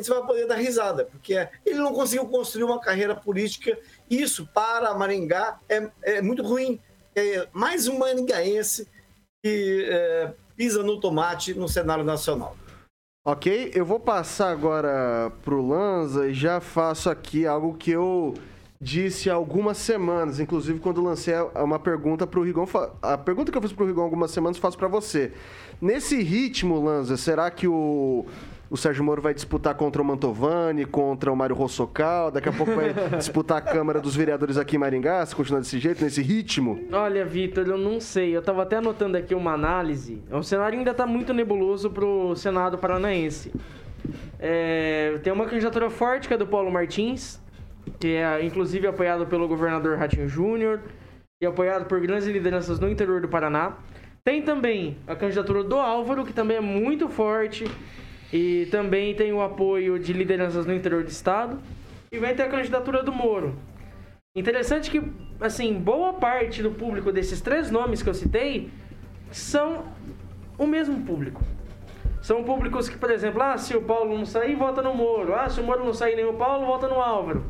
gente 0.00 0.10
vai 0.10 0.26
poder 0.26 0.46
dar 0.46 0.56
risada, 0.56 1.04
porque 1.04 1.48
ele 1.64 1.78
não 1.78 1.92
conseguiu 1.92 2.26
construir 2.26 2.64
uma 2.64 2.80
carreira 2.80 3.14
política. 3.14 3.78
Isso, 4.08 4.48
para 4.54 4.94
Maringá, 4.94 5.58
é, 5.68 5.90
é 6.02 6.22
muito 6.22 6.42
ruim. 6.42 6.80
É 7.14 7.48
mais 7.52 7.88
um 7.88 7.98
maringaense 7.98 8.86
que 9.44 9.86
é, 9.90 10.32
pisa 10.56 10.82
no 10.82 11.00
tomate 11.00 11.54
no 11.54 11.68
cenário 11.68 12.04
nacional. 12.04 12.56
Ok, 13.26 13.72
eu 13.74 13.84
vou 13.84 14.00
passar 14.00 14.50
agora 14.50 15.30
pro 15.42 15.66
Lanza 15.66 16.28
e 16.28 16.32
já 16.34 16.60
faço 16.60 17.10
aqui 17.10 17.46
algo 17.46 17.74
que 17.76 17.90
eu 17.90 18.34
disse 18.80 19.28
há 19.28 19.34
algumas 19.34 19.76
semanas, 19.76 20.40
inclusive 20.40 20.78
quando 20.78 21.02
lancei 21.02 21.34
uma 21.54 21.78
pergunta 21.78 22.26
pro 22.26 22.42
Rigon. 22.42 22.64
fa- 22.66 22.92
A 23.02 23.18
pergunta 23.18 23.52
que 23.52 23.58
eu 23.58 23.62
fiz 23.62 23.72
pro 23.74 23.84
Rigon 23.86 24.00
há 24.00 24.04
algumas 24.04 24.30
semanas 24.30 24.56
faço 24.56 24.78
para 24.78 24.88
você. 24.88 25.32
Nesse 25.82 26.22
ritmo, 26.22 26.82
Lanza, 26.82 27.16
será 27.18 27.50
que 27.50 27.68
o, 27.68 28.24
o 28.70 28.76
Sérgio 28.76 29.02
Moro 29.02 29.20
vai 29.20 29.34
disputar 29.34 29.74
contra 29.74 30.00
o 30.00 30.04
Mantovani, 30.04 30.84
contra 30.84 31.32
o 31.32 31.36
Mário 31.36 31.56
Rossocal? 31.56 32.30
Daqui 32.30 32.48
a 32.48 32.52
pouco 32.52 32.72
vai 32.72 32.94
disputar 33.18 33.58
a 33.58 33.60
Câmara 33.60 34.00
dos 34.00 34.14
Vereadores 34.14 34.56
aqui 34.56 34.76
em 34.76 34.78
Maringá, 34.78 35.26
se 35.26 35.34
continuar 35.34 35.58
desse 35.60 35.80
jeito, 35.80 36.04
nesse 36.04 36.22
ritmo? 36.22 36.80
Olha, 36.92 37.24
Vitor, 37.24 37.66
eu 37.66 37.76
não 37.76 38.00
sei. 38.00 38.34
Eu 38.34 38.40
tava 38.40 38.62
até 38.62 38.76
anotando 38.76 39.16
aqui 39.16 39.34
uma 39.34 39.52
análise. 39.52 40.22
O 40.30 40.42
cenário 40.44 40.78
ainda 40.78 40.94
tá 40.94 41.04
muito 41.04 41.34
nebuloso 41.34 41.90
pro 41.90 42.36
Senado 42.36 42.78
Paranaense. 42.78 43.52
É, 44.38 45.18
tem 45.24 45.32
uma 45.32 45.46
candidatura 45.46 45.90
forte 45.90 46.28
que 46.28 46.34
é 46.34 46.36
do 46.36 46.46
Paulo 46.46 46.70
Martins, 46.70 47.40
que 47.98 48.14
é 48.14 48.44
inclusive 48.44 48.86
apoiado 48.86 49.26
pelo 49.26 49.48
governador 49.48 49.98
Ratinho 49.98 50.28
Júnior 50.28 50.80
e 51.42 51.46
apoiado 51.46 51.86
por 51.86 52.00
grandes 52.00 52.28
lideranças 52.28 52.78
no 52.78 52.88
interior 52.88 53.20
do 53.20 53.28
Paraná. 53.28 53.78
Tem 54.22 54.42
também 54.42 54.96
a 55.08 55.16
candidatura 55.16 55.64
do 55.64 55.76
Álvaro, 55.76 56.24
que 56.24 56.32
também 56.32 56.58
é 56.58 56.60
muito 56.60 57.08
forte 57.08 57.64
e 58.32 58.66
também 58.70 59.14
tem 59.14 59.32
o 59.32 59.40
apoio 59.40 59.98
de 59.98 60.12
lideranças 60.12 60.66
no 60.66 60.74
interior 60.74 61.02
do 61.02 61.10
estado. 61.10 61.58
E 62.12 62.18
vai 62.18 62.34
ter 62.34 62.44
a 62.44 62.48
candidatura 62.48 63.02
do 63.02 63.12
Moro. 63.12 63.56
Interessante 64.34 64.90
que, 64.90 65.02
assim, 65.40 65.74
boa 65.74 66.12
parte 66.12 66.62
do 66.62 66.70
público 66.70 67.10
desses 67.12 67.40
três 67.40 67.70
nomes 67.70 68.02
que 68.02 68.08
eu 68.08 68.14
citei 68.14 68.70
são 69.30 69.84
o 70.58 70.66
mesmo 70.66 71.04
público. 71.04 71.42
São 72.22 72.44
públicos 72.44 72.88
que, 72.88 72.98
por 72.98 73.10
exemplo, 73.10 73.42
ah, 73.42 73.56
se 73.56 73.76
o 73.76 73.82
Paulo 73.82 74.16
não 74.16 74.26
sair, 74.26 74.54
vota 74.54 74.82
no 74.82 74.94
Moro. 74.94 75.34
Ah, 75.34 75.48
se 75.48 75.60
o 75.60 75.64
Moro 75.64 75.84
não 75.84 75.94
sair 75.94 76.16
nem 76.16 76.24
o 76.24 76.34
Paulo, 76.34 76.66
vota 76.66 76.86
no 76.86 77.00
Álvaro. 77.00 77.44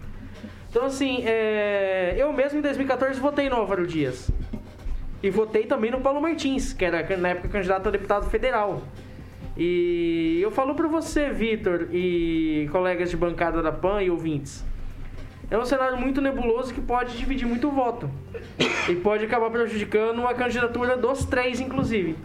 Então, 0.71 0.85
assim, 0.85 1.23
é, 1.27 2.15
eu 2.17 2.33
mesmo 2.33 2.61
em 2.61 2.63
2014 2.63 3.19
votei 3.19 3.49
no 3.51 3.57
Álvaro 3.57 3.87
Dias. 3.87 4.31
E 5.23 5.29
votei 5.29 5.67
também 5.67 5.91
no 5.91 6.01
Paulo 6.01 6.21
Martins, 6.21 6.73
que 6.73 6.85
era 6.85 7.05
na 7.17 7.31
época 7.31 7.49
candidato 7.49 7.89
a 7.89 7.91
deputado 7.91 8.31
federal. 8.31 8.83
E 9.63 10.41
eu 10.41 10.51
falo 10.51 10.75
para 10.75 10.89
você, 10.89 11.29
Vitor, 11.29 11.89
e 11.93 12.67
colegas 12.73 13.11
de 13.11 13.17
bancada 13.19 13.61
da 13.61 13.71
PAN 13.71 14.03
e 14.03 14.11
ouvintes. 14.11 14.65
É 15.51 15.59
um 15.59 15.67
cenário 15.67 15.99
muito 15.99 16.19
nebuloso 16.23 16.73
que 16.73 16.81
pode 16.81 17.15
dividir 17.19 17.47
muito 17.47 17.71
voto. 17.71 18.11
E 18.89 18.95
pode 18.95 19.27
acabar 19.27 19.51
prejudicando 19.51 20.27
a 20.27 20.33
candidatura 20.33 20.97
dos 20.97 21.27
três, 21.27 21.61
inclusive. 21.61 22.17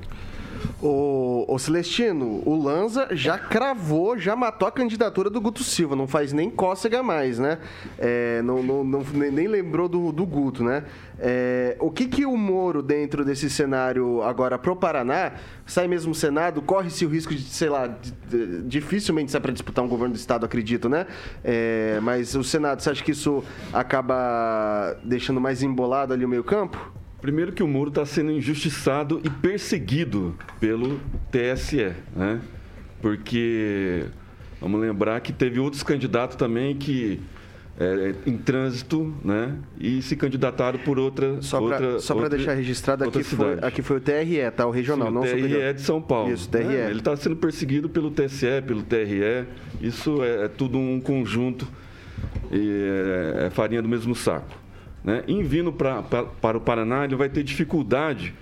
O, 0.88 1.46
o 1.48 1.58
Celestino, 1.58 2.44
o 2.46 2.56
Lanza 2.56 3.08
já 3.10 3.40
cravou, 3.40 4.20
já 4.20 4.36
matou 4.36 4.68
a 4.68 4.72
candidatura 4.72 5.32
do 5.32 5.42
Guto 5.42 5.64
Silva, 5.64 5.96
não 5.96 6.06
faz 6.06 6.32
nem 6.32 6.48
cócega 6.48 7.02
mais, 7.02 7.40
né? 7.40 7.58
É, 7.98 8.40
não, 8.44 8.62
não, 8.62 8.84
não, 8.84 9.04
nem 9.32 9.48
lembrou 9.48 9.90
do, 9.90 10.12
do 10.12 10.24
Guto, 10.28 10.64
né? 10.64 10.84
É, 11.18 11.76
o 11.80 11.90
que 11.90 12.06
que 12.06 12.24
o 12.24 12.38
Moro, 12.38 12.84
dentro 12.84 13.26
desse 13.26 13.50
cenário 13.50 14.22
agora 14.22 14.60
pro 14.60 14.76
Paraná, 14.76 15.32
sai 15.66 15.88
mesmo 15.88 16.12
o 16.12 16.16
Senado, 16.16 16.62
corre-se 16.62 17.04
o 17.04 17.10
risco 17.10 17.34
de, 17.34 17.42
sei 17.42 17.70
lá, 17.70 17.88
de, 17.88 18.12
de, 18.30 18.62
dificilmente 18.62 19.32
sai 19.32 19.42
para 19.42 19.52
disputar 19.52 19.84
um 19.84 19.88
governo 19.88 20.14
do 20.14 20.18
Estado, 20.18 20.46
acredito, 20.46 20.88
né? 20.88 21.08
É, 21.44 22.00
mas 22.04 22.36
o 22.36 22.44
Senado, 22.44 22.84
você 22.84 22.92
acha 22.92 23.04
que 23.04 23.10
isso 23.10 23.44
acaba 23.74 24.96
deixando 25.04 25.42
mais 25.42 25.64
embolado 25.64 26.14
ali 26.14 26.24
o 26.24 26.30
meio 26.30 26.44
campo? 26.44 26.94
Primeiro 27.26 27.52
que 27.52 27.64
o 27.64 27.68
Moro 27.68 27.90
está 27.90 28.06
sendo 28.06 28.32
injustiçado 28.32 29.20
e 29.24 29.32
perseguido 29.32 30.38
pelo 30.60 31.00
TSE, 31.32 31.92
né? 32.16 32.40
Porque 33.02 34.06
vamos 34.62 34.80
lembrar 34.80 35.20
que 35.22 35.34
teve 35.34 35.60
outros 35.60 35.82
candidatos 35.82 36.36
também 36.36 36.76
que 36.76 37.20
é, 37.80 38.14
em 38.28 38.38
trânsito, 38.38 39.12
né? 39.24 39.58
E 39.80 40.04
se 40.04 40.16
candidataram 40.16 40.78
por 40.78 41.00
outra 41.00 41.42
Só 41.42 41.60
para 42.14 42.30
deixar 42.30 42.54
registrado 42.54 43.04
aqui 43.04 43.24
foi, 43.24 43.58
aqui 43.60 43.82
foi 43.82 43.98
o 43.98 44.00
TRE, 44.00 44.52
tá? 44.56 44.68
O 44.68 44.70
regional, 44.70 45.08
Sim, 45.08 45.14
não 45.16 45.22
o 45.24 45.26
TRE 45.26 45.62
é 45.62 45.74
de 45.74 45.82
São 45.82 46.00
Paulo. 46.00 46.32
Isso, 46.32 46.48
TRE. 46.48 46.64
Né? 46.64 46.92
Ele 46.92 47.00
está 47.00 47.18
sendo 47.18 47.38
perseguido 47.38 47.90
pelo 47.90 48.12
TSE, 48.12 48.62
pelo 48.68 48.84
TRE. 48.84 49.48
Isso 49.82 50.24
é, 50.24 50.46
é 50.46 50.48
tudo 50.48 50.78
um 50.78 51.02
conjunto 51.02 51.68
e 52.52 52.70
é, 53.40 53.48
é 53.48 53.50
farinha 53.50 53.82
do 53.82 53.90
mesmo 53.90 54.14
saco. 54.14 54.65
Né? 55.06 55.24
Em 55.28 55.44
vindo 55.44 55.72
pra, 55.72 56.02
pra, 56.02 56.24
para 56.24 56.58
o 56.58 56.62
Paraná, 56.62 57.06
ele 57.06 57.16
vai 57.16 57.30
ter 57.30 57.44
dificuldade, 57.44 58.34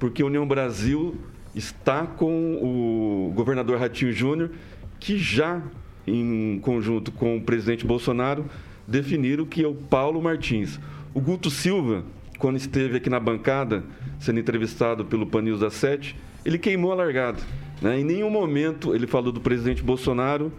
porque 0.00 0.20
a 0.20 0.26
União 0.26 0.46
Brasil 0.46 1.16
está 1.54 2.04
com 2.04 2.56
o 2.60 3.32
governador 3.34 3.78
Ratinho 3.78 4.12
Júnior, 4.12 4.50
que 4.98 5.16
já, 5.16 5.62
em 6.04 6.58
conjunto 6.60 7.12
com 7.12 7.36
o 7.36 7.40
presidente 7.40 7.86
Bolsonaro, 7.86 8.46
definiram 8.86 9.44
que 9.44 9.62
é 9.62 9.68
o 9.68 9.74
Paulo 9.74 10.20
Martins. 10.20 10.80
O 11.14 11.20
Guto 11.20 11.50
Silva, 11.50 12.04
quando 12.36 12.56
esteve 12.56 12.96
aqui 12.96 13.08
na 13.08 13.20
bancada, 13.20 13.84
sendo 14.18 14.40
entrevistado 14.40 15.04
pelo 15.04 15.24
Panils 15.24 15.60
da 15.60 15.70
Sete, 15.70 16.16
ele 16.44 16.58
queimou 16.58 16.90
a 16.90 16.96
largada. 16.96 17.38
Né? 17.80 18.00
Em 18.00 18.04
nenhum 18.04 18.30
momento 18.30 18.92
ele 18.92 19.06
falou 19.06 19.30
do 19.30 19.40
presidente 19.40 19.84
Bolsonaro, 19.84 20.52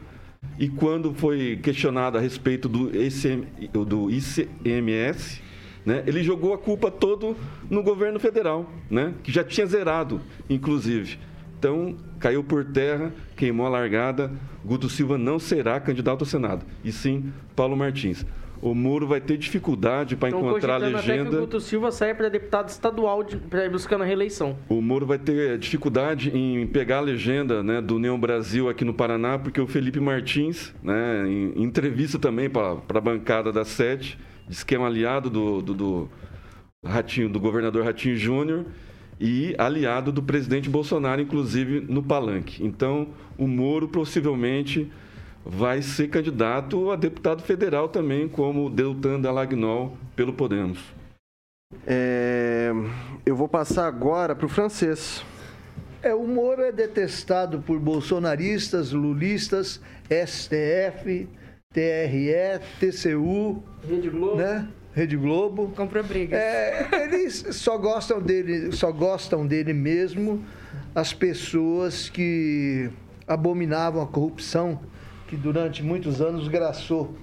e 0.58 0.70
quando 0.70 1.14
foi 1.14 1.60
questionado 1.62 2.18
a 2.18 2.22
respeito 2.22 2.70
do, 2.70 2.90
ICM, 2.96 3.46
do 3.86 4.10
ICMS, 4.10 5.42
né? 5.86 6.04
Ele 6.06 6.24
jogou 6.24 6.54
a 6.54 6.58
culpa 6.58 6.92
todo 6.92 7.36
no 7.70 7.82
governo 7.82 8.20
federal, 8.20 8.70
né? 8.90 9.14
que 9.24 9.32
já 9.32 9.44
tinha 9.44 9.66
zerado, 9.66 10.22
inclusive. 10.50 11.18
Então, 11.58 11.98
caiu 12.20 12.44
por 12.44 12.64
terra, 12.64 13.12
queimou 13.36 13.66
a 13.66 13.70
largada. 13.70 14.32
Guto 14.64 14.88
Silva 14.88 15.18
não 15.18 15.38
será 15.40 15.80
candidato 15.80 16.22
ao 16.22 16.26
Senado, 16.26 16.66
e 16.84 16.92
sim 16.92 17.34
Paulo 17.56 17.76
Martins. 17.76 18.26
O 18.62 18.74
Moro 18.76 19.08
vai 19.08 19.22
ter 19.22 19.38
dificuldade 19.38 20.16
para 20.16 20.30
encontrar 20.30 20.76
a 20.76 20.78
legenda. 20.78 21.22
Até 21.22 21.30
que 21.30 21.36
o 21.36 21.40
Guto 21.40 21.60
Silva 21.62 21.92
saia 21.92 22.14
para 22.14 22.28
deputado 22.28 22.68
estadual 22.68 23.24
para 23.50 23.66
ir 23.66 23.70
buscando 23.70 24.04
a 24.04 24.06
reeleição. 24.06 24.58
O 24.68 24.82
Moro 24.82 25.06
vai 25.06 25.18
ter 25.18 25.58
dificuldade 25.58 26.30
em 26.36 26.68
pegar 26.68 26.98
a 26.98 27.02
legenda 27.02 27.64
né, 27.64 27.82
do 27.82 27.96
União 27.96 28.20
Brasil 28.20 28.68
aqui 28.68 28.84
no 28.84 28.94
Paraná, 28.94 29.40
porque 29.40 29.62
o 29.62 29.68
Felipe 29.68 30.00
Martins, 30.00 30.74
né, 30.84 31.26
em 31.26 31.64
entrevista 31.64 32.20
também 32.20 32.50
para 32.50 32.78
a 32.90 33.02
bancada 33.02 33.52
da 33.52 33.64
Sete, 33.64 34.18
diz 34.50 34.64
que 34.64 34.76
é 34.76 34.80
um 34.80 34.86
aliado 34.86 35.30
do, 35.30 35.62
do, 35.62 35.74
do 35.74 36.10
Ratinho, 36.84 37.30
do 37.30 37.40
governador 37.40 37.86
Ratinho 37.86 38.18
Júnior 38.18 38.66
e 39.20 39.54
aliado 39.58 40.12
do 40.12 40.24
presidente 40.24 40.70
Bolsonaro, 40.70 41.22
inclusive 41.22 41.82
no 41.82 42.02
palanque. 42.02 42.66
Então, 42.66 43.10
o 43.38 43.48
Moro 43.48 43.88
possivelmente 43.88 44.92
vai 45.46 45.82
ser 45.82 46.10
candidato 46.10 46.90
a 46.90 46.96
deputado 46.96 47.44
federal 47.44 47.90
também, 47.90 48.28
como 48.28 48.70
Deltan 48.70 49.20
Dallagnol, 49.20 49.98
pelo 50.16 50.34
Podemos. 50.34 50.80
É, 51.86 52.72
eu 53.26 53.36
vou 53.36 53.48
passar 53.48 53.88
agora 53.88 54.36
para 54.36 54.46
o 54.46 54.50
francês. 54.50 55.24
É, 56.02 56.14
o 56.14 56.26
Moro 56.26 56.62
é 56.62 56.72
detestado 56.72 57.62
por 57.62 57.78
bolsonaristas, 57.78 58.92
lulistas, 58.92 59.82
STF, 60.10 61.28
TRE, 61.72 62.60
TCU, 62.80 63.64
Rede 63.88 64.10
Globo. 64.10 64.38
Né? 64.38 64.68
Rede 64.92 65.16
Globo. 65.16 65.72
Comprou 65.76 66.04
brigas. 66.04 66.40
É, 66.40 66.88
eles 67.04 67.46
só 67.52 67.78
gostam 67.78 68.20
dele, 68.20 68.72
só 68.72 68.92
gostam 68.92 69.46
dele 69.46 69.72
mesmo 69.72 70.44
as 70.96 71.14
pessoas 71.14 72.10
que 72.10 72.90
abominavam 73.28 74.02
a 74.02 74.08
corrupção 74.08 74.82
que 75.28 75.38
durante 75.38 75.84
muitos 75.84 76.22
anos 76.22 76.48
graçou 76.48 77.16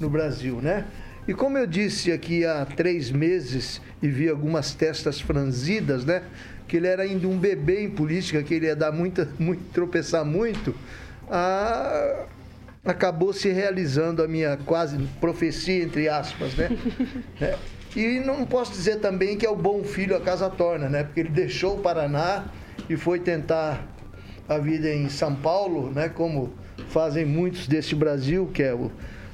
no 0.00 0.10
Brasil, 0.10 0.60
né? 0.60 0.84
E 1.28 1.32
como 1.32 1.56
eu 1.56 1.64
disse 1.64 2.10
aqui 2.10 2.44
há 2.44 2.66
três 2.66 3.08
meses 3.08 3.80
e 4.02 4.08
vi 4.08 4.28
algumas 4.28 4.74
testas 4.74 5.20
franzidas, 5.20 6.04
né? 6.04 6.24
Que 6.66 6.78
ele 6.78 6.88
era 6.88 7.04
ainda 7.04 7.28
um 7.28 7.38
bebê 7.38 7.84
em 7.84 7.90
política, 7.90 8.42
que 8.42 8.52
ele 8.52 8.66
ia 8.66 8.74
dar 8.74 8.90
muita, 8.90 9.28
muito, 9.38 9.62
tropeçar 9.72 10.24
muito. 10.24 10.74
A, 11.30 12.26
acabou 12.84 13.32
se 13.32 13.48
realizando 13.50 14.22
a 14.22 14.28
minha 14.28 14.56
quase 14.56 14.98
profecia, 15.20 15.82
entre 15.82 16.08
aspas, 16.08 16.54
né? 16.54 16.70
é. 17.40 17.56
E 17.94 18.20
não 18.20 18.44
posso 18.46 18.72
dizer 18.72 18.96
também 18.96 19.36
que 19.36 19.44
é 19.44 19.50
o 19.50 19.56
bom 19.56 19.84
filho 19.84 20.16
a 20.16 20.20
casa 20.20 20.48
torna, 20.48 20.88
né? 20.88 21.04
Porque 21.04 21.20
ele 21.20 21.28
deixou 21.28 21.76
o 21.76 21.80
Paraná 21.80 22.46
e 22.88 22.96
foi 22.96 23.20
tentar 23.20 23.86
a 24.48 24.58
vida 24.58 24.88
em 24.92 25.08
São 25.08 25.34
Paulo, 25.34 25.90
né? 25.90 26.08
Como 26.08 26.52
fazem 26.88 27.24
muitos 27.24 27.68
desse 27.68 27.94
Brasil, 27.94 28.50
que 28.52 28.62
é 28.62 28.74
o, 28.74 28.90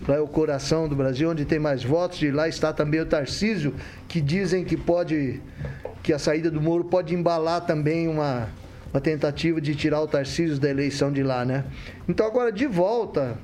lá 0.07 0.17
é 0.17 0.21
o 0.21 0.27
coração 0.27 0.89
do 0.89 0.97
Brasil, 0.97 1.31
onde 1.31 1.45
tem 1.45 1.59
mais 1.59 1.85
votos, 1.85 2.21
e 2.21 2.31
lá 2.31 2.49
está 2.49 2.73
também 2.73 3.01
o 3.01 3.07
Tarcísio, 3.07 3.75
que 4.09 4.21
dizem 4.21 4.65
que 4.65 4.77
pode, 4.77 5.41
que 6.03 6.13
a 6.13 6.19
saída 6.19 6.51
do 6.51 6.61
Moro 6.61 6.85
pode 6.85 7.15
embalar 7.15 7.65
também 7.65 8.09
uma, 8.09 8.49
uma 8.93 9.01
tentativa 9.01 9.61
de 9.61 9.75
tirar 9.75 10.01
o 10.01 10.07
Tarcísio 10.07 10.59
da 10.59 10.69
eleição 10.69 11.13
de 11.13 11.23
lá, 11.23 11.45
né? 11.45 11.65
Então 12.09 12.27
agora 12.27 12.51
de 12.51 12.67
volta, 12.67 13.39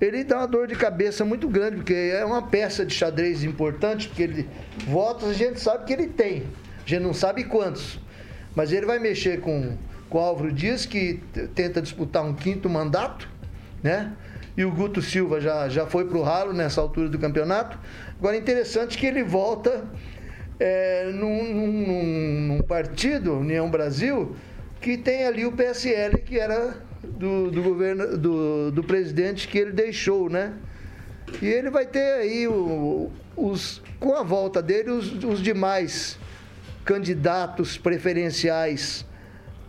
ele 0.00 0.24
dá 0.24 0.38
uma 0.38 0.46
dor 0.46 0.66
de 0.66 0.74
cabeça 0.74 1.24
muito 1.24 1.48
grande, 1.48 1.76
porque 1.76 1.94
é 1.94 2.24
uma 2.24 2.42
peça 2.42 2.84
de 2.84 2.92
xadrez 2.92 3.42
importante, 3.42 4.08
porque 4.08 4.22
ele 4.22 4.48
votos 4.86 5.30
a 5.30 5.32
gente 5.32 5.60
sabe 5.60 5.84
que 5.84 5.92
ele 5.92 6.08
tem, 6.08 6.44
a 6.84 6.88
gente 6.88 7.02
não 7.02 7.14
sabe 7.14 7.44
quantos, 7.44 7.98
mas 8.54 8.72
ele 8.72 8.86
vai 8.86 8.98
mexer 8.98 9.40
com, 9.40 9.76
com 10.10 10.18
o 10.18 10.20
Álvaro 10.20 10.52
Dias, 10.52 10.84
que 10.84 11.20
tenta 11.54 11.80
disputar 11.80 12.24
um 12.24 12.34
quinto 12.34 12.68
mandato, 12.68 13.28
né? 13.82 14.12
E 14.56 14.64
o 14.64 14.70
Guto 14.70 15.02
Silva 15.02 15.40
já, 15.40 15.68
já 15.68 15.84
foi 15.84 16.04
para 16.04 16.16
o 16.16 16.22
ralo 16.22 16.52
nessa 16.52 16.80
altura 16.80 17.08
do 17.08 17.18
campeonato. 17.18 17.76
Agora, 18.16 18.36
interessante 18.36 18.96
que 18.96 19.04
ele 19.04 19.24
volta 19.24 19.84
é, 20.60 21.10
num, 21.12 21.52
num, 21.52 22.40
num 22.48 22.62
partido, 22.62 23.32
União 23.32 23.68
Brasil, 23.68 24.36
que 24.84 24.98
tem 24.98 25.24
ali 25.24 25.46
o 25.46 25.52
PSL, 25.52 26.18
que 26.18 26.38
era 26.38 26.76
do, 27.02 27.50
do 27.50 27.62
governo, 27.62 28.18
do, 28.18 28.70
do 28.70 28.84
presidente 28.84 29.48
que 29.48 29.56
ele 29.56 29.72
deixou, 29.72 30.28
né? 30.28 30.52
E 31.40 31.46
ele 31.46 31.70
vai 31.70 31.86
ter 31.86 32.12
aí 32.20 32.46
o, 32.46 33.10
os, 33.34 33.80
com 33.98 34.14
a 34.14 34.22
volta 34.22 34.60
dele 34.60 34.90
os, 34.90 35.24
os 35.24 35.40
demais 35.40 36.18
candidatos 36.84 37.78
preferenciais 37.78 39.06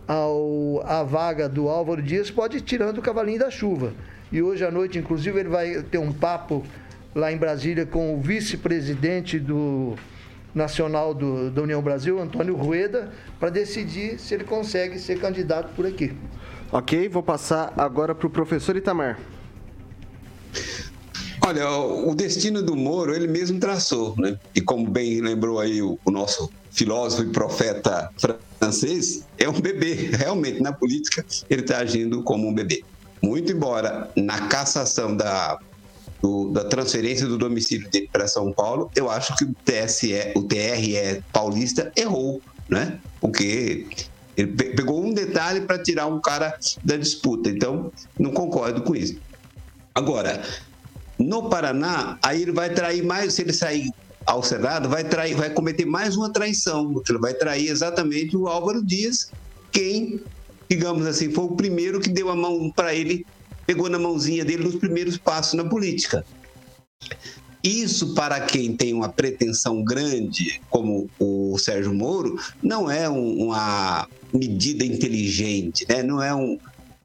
ao, 0.06 0.82
à 0.84 1.02
vaga 1.02 1.48
do 1.48 1.66
Álvaro 1.66 2.02
Dias, 2.02 2.30
pode 2.30 2.58
ir 2.58 2.60
tirando 2.60 2.98
o 2.98 3.02
cavalinho 3.02 3.38
da 3.38 3.50
chuva. 3.50 3.94
E 4.30 4.42
hoje 4.42 4.66
à 4.66 4.70
noite, 4.70 4.98
inclusive, 4.98 5.40
ele 5.40 5.48
vai 5.48 5.82
ter 5.82 5.96
um 5.96 6.12
papo 6.12 6.62
lá 7.14 7.32
em 7.32 7.38
Brasília 7.38 7.86
com 7.86 8.14
o 8.14 8.20
vice-presidente 8.20 9.38
do 9.38 9.96
nacional 10.56 11.12
do, 11.12 11.50
da 11.50 11.62
União 11.62 11.82
Brasil, 11.82 12.18
Antônio 12.18 12.56
Rueda, 12.56 13.12
para 13.38 13.50
decidir 13.50 14.18
se 14.18 14.34
ele 14.34 14.44
consegue 14.44 14.98
ser 14.98 15.20
candidato 15.20 15.68
por 15.76 15.86
aqui. 15.86 16.12
Ok, 16.72 17.08
vou 17.08 17.22
passar 17.22 17.72
agora 17.76 18.14
para 18.14 18.26
o 18.26 18.30
professor 18.30 18.74
Itamar. 18.74 19.18
Olha, 21.44 21.70
o 21.70 22.12
destino 22.14 22.62
do 22.62 22.74
Moro 22.74 23.14
ele 23.14 23.28
mesmo 23.28 23.60
traçou, 23.60 24.14
né? 24.18 24.36
E 24.54 24.60
como 24.60 24.88
bem 24.88 25.20
lembrou 25.20 25.60
aí 25.60 25.80
o, 25.80 25.96
o 26.04 26.10
nosso 26.10 26.50
filósofo 26.70 27.22
e 27.22 27.32
profeta 27.32 28.10
francês, 28.58 29.24
é 29.38 29.48
um 29.48 29.60
bebê. 29.60 29.94
Realmente, 30.16 30.60
na 30.60 30.72
política, 30.72 31.24
ele 31.48 31.62
está 31.62 31.78
agindo 31.78 32.22
como 32.22 32.48
um 32.48 32.54
bebê. 32.54 32.82
Muito 33.22 33.52
embora 33.52 34.10
na 34.16 34.48
cassação 34.48 35.16
da 35.16 35.58
do, 36.22 36.50
da 36.52 36.64
transferência 36.64 37.26
do 37.26 37.38
domicílio 37.38 37.88
dele 37.90 38.08
para 38.12 38.26
São 38.28 38.52
Paulo, 38.52 38.90
eu 38.96 39.10
acho 39.10 39.34
que 39.36 39.44
o 39.44 39.54
TSE, 39.64 40.32
o 40.36 40.42
TRE 40.42 41.22
paulista 41.32 41.90
errou 41.96 42.42
né? 42.68 43.00
Porque 43.20 43.88
ele 44.36 44.52
pe- 44.56 44.74
pegou 44.74 45.04
um 45.04 45.12
detalhe 45.14 45.60
para 45.60 45.80
tirar 45.82 46.06
um 46.06 46.20
cara 46.20 46.52
da 46.82 46.96
disputa. 46.96 47.48
Então, 47.48 47.92
não 48.18 48.32
concordo 48.32 48.82
com 48.82 48.94
isso. 48.94 49.20
Agora, 49.94 50.42
no 51.18 51.48
Paraná, 51.48 52.18
aí 52.24 52.42
ele 52.42 52.52
vai 52.52 52.72
trair 52.72 53.04
mais, 53.04 53.34
se 53.34 53.42
ele 53.42 53.52
sair 53.52 53.88
ao 54.26 54.42
Senado, 54.42 54.88
vai 54.88 55.04
trair, 55.04 55.34
vai 55.34 55.48
cometer 55.50 55.84
mais 55.86 56.16
uma 56.16 56.32
traição, 56.32 56.92
porque 56.92 57.12
ele 57.12 57.20
vai 57.20 57.34
trair 57.34 57.68
exatamente 57.68 58.36
o 58.36 58.48
Álvaro 58.48 58.84
Dias, 58.84 59.32
quem, 59.72 60.20
digamos 60.68 61.06
assim, 61.06 61.30
foi 61.30 61.44
o 61.44 61.56
primeiro 61.56 62.00
que 62.00 62.10
deu 62.10 62.28
a 62.28 62.36
mão 62.36 62.70
para 62.74 62.92
ele, 62.94 63.24
pegou 63.66 63.88
na 63.88 63.98
mãozinha 63.98 64.44
dele 64.44 64.64
nos 64.64 64.76
primeiros 64.76 65.16
passos 65.18 65.54
na 65.54 65.64
política. 65.64 66.24
Isso, 67.62 68.14
para 68.14 68.40
quem 68.40 68.76
tem 68.76 68.94
uma 68.94 69.08
pretensão 69.08 69.82
grande, 69.82 70.60
como 70.70 71.10
o 71.18 71.58
Sérgio 71.58 71.92
Moro, 71.92 72.38
não 72.62 72.88
é 72.88 73.10
um- 73.10 73.46
uma 73.46 74.06
medida 74.32 74.84
inteligente, 74.84 75.84
né? 75.88 76.02
não 76.02 76.22
é 76.22 76.32
um, 76.32 76.58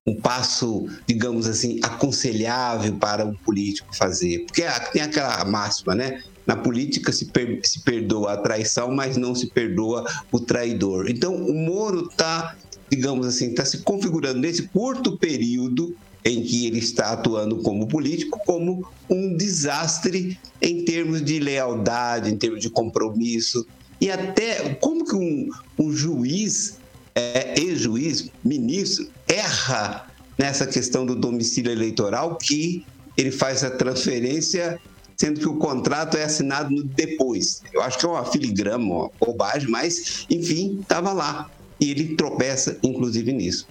um 0.05 0.15
passo, 0.15 0.87
digamos 1.07 1.47
assim, 1.47 1.79
aconselhável 1.81 2.95
para 2.95 3.25
um 3.25 3.33
político 3.33 3.95
fazer. 3.95 4.45
Porque 4.45 4.63
tem 4.93 5.01
aquela 5.01 5.43
máxima, 5.45 5.95
né? 5.95 6.21
Na 6.45 6.55
política 6.55 7.11
se, 7.11 7.25
per- 7.25 7.59
se 7.63 7.83
perdoa 7.83 8.33
a 8.33 8.37
traição, 8.37 8.91
mas 8.93 9.15
não 9.17 9.33
se 9.33 9.47
perdoa 9.47 10.05
o 10.31 10.39
traidor. 10.39 11.09
Então, 11.09 11.35
o 11.35 11.53
Moro 11.53 12.07
está, 12.11 12.55
digamos 12.91 13.25
assim, 13.25 13.49
está 13.49 13.63
se 13.65 13.79
configurando 13.79 14.39
nesse 14.39 14.63
curto 14.67 15.17
período 15.17 15.95
em 16.23 16.43
que 16.43 16.67
ele 16.67 16.79
está 16.79 17.13
atuando 17.13 17.57
como 17.57 17.87
político, 17.87 18.39
como 18.45 18.87
um 19.09 19.35
desastre 19.35 20.37
em 20.61 20.85
termos 20.85 21.23
de 21.23 21.39
lealdade, 21.39 22.31
em 22.31 22.37
termos 22.37 22.61
de 22.61 22.69
compromisso. 22.69 23.65
E 23.99 24.09
até 24.09 24.75
como 24.75 25.05
que 25.05 25.15
um, 25.15 25.49
um 25.79 25.91
juiz, 25.91 26.77
é, 27.15 27.59
ex-juiz, 27.59 28.29
ministro, 28.43 29.07
erra 29.27 30.07
nessa 30.37 30.65
questão 30.65 31.05
do 31.05 31.15
domicílio 31.15 31.71
eleitoral 31.71 32.35
que 32.37 32.85
ele 33.17 33.31
faz 33.31 33.63
a 33.63 33.69
transferência, 33.69 34.79
sendo 35.17 35.39
que 35.39 35.47
o 35.47 35.57
contrato 35.57 36.17
é 36.17 36.23
assinado 36.23 36.83
depois. 36.83 37.61
Eu 37.73 37.81
acho 37.81 37.99
que 37.99 38.05
é 38.05 38.09
uma 38.09 38.25
filigrama, 38.25 38.85
uma 38.85 39.11
bobagem, 39.19 39.69
mas, 39.69 40.25
enfim, 40.29 40.79
estava 40.81 41.13
lá. 41.13 41.49
E 41.79 41.91
ele 41.91 42.15
tropeça, 42.15 42.77
inclusive, 42.81 43.31
nisso. 43.33 43.67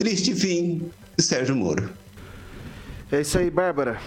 Triste 0.00 0.32
fim 0.32 0.92
de 1.16 1.24
Sérgio 1.24 1.56
Moro. 1.56 1.90
É 3.10 3.20
isso 3.20 3.36
aí, 3.36 3.50
Bárbara. 3.50 3.98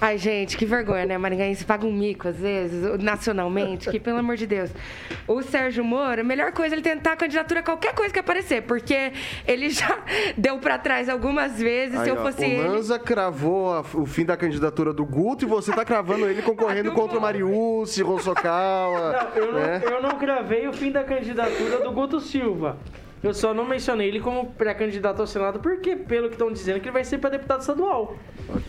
Ai, 0.00 0.18
gente, 0.18 0.56
que 0.56 0.64
vergonha, 0.64 1.04
né? 1.04 1.18
Maringaense 1.18 1.64
paga 1.64 1.84
um 1.84 1.92
mico, 1.92 2.28
às 2.28 2.36
vezes, 2.36 2.80
nacionalmente, 3.02 3.90
que, 3.90 3.98
pelo 3.98 4.18
amor 4.18 4.36
de 4.36 4.46
Deus. 4.46 4.70
O 5.26 5.42
Sérgio 5.42 5.82
Moro, 5.84 6.20
a 6.20 6.22
melhor 6.24 6.52
coisa 6.52 6.76
é 6.76 6.78
ele 6.78 6.82
tentar 6.82 7.14
a 7.14 7.16
candidatura 7.16 7.58
a 7.58 7.62
qualquer 7.64 7.92
coisa 7.92 8.14
que 8.14 8.20
aparecer, 8.20 8.62
porque 8.62 9.12
ele 9.48 9.68
já 9.68 9.98
deu 10.38 10.58
pra 10.60 10.78
trás 10.78 11.08
algumas 11.08 11.58
vezes. 11.58 11.98
Aí, 11.98 12.04
se 12.04 12.10
eu 12.10 12.20
ó, 12.20 12.22
fosse 12.22 12.42
o 12.42 12.44
ele. 12.44 12.68
Lanza 12.68 12.96
cravou 12.96 13.72
a- 13.74 13.80
o 13.94 14.06
fim 14.06 14.24
da 14.24 14.36
candidatura 14.36 14.92
do 14.92 15.04
Guto 15.04 15.44
e 15.44 15.48
você 15.48 15.72
tá 15.72 15.84
cravando 15.84 16.24
ele 16.28 16.40
concorrendo 16.40 16.92
contra 16.94 17.18
o 17.18 17.20
Mariucci, 17.20 18.00
Rossokawa. 18.00 19.10
Não, 19.34 19.42
eu, 19.42 19.52
não, 19.52 19.58
né? 19.58 19.82
eu 19.90 20.00
não 20.00 20.18
cravei 20.20 20.68
o 20.68 20.72
fim 20.72 20.92
da 20.92 21.02
candidatura 21.02 21.80
do 21.80 21.90
Guto 21.90 22.20
Silva. 22.20 22.78
Eu 23.26 23.34
só 23.34 23.52
não 23.52 23.64
mencionei 23.64 24.06
ele 24.06 24.20
como 24.20 24.52
pré-candidato 24.52 25.20
ao 25.20 25.26
Senado, 25.26 25.58
porque, 25.58 25.96
pelo 25.96 26.28
que 26.28 26.34
estão 26.34 26.52
dizendo, 26.52 26.78
que 26.78 26.86
ele 26.86 26.92
vai 26.92 27.02
ser 27.02 27.18
para 27.18 27.30
deputado 27.30 27.60
estadual. 27.60 28.16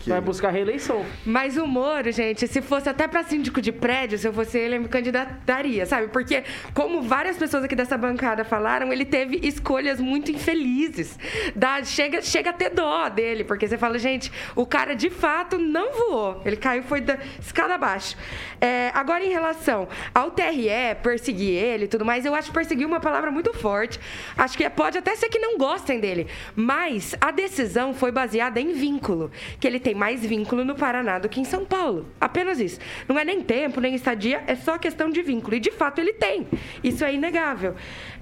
Vai 0.04 0.20
buscar 0.20 0.50
reeleição. 0.50 1.06
Mas 1.24 1.56
o 1.56 1.64
Moro, 1.64 2.10
gente, 2.10 2.48
se 2.48 2.60
fosse 2.60 2.88
até 2.88 3.06
pra 3.06 3.22
síndico 3.22 3.60
de 3.60 3.70
prédio, 3.70 4.18
se 4.18 4.26
eu 4.26 4.32
fosse 4.32 4.58
ele, 4.58 4.76
eu 4.76 4.80
me 4.80 4.88
candidataria, 4.88 5.86
sabe? 5.86 6.08
Porque, 6.08 6.42
como 6.74 7.00
várias 7.02 7.36
pessoas 7.36 7.62
aqui 7.62 7.76
dessa 7.76 7.96
bancada 7.96 8.44
falaram, 8.44 8.92
ele 8.92 9.04
teve 9.04 9.38
escolhas 9.46 10.00
muito 10.00 10.32
infelizes. 10.32 11.16
Dá, 11.54 11.84
chega, 11.84 12.20
chega 12.20 12.50
a 12.50 12.52
ter 12.52 12.70
dó 12.70 13.08
dele, 13.08 13.44
porque 13.44 13.68
você 13.68 13.78
fala, 13.78 13.96
gente, 13.96 14.32
o 14.56 14.66
cara 14.66 14.94
de 14.94 15.08
fato 15.08 15.56
não 15.56 15.92
voou. 15.92 16.42
Ele 16.44 16.56
caiu, 16.56 16.82
foi 16.82 17.00
da 17.00 17.16
escada 17.40 17.74
abaixo. 17.74 18.16
É, 18.60 18.90
agora, 18.92 19.24
em 19.24 19.30
relação 19.30 19.86
ao 20.12 20.32
TRE, 20.32 20.96
perseguir 21.00 21.54
ele 21.54 21.84
e 21.84 21.88
tudo 21.88 22.04
mais, 22.04 22.24
eu 22.24 22.34
acho 22.34 22.50
perseguir 22.50 22.86
uma 22.86 22.98
palavra 22.98 23.30
muito 23.30 23.54
forte. 23.54 24.00
Acho 24.48 24.56
que 24.56 24.68
pode 24.70 24.96
até 24.96 25.14
ser 25.14 25.28
que 25.28 25.38
não 25.38 25.58
gostem 25.58 26.00
dele. 26.00 26.26
Mas 26.56 27.14
a 27.20 27.30
decisão 27.30 27.92
foi 27.92 28.10
baseada 28.10 28.58
em 28.58 28.72
vínculo. 28.72 29.30
Que 29.60 29.66
ele 29.66 29.78
tem 29.78 29.94
mais 29.94 30.24
vínculo 30.24 30.64
no 30.64 30.74
Paraná 30.74 31.18
do 31.18 31.28
que 31.28 31.38
em 31.38 31.44
São 31.44 31.66
Paulo. 31.66 32.06
Apenas 32.18 32.58
isso. 32.58 32.80
Não 33.06 33.18
é 33.18 33.24
nem 33.26 33.42
tempo, 33.42 33.78
nem 33.78 33.94
estadia, 33.94 34.42
é 34.46 34.54
só 34.54 34.78
questão 34.78 35.10
de 35.10 35.20
vínculo. 35.20 35.54
E 35.54 35.60
de 35.60 35.70
fato 35.70 36.00
ele 36.00 36.14
tem. 36.14 36.46
Isso 36.82 37.04
é 37.04 37.12
inegável. 37.12 37.74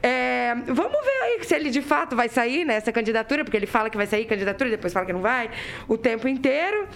É, 0.02 0.52
vamos 0.66 1.04
ver 1.04 1.22
aí 1.22 1.44
se 1.44 1.54
ele 1.54 1.70
de 1.70 1.80
fato 1.80 2.16
vai 2.16 2.28
sair 2.28 2.64
nessa 2.64 2.90
candidatura, 2.90 3.44
porque 3.44 3.56
ele 3.56 3.66
fala 3.66 3.88
que 3.88 3.96
vai 3.96 4.06
sair 4.06 4.24
candidatura, 4.24 4.68
depois 4.68 4.92
fala 4.92 5.06
que 5.06 5.12
não 5.12 5.22
vai, 5.22 5.48
o 5.86 5.96
tempo 5.96 6.26
inteiro. 6.26 6.88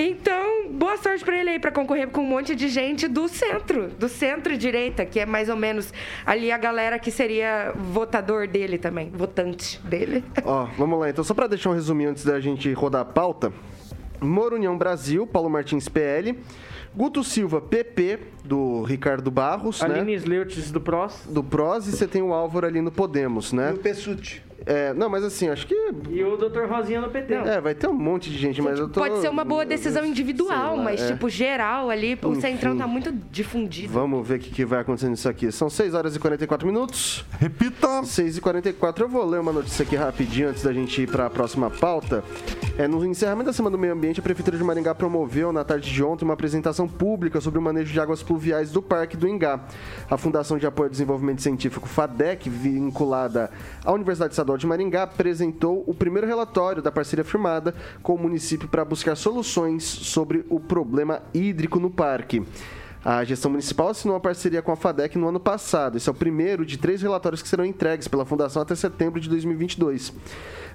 Então, 0.00 0.68
boa 0.70 0.96
sorte 0.96 1.24
pra 1.24 1.36
ele 1.36 1.50
aí 1.50 1.58
pra 1.58 1.72
concorrer 1.72 2.06
com 2.06 2.20
um 2.20 2.24
monte 2.24 2.54
de 2.54 2.68
gente 2.68 3.08
do 3.08 3.26
centro, 3.26 3.88
do 3.88 4.08
centro-direita, 4.08 5.04
que 5.04 5.18
é 5.18 5.26
mais 5.26 5.48
ou 5.48 5.56
menos 5.56 5.92
ali 6.24 6.52
a 6.52 6.56
galera 6.56 7.00
que 7.00 7.10
seria 7.10 7.72
votador 7.74 8.46
dele 8.46 8.78
também, 8.78 9.10
votante 9.10 9.80
dele. 9.80 10.22
Ó, 10.44 10.66
vamos 10.78 11.00
lá 11.00 11.10
então. 11.10 11.24
Só 11.24 11.34
pra 11.34 11.48
deixar 11.48 11.70
um 11.70 11.74
resuminho 11.74 12.10
antes 12.10 12.24
da 12.24 12.38
gente 12.38 12.72
rodar 12.72 13.00
a 13.00 13.04
pauta. 13.04 13.52
Moro 14.20 14.54
União 14.54 14.78
Brasil, 14.78 15.26
Paulo 15.26 15.50
Martins 15.50 15.88
PL. 15.88 16.38
Guto 16.94 17.24
Silva, 17.24 17.60
PP, 17.60 18.20
do 18.48 18.82
Ricardo 18.82 19.30
Barros, 19.30 19.82
né? 19.82 20.00
Aline 20.00 20.14
Sleutz 20.14 20.70
do 20.70 20.80
PROS. 20.80 21.26
Do 21.28 21.44
PROS 21.44 21.86
e 21.86 21.92
você 21.92 22.08
tem 22.08 22.22
o 22.22 22.32
Álvaro 22.32 22.66
ali 22.66 22.80
no 22.80 22.90
Podemos, 22.90 23.52
né? 23.52 23.70
E 23.70 23.74
o 23.74 23.78
Pessuti. 23.78 24.48
É, 24.66 24.92
não, 24.92 25.08
mas 25.08 25.24
assim, 25.24 25.48
acho 25.48 25.66
que. 25.66 25.74
E 26.10 26.22
o 26.22 26.36
Dr. 26.36 26.66
Rosinha 26.68 27.00
no 27.00 27.08
PT. 27.08 27.32
É, 27.32 27.60
vai 27.60 27.74
ter 27.74 27.86
um 27.86 27.94
monte 27.94 28.28
de 28.28 28.36
gente, 28.36 28.60
mas 28.60 28.78
eu 28.78 28.88
tô. 28.88 29.00
Pode 29.00 29.18
ser 29.20 29.30
uma 29.30 29.44
boa 29.44 29.64
decisão 29.64 30.04
individual, 30.04 30.76
lá, 30.76 30.82
mas 30.82 31.00
é. 31.00 31.12
tipo, 31.12 31.28
geral 31.30 31.88
ali, 31.88 32.18
o 32.22 32.32
Enfim. 32.32 32.40
Centrão 32.40 32.76
tá 32.76 32.86
muito 32.86 33.10
difundido. 33.30 33.92
Vamos 33.92 34.26
ver 34.26 34.36
o 34.36 34.38
que, 34.38 34.50
que 34.50 34.64
vai 34.64 34.80
acontecer 34.80 35.08
nisso 35.08 35.28
aqui. 35.28 35.50
São 35.52 35.70
6 35.70 35.94
horas 35.94 36.16
e 36.16 36.18
44 36.18 36.66
minutos. 36.66 37.24
Repita! 37.38 38.02
6 38.04 38.36
e 38.36 38.40
44 38.40 39.04
Eu 39.04 39.08
vou 39.08 39.24
ler 39.24 39.40
uma 39.40 39.52
notícia 39.52 39.84
aqui 39.84 39.96
rapidinho 39.96 40.50
antes 40.50 40.62
da 40.62 40.72
gente 40.72 41.00
ir 41.00 41.08
para 41.08 41.26
a 41.26 41.30
próxima 41.30 41.70
pauta. 41.70 42.22
É, 42.76 42.86
no 42.86 43.04
encerramento 43.06 43.46
da 43.46 43.52
Semana 43.52 43.76
do 43.76 43.80
Meio 43.80 43.92
Ambiente, 43.92 44.20
a 44.20 44.22
Prefeitura 44.22 44.58
de 44.58 44.64
Maringá 44.64 44.94
promoveu 44.94 45.52
na 45.52 45.64
tarde 45.64 45.90
de 45.90 46.02
ontem 46.02 46.24
uma 46.24 46.34
apresentação 46.34 46.86
pública 46.86 47.40
sobre 47.40 47.58
o 47.58 47.62
manejo 47.62 47.92
de 47.92 47.98
águas 47.98 48.22
pluviais 48.22 48.37
do 48.72 48.80
Parque 48.80 49.16
do 49.16 49.28
Ingá. 49.28 49.60
A 50.08 50.16
Fundação 50.16 50.58
de 50.58 50.66
Apoio 50.66 50.86
ao 50.86 50.90
Desenvolvimento 50.90 51.42
Científico 51.42 51.88
FADEC, 51.88 52.48
vinculada 52.48 53.50
à 53.84 53.92
Universidade 53.92 54.32
Estadual 54.32 54.56
de 54.56 54.66
Maringá, 54.66 55.02
apresentou 55.02 55.82
o 55.86 55.92
primeiro 55.92 56.26
relatório 56.26 56.80
da 56.80 56.92
parceria 56.92 57.24
firmada 57.24 57.74
com 58.02 58.14
o 58.14 58.18
município 58.18 58.68
para 58.68 58.84
buscar 58.84 59.16
soluções 59.16 59.82
sobre 59.84 60.44
o 60.48 60.60
problema 60.60 61.20
hídrico 61.34 61.80
no 61.80 61.90
parque. 61.90 62.42
A 63.04 63.22
gestão 63.22 63.50
municipal 63.50 63.88
assinou 63.88 64.14
uma 64.14 64.20
parceria 64.20 64.60
com 64.60 64.72
a 64.72 64.76
FADEC 64.76 65.16
no 65.16 65.28
ano 65.28 65.38
passado. 65.38 65.96
Esse 65.96 66.08
é 66.08 66.12
o 66.12 66.14
primeiro 66.14 66.66
de 66.66 66.76
três 66.76 67.00
relatórios 67.00 67.40
que 67.40 67.48
serão 67.48 67.64
entregues 67.64 68.08
pela 68.08 68.24
Fundação 68.24 68.60
até 68.60 68.74
setembro 68.74 69.20
de 69.20 69.28
2022. 69.28 70.12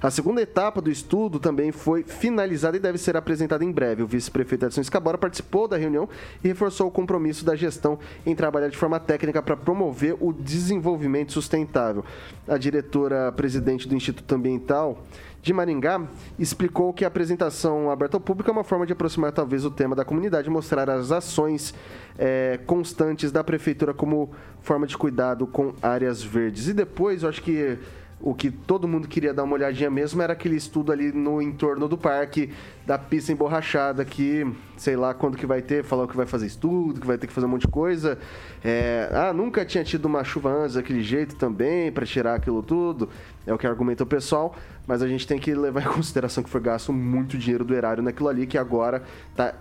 A 0.01 0.09
segunda 0.09 0.41
etapa 0.41 0.81
do 0.81 0.89
estudo 0.89 1.39
também 1.39 1.71
foi 1.71 2.03
finalizada 2.03 2.75
e 2.75 2.79
deve 2.79 2.97
ser 2.97 3.15
apresentada 3.15 3.63
em 3.63 3.71
breve. 3.71 4.03
O 4.03 4.07
vice-prefeito 4.07 4.65
Edson 4.65 4.81
Escabora 4.81 5.17
participou 5.17 5.67
da 5.67 5.77
reunião 5.77 6.09
e 6.43 6.47
reforçou 6.47 6.87
o 6.87 6.91
compromisso 6.91 7.45
da 7.45 7.55
gestão 7.55 7.99
em 8.25 8.35
trabalhar 8.35 8.67
de 8.67 8.77
forma 8.77 8.99
técnica 8.99 9.41
para 9.41 9.55
promover 9.55 10.17
o 10.19 10.33
desenvolvimento 10.33 11.31
sustentável. 11.31 12.03
A 12.47 12.57
diretora-presidente 12.57 13.87
do 13.87 13.95
Instituto 13.95 14.35
Ambiental 14.35 14.97
de 15.43 15.51
Maringá 15.51 16.01
explicou 16.39 16.93
que 16.93 17.03
a 17.03 17.09
apresentação 17.09 17.91
aberta 17.91 18.15
ao 18.15 18.21
público 18.21 18.49
é 18.49 18.53
uma 18.53 18.63
forma 18.63 18.85
de 18.85 18.93
aproximar 18.93 19.33
talvez 19.33 19.65
o 19.65 19.69
tema 19.69 19.93
da 19.93 20.05
comunidade 20.05 20.49
mostrar 20.49 20.89
as 20.89 21.11
ações 21.11 21.75
eh, 22.17 22.61
constantes 22.65 23.29
da 23.29 23.43
prefeitura 23.43 23.93
como 23.93 24.31
forma 24.61 24.87
de 24.87 24.97
cuidado 24.97 25.45
com 25.45 25.73
áreas 25.81 26.23
verdes. 26.23 26.69
E 26.69 26.73
depois, 26.73 27.23
eu 27.23 27.29
acho 27.29 27.41
que 27.41 27.77
o 28.23 28.33
que 28.33 28.49
todo 28.49 28.87
mundo 28.87 29.05
queria 29.05 29.33
dar 29.33 29.43
uma 29.43 29.55
olhadinha 29.55 29.91
mesmo 29.91 30.21
era 30.21 30.31
aquele 30.31 30.55
estudo 30.55 30.93
ali 30.93 31.11
no 31.11 31.41
entorno 31.41 31.89
do 31.89 31.97
parque, 31.97 32.53
da 32.85 32.97
pista 32.97 33.33
emborrachada, 33.33 34.05
que 34.05 34.49
sei 34.77 34.95
lá 34.95 35.13
quando 35.13 35.37
que 35.37 35.45
vai 35.45 35.61
ter, 35.61 35.83
falou 35.83 36.07
que 36.07 36.15
vai 36.15 36.25
fazer 36.25 36.45
estudo, 36.45 37.01
que 37.01 37.05
vai 37.05 37.17
ter 37.17 37.27
que 37.27 37.33
fazer 37.33 37.47
um 37.47 37.49
monte 37.49 37.63
de 37.63 37.67
coisa. 37.67 38.17
É, 38.63 39.09
ah, 39.11 39.33
nunca 39.33 39.65
tinha 39.65 39.83
tido 39.83 40.05
uma 40.05 40.23
chuva 40.23 40.49
antes 40.49 40.75
daquele 40.75 41.03
jeito 41.03 41.35
também, 41.35 41.91
para 41.91 42.05
tirar 42.05 42.35
aquilo 42.35 42.63
tudo. 42.63 43.09
É 43.45 43.53
o 43.53 43.57
que 43.57 43.67
argumenta 43.67 44.03
o 44.03 44.07
pessoal, 44.07 44.55
mas 44.87 45.01
a 45.01 45.07
gente 45.07 45.25
tem 45.25 45.39
que 45.39 45.53
levar 45.53 45.81
em 45.81 45.87
consideração 45.93 46.43
que 46.43 46.49
foi 46.49 46.61
gasto 46.61 46.91
muito 46.91 47.37
dinheiro 47.37 47.63
do 47.63 47.73
erário 47.73 48.03
naquilo 48.03 48.29
ali, 48.29 48.45
que 48.45 48.57
agora 48.57 49.03
tá 49.35 49.53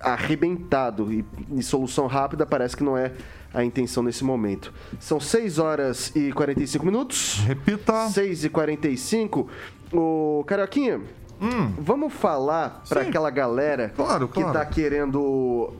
arrebentado 0.00 1.12
e, 1.12 1.24
e 1.50 1.62
solução 1.62 2.06
rápida 2.06 2.46
parece 2.46 2.76
que 2.76 2.84
não 2.84 2.96
é 2.96 3.12
a 3.52 3.64
intenção 3.64 4.02
nesse 4.02 4.24
momento. 4.24 4.72
São 5.00 5.18
6 5.18 5.58
horas 5.58 6.12
e 6.14 6.32
45 6.32 6.84
minutos. 6.84 7.38
Repita. 7.46 8.08
6 8.08 8.44
e 8.44 8.48
45. 8.48 9.48
O 9.92 10.44
Carioquinha, 10.46 11.00
vamos 11.78 12.12
falar 12.12 12.82
para 12.88 13.02
aquela 13.02 13.30
galera 13.30 13.92
Claro, 13.96 14.28
que 14.28 14.40
claro. 14.40 14.52
tá 14.52 14.64
querendo 14.66 15.72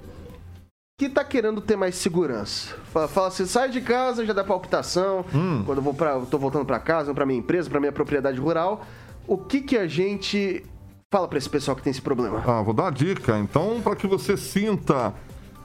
que 0.98 1.08
tá 1.08 1.22
querendo 1.24 1.60
ter 1.60 1.76
mais 1.76 1.94
segurança. 1.94 2.74
Fala, 2.92 3.06
fala 3.06 3.28
assim, 3.28 3.46
sai 3.46 3.70
de 3.70 3.80
casa, 3.80 4.26
já 4.26 4.32
dá 4.32 4.42
palpitação. 4.42 5.24
Quando 5.64 5.78
eu 5.78 5.82
vou 5.82 5.94
para, 5.94 6.18
tô 6.22 6.36
voltando 6.38 6.64
para 6.64 6.80
casa, 6.80 7.14
para 7.14 7.24
minha 7.24 7.38
empresa, 7.38 7.70
para 7.70 7.78
minha 7.78 7.92
propriedade 7.92 8.40
rural. 8.40 8.84
O 9.24 9.38
que 9.38 9.60
que 9.60 9.78
a 9.78 9.86
gente 9.86 10.66
fala 11.08 11.28
para 11.28 11.38
esse 11.38 11.48
pessoal 11.48 11.76
que 11.76 11.84
tem 11.84 11.92
esse 11.92 12.02
problema? 12.02 12.42
Ah, 12.44 12.62
vou 12.62 12.74
dar 12.74 12.82
uma 12.82 12.90
dica. 12.90 13.38
Então, 13.38 13.80
para 13.80 13.94
que 13.94 14.08
você 14.08 14.36
sinta. 14.36 15.14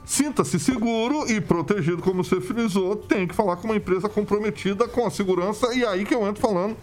Sinta-se 0.04 0.60
seguro 0.60 1.28
e 1.28 1.40
protegido, 1.40 2.02
como 2.02 2.22
você 2.22 2.40
frisou, 2.40 2.94
tem 2.94 3.26
que 3.26 3.34
falar 3.34 3.56
com 3.56 3.64
uma 3.64 3.76
empresa 3.76 4.08
comprometida 4.08 4.86
com 4.86 5.04
a 5.04 5.10
segurança. 5.10 5.74
E 5.74 5.84
aí 5.84 6.04
que 6.04 6.14
eu 6.14 6.24
entro 6.28 6.40
falando 6.40 6.76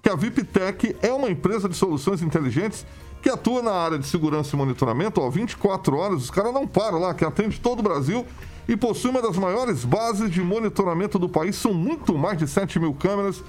que 0.00 0.08
a 0.08 0.14
VIPTech 0.14 0.96
é 1.02 1.12
uma 1.12 1.28
empresa 1.28 1.68
de 1.68 1.76
soluções 1.76 2.22
inteligentes 2.22 2.86
que 3.22 3.28
atua 3.28 3.62
na 3.62 3.72
área 3.72 3.98
de 3.98 4.06
segurança 4.06 4.54
e 4.54 4.58
monitoramento, 4.58 5.20
ó, 5.20 5.28
24 5.28 5.96
horas, 5.96 6.22
os 6.22 6.30
caras 6.30 6.52
não 6.52 6.66
param 6.66 6.98
lá, 6.98 7.14
que 7.14 7.24
atende 7.24 7.60
todo 7.60 7.80
o 7.80 7.82
Brasil 7.82 8.24
e 8.68 8.76
possui 8.76 9.10
uma 9.10 9.22
das 9.22 9.36
maiores 9.36 9.84
bases 9.84 10.30
de 10.30 10.40
monitoramento 10.40 11.18
do 11.18 11.28
país. 11.28 11.56
São 11.56 11.72
muito 11.72 12.16
mais 12.16 12.38
de 12.38 12.46
7 12.46 12.78
mil 12.78 12.94
câmeras 12.94 13.42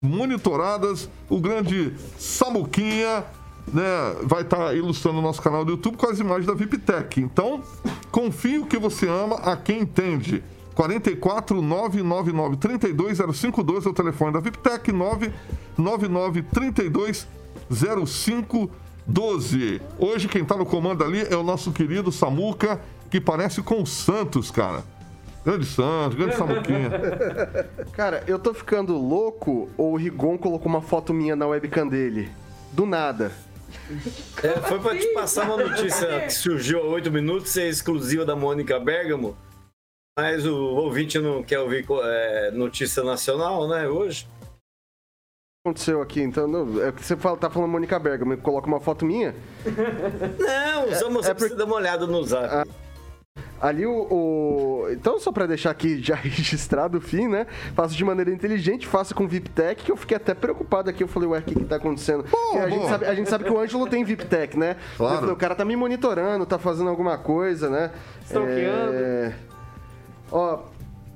monitoradas. 0.00 1.08
O 1.28 1.40
grande 1.40 1.92
Samuquinha 2.18 3.24
né, 3.72 4.16
vai 4.22 4.42
estar 4.42 4.76
ilustrando 4.76 5.18
o 5.18 5.22
nosso 5.22 5.42
canal 5.42 5.64
do 5.64 5.72
YouTube 5.72 5.96
com 5.96 6.06
as 6.08 6.20
imagens 6.20 6.46
da 6.46 6.54
VIPTech. 6.54 7.20
Então, 7.20 7.62
confie 8.10 8.58
o 8.58 8.66
que 8.66 8.78
você 8.78 9.08
ama 9.08 9.36
a 9.36 9.56
quem 9.56 9.80
entende. 9.80 10.42
44 10.74 11.62
999 11.62 12.56
32 12.56 13.18
0512 13.18 13.86
é 13.86 13.90
o 13.90 13.94
telefone 13.94 14.32
da 14.32 14.40
VIPTech, 14.40 14.92
999 14.92 16.42
32 16.42 17.28
0512. 19.06 19.80
Hoje 19.98 20.28
quem 20.28 20.44
tá 20.44 20.56
no 20.56 20.66
comando 20.66 21.04
ali 21.04 21.22
é 21.22 21.36
o 21.36 21.42
nosso 21.42 21.72
querido 21.72 22.10
Samuca, 22.10 22.80
que 23.10 23.20
parece 23.20 23.62
com 23.62 23.82
o 23.82 23.86
Santos, 23.86 24.50
cara. 24.50 24.82
Grande 25.44 25.66
Santos, 25.66 26.16
grande 26.16 26.36
Samuquinha. 26.36 26.90
Cara, 27.92 28.24
eu 28.26 28.38
tô 28.38 28.54
ficando 28.54 28.96
louco 28.96 29.68
ou 29.76 29.92
o 29.92 29.96
Rigon 29.96 30.38
colocou 30.38 30.68
uma 30.68 30.80
foto 30.80 31.12
minha 31.12 31.36
na 31.36 31.46
webcam 31.46 31.86
dele? 31.86 32.30
Do 32.72 32.86
nada. 32.86 33.30
É, 34.42 34.60
foi 34.62 34.80
pra 34.80 34.96
te 34.96 35.06
passar 35.08 35.44
uma 35.44 35.58
notícia 35.58 36.20
que 36.24 36.32
surgiu 36.32 36.78
há 36.80 36.84
oito 36.84 37.10
minutos, 37.10 37.54
é 37.58 37.68
exclusiva 37.68 38.24
da 38.24 38.34
Mônica 38.34 38.80
Bergamo, 38.80 39.36
mas 40.18 40.46
o 40.46 40.56
ouvinte 40.56 41.18
não 41.18 41.42
quer 41.42 41.58
ouvir 41.58 41.84
é, 41.90 42.50
notícia 42.52 43.02
nacional, 43.02 43.68
né, 43.68 43.86
hoje. 43.86 44.26
Aconteceu 45.66 46.02
aqui, 46.02 46.20
então? 46.20 46.46
Não, 46.46 46.82
é 46.84 46.92
que 46.92 47.02
você 47.02 47.16
fala, 47.16 47.38
tá 47.38 47.48
falando 47.48 47.70
Mônica 47.70 47.98
Bergamo, 47.98 48.36
coloca 48.36 48.66
uma 48.66 48.80
foto 48.80 49.06
minha? 49.06 49.34
Não, 49.64 50.94
só 50.94 51.08
você 51.08 51.30
é 51.30 51.34
precisa 51.34 51.56
dar 51.56 51.64
uma 51.64 51.76
olhada 51.76 52.06
no 52.06 52.22
zap. 52.22 52.68
Ali 53.62 53.86
o, 53.86 53.92
o- 54.10 54.86
Então, 54.90 55.18
só 55.18 55.32
pra 55.32 55.46
deixar 55.46 55.70
aqui 55.70 56.02
já 56.02 56.16
registrado 56.20 56.98
o 56.98 57.00
fim, 57.00 57.28
né? 57.28 57.46
Faço 57.74 57.96
de 57.96 58.04
maneira 58.04 58.30
inteligente, 58.30 58.86
faço 58.86 59.14
com 59.14 59.26
VIPTech, 59.26 59.84
que 59.84 59.90
eu 59.90 59.96
fiquei 59.96 60.18
até 60.18 60.34
preocupado 60.34 60.90
aqui. 60.90 61.02
Eu 61.02 61.08
falei, 61.08 61.30
ué, 61.30 61.38
o 61.38 61.42
que, 61.42 61.54
que 61.54 61.64
tá 61.64 61.76
acontecendo? 61.76 62.24
Porque 62.24 62.58
a, 62.58 62.68
gente 62.68 62.86
sabe, 62.86 63.06
a 63.06 63.14
gente 63.14 63.30
sabe 63.30 63.44
que 63.44 63.50
o 63.50 63.58
Ângelo 63.58 63.86
tem 63.86 64.04
VIPTech, 64.04 64.58
né? 64.58 64.76
Claro. 64.98 65.14
Eu 65.14 65.20
falei, 65.20 65.34
o 65.34 65.38
cara 65.38 65.54
tá 65.54 65.64
me 65.64 65.76
monitorando, 65.76 66.44
tá 66.44 66.58
fazendo 66.58 66.90
alguma 66.90 67.16
coisa, 67.16 67.70
né? 67.70 67.90
Stalkeando. 68.26 68.92
É... 68.92 69.32
Ó, 70.30 70.58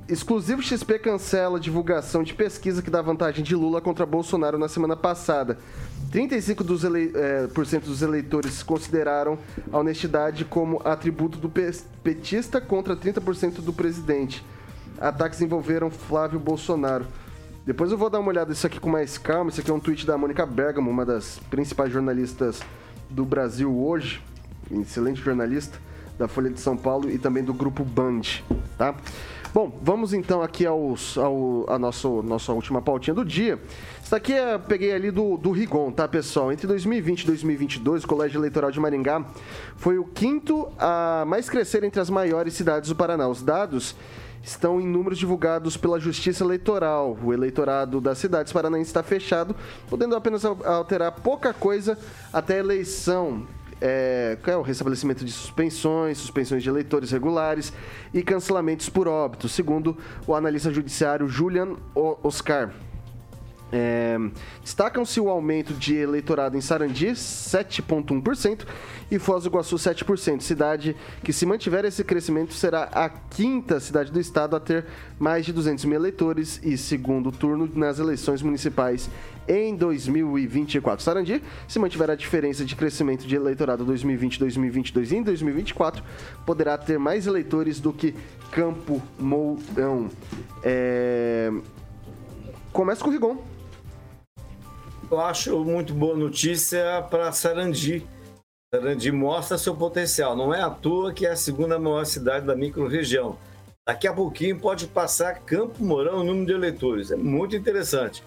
exclusivo 0.08 0.62
XP 0.62 0.98
cancela 0.98 1.60
divulgação 1.60 2.22
de 2.22 2.34
pesquisa 2.34 2.82
que 2.82 2.90
dá 2.90 3.02
vantagem 3.02 3.44
de 3.44 3.54
Lula 3.54 3.80
contra 3.80 4.06
Bolsonaro 4.06 4.58
na 4.58 4.68
semana 4.68 4.96
passada. 4.96 5.58
35% 6.12 6.62
dos, 6.62 6.84
ele... 6.84 7.12
é, 7.14 7.46
dos 7.80 8.02
eleitores 8.02 8.62
consideraram 8.62 9.38
a 9.70 9.78
honestidade 9.78 10.44
como 10.44 10.80
atributo 10.84 11.38
do 11.38 11.48
pe- 11.48 11.70
petista 12.02 12.60
contra 12.60 12.96
30% 12.96 13.60
do 13.60 13.72
presidente. 13.72 14.44
Ataques 15.00 15.40
envolveram 15.42 15.90
Flávio 15.90 16.40
Bolsonaro. 16.40 17.06
Depois 17.66 17.92
eu 17.92 17.98
vou 17.98 18.08
dar 18.08 18.20
uma 18.20 18.30
olhada 18.30 18.50
nisso 18.50 18.66
aqui 18.66 18.80
com 18.80 18.88
mais 18.88 19.18
calma. 19.18 19.50
Isso 19.50 19.60
aqui 19.60 19.70
é 19.70 19.74
um 19.74 19.78
tweet 19.80 20.06
da 20.06 20.16
Mônica 20.16 20.46
Bergamo, 20.46 20.90
uma 20.90 21.04
das 21.04 21.38
principais 21.50 21.92
jornalistas 21.92 22.60
do 23.10 23.24
Brasil 23.26 23.70
hoje. 23.78 24.22
Excelente 24.70 25.20
jornalista 25.20 25.78
da 26.18 26.26
Folha 26.26 26.50
de 26.50 26.58
São 26.60 26.76
Paulo 26.76 27.10
e 27.10 27.18
também 27.18 27.44
do 27.44 27.54
grupo 27.54 27.84
Band, 27.84 28.22
tá? 28.76 28.94
Bom, 29.54 29.72
vamos 29.82 30.12
então 30.12 30.42
aqui 30.42 30.66
aos, 30.66 31.16
ao, 31.16 31.64
a 31.68 31.78
nosso, 31.78 32.22
nossa 32.22 32.52
última 32.52 32.82
pautinha 32.82 33.14
do 33.14 33.24
dia. 33.24 33.58
Isso 34.02 34.14
aqui 34.14 34.32
eu 34.32 34.60
peguei 34.60 34.92
ali 34.92 35.10
do, 35.10 35.36
do 35.38 35.50
Rigon, 35.50 35.90
tá, 35.90 36.06
pessoal? 36.06 36.52
Entre 36.52 36.66
2020 36.66 37.22
e 37.22 37.26
2022, 37.26 38.04
o 38.04 38.06
Colégio 38.08 38.38
Eleitoral 38.38 38.70
de 38.70 38.78
Maringá 38.78 39.24
foi 39.76 39.98
o 39.98 40.04
quinto 40.04 40.68
a 40.78 41.24
mais 41.26 41.48
crescer 41.48 41.82
entre 41.82 42.00
as 42.00 42.10
maiores 42.10 42.54
cidades 42.54 42.90
do 42.90 42.96
Paraná. 42.96 43.26
Os 43.26 43.42
dados 43.42 43.96
estão 44.42 44.80
em 44.80 44.86
números 44.86 45.18
divulgados 45.18 45.76
pela 45.76 45.98
Justiça 45.98 46.44
Eleitoral. 46.44 47.16
O 47.22 47.32
eleitorado 47.32 48.00
das 48.00 48.18
cidades 48.18 48.52
paranaenses 48.52 48.88
está 48.88 49.02
fechado, 49.02 49.56
podendo 49.88 50.14
apenas 50.14 50.44
al- 50.44 50.58
alterar 50.64 51.10
pouca 51.12 51.52
coisa 51.54 51.98
até 52.32 52.56
a 52.56 52.58
eleição. 52.58 53.46
É, 53.80 54.36
é 54.46 54.56
o 54.56 54.62
restabelecimento 54.62 55.24
de 55.24 55.30
suspensões, 55.30 56.18
suspensões 56.18 56.62
de 56.62 56.68
eleitores 56.68 57.10
regulares 57.10 57.72
e 58.12 58.22
cancelamentos 58.22 58.88
por 58.88 59.06
óbito, 59.06 59.48
segundo 59.48 59.96
o 60.26 60.34
analista 60.34 60.72
judiciário 60.72 61.28
Julian 61.28 61.76
Oscar. 61.94 62.70
É, 63.72 64.18
Destacam-se 64.62 65.20
o 65.20 65.28
aumento 65.28 65.74
de 65.74 65.94
eleitorado 65.96 66.56
em 66.56 66.60
Sarandi, 66.60 67.08
7,1%, 67.08 68.66
e 69.10 69.18
Foz 69.18 69.44
do 69.44 69.48
Iguaçu, 69.48 69.76
7%. 69.76 70.40
Cidade 70.40 70.96
que, 71.22 71.32
se 71.32 71.46
mantiver 71.46 71.84
esse 71.84 72.04
crescimento, 72.04 72.52
será 72.54 72.84
a 72.84 73.08
quinta 73.08 73.80
cidade 73.80 74.12
do 74.12 74.20
estado 74.20 74.56
a 74.56 74.60
ter 74.60 74.86
mais 75.18 75.44
de 75.44 75.52
200 75.52 75.84
mil 75.84 75.96
eleitores 75.96 76.60
e 76.62 76.76
segundo 76.76 77.32
turno 77.32 77.70
nas 77.74 77.98
eleições 77.98 78.42
municipais 78.42 79.10
em 79.48 79.74
2024. 79.74 81.02
Sarandi, 81.02 81.42
se 81.66 81.78
mantiver 81.78 82.10
a 82.10 82.14
diferença 82.14 82.64
de 82.64 82.76
crescimento 82.76 83.26
de 83.26 83.34
eleitorado 83.34 83.84
2020, 83.84 84.38
2022 84.38 85.12
e 85.12 85.16
em 85.16 85.22
2024, 85.22 86.04
poderá 86.44 86.76
ter 86.76 86.98
mais 86.98 87.26
eleitores 87.26 87.80
do 87.80 87.92
que 87.92 88.14
Campo 88.50 89.02
Mourão. 89.18 90.10
É... 90.62 91.50
Começa 92.72 93.02
com 93.02 93.08
o 93.08 93.12
Rigon. 93.12 93.57
Eu 95.10 95.20
acho 95.20 95.64
muito 95.64 95.94
boa 95.94 96.16
notícia 96.16 97.02
para 97.10 97.32
Sarandi. 97.32 98.06
Sarandi 98.72 99.10
mostra 99.10 99.56
seu 99.56 99.74
potencial. 99.74 100.36
Não 100.36 100.52
é 100.52 100.60
à 100.60 100.68
toa 100.70 101.12
que 101.12 101.26
é 101.26 101.30
a 101.30 101.36
segunda 101.36 101.78
maior 101.78 102.04
cidade 102.04 102.46
da 102.46 102.54
microrregião. 102.54 103.38
Daqui 103.86 104.06
a 104.06 104.12
pouquinho 104.12 104.58
pode 104.60 104.86
passar 104.86 105.40
Campo 105.40 105.82
Mourão 105.82 106.18
o 106.18 106.24
número 106.24 106.44
de 106.46 106.52
eleitores. 106.52 107.10
É 107.10 107.16
muito 107.16 107.56
interessante. 107.56 108.22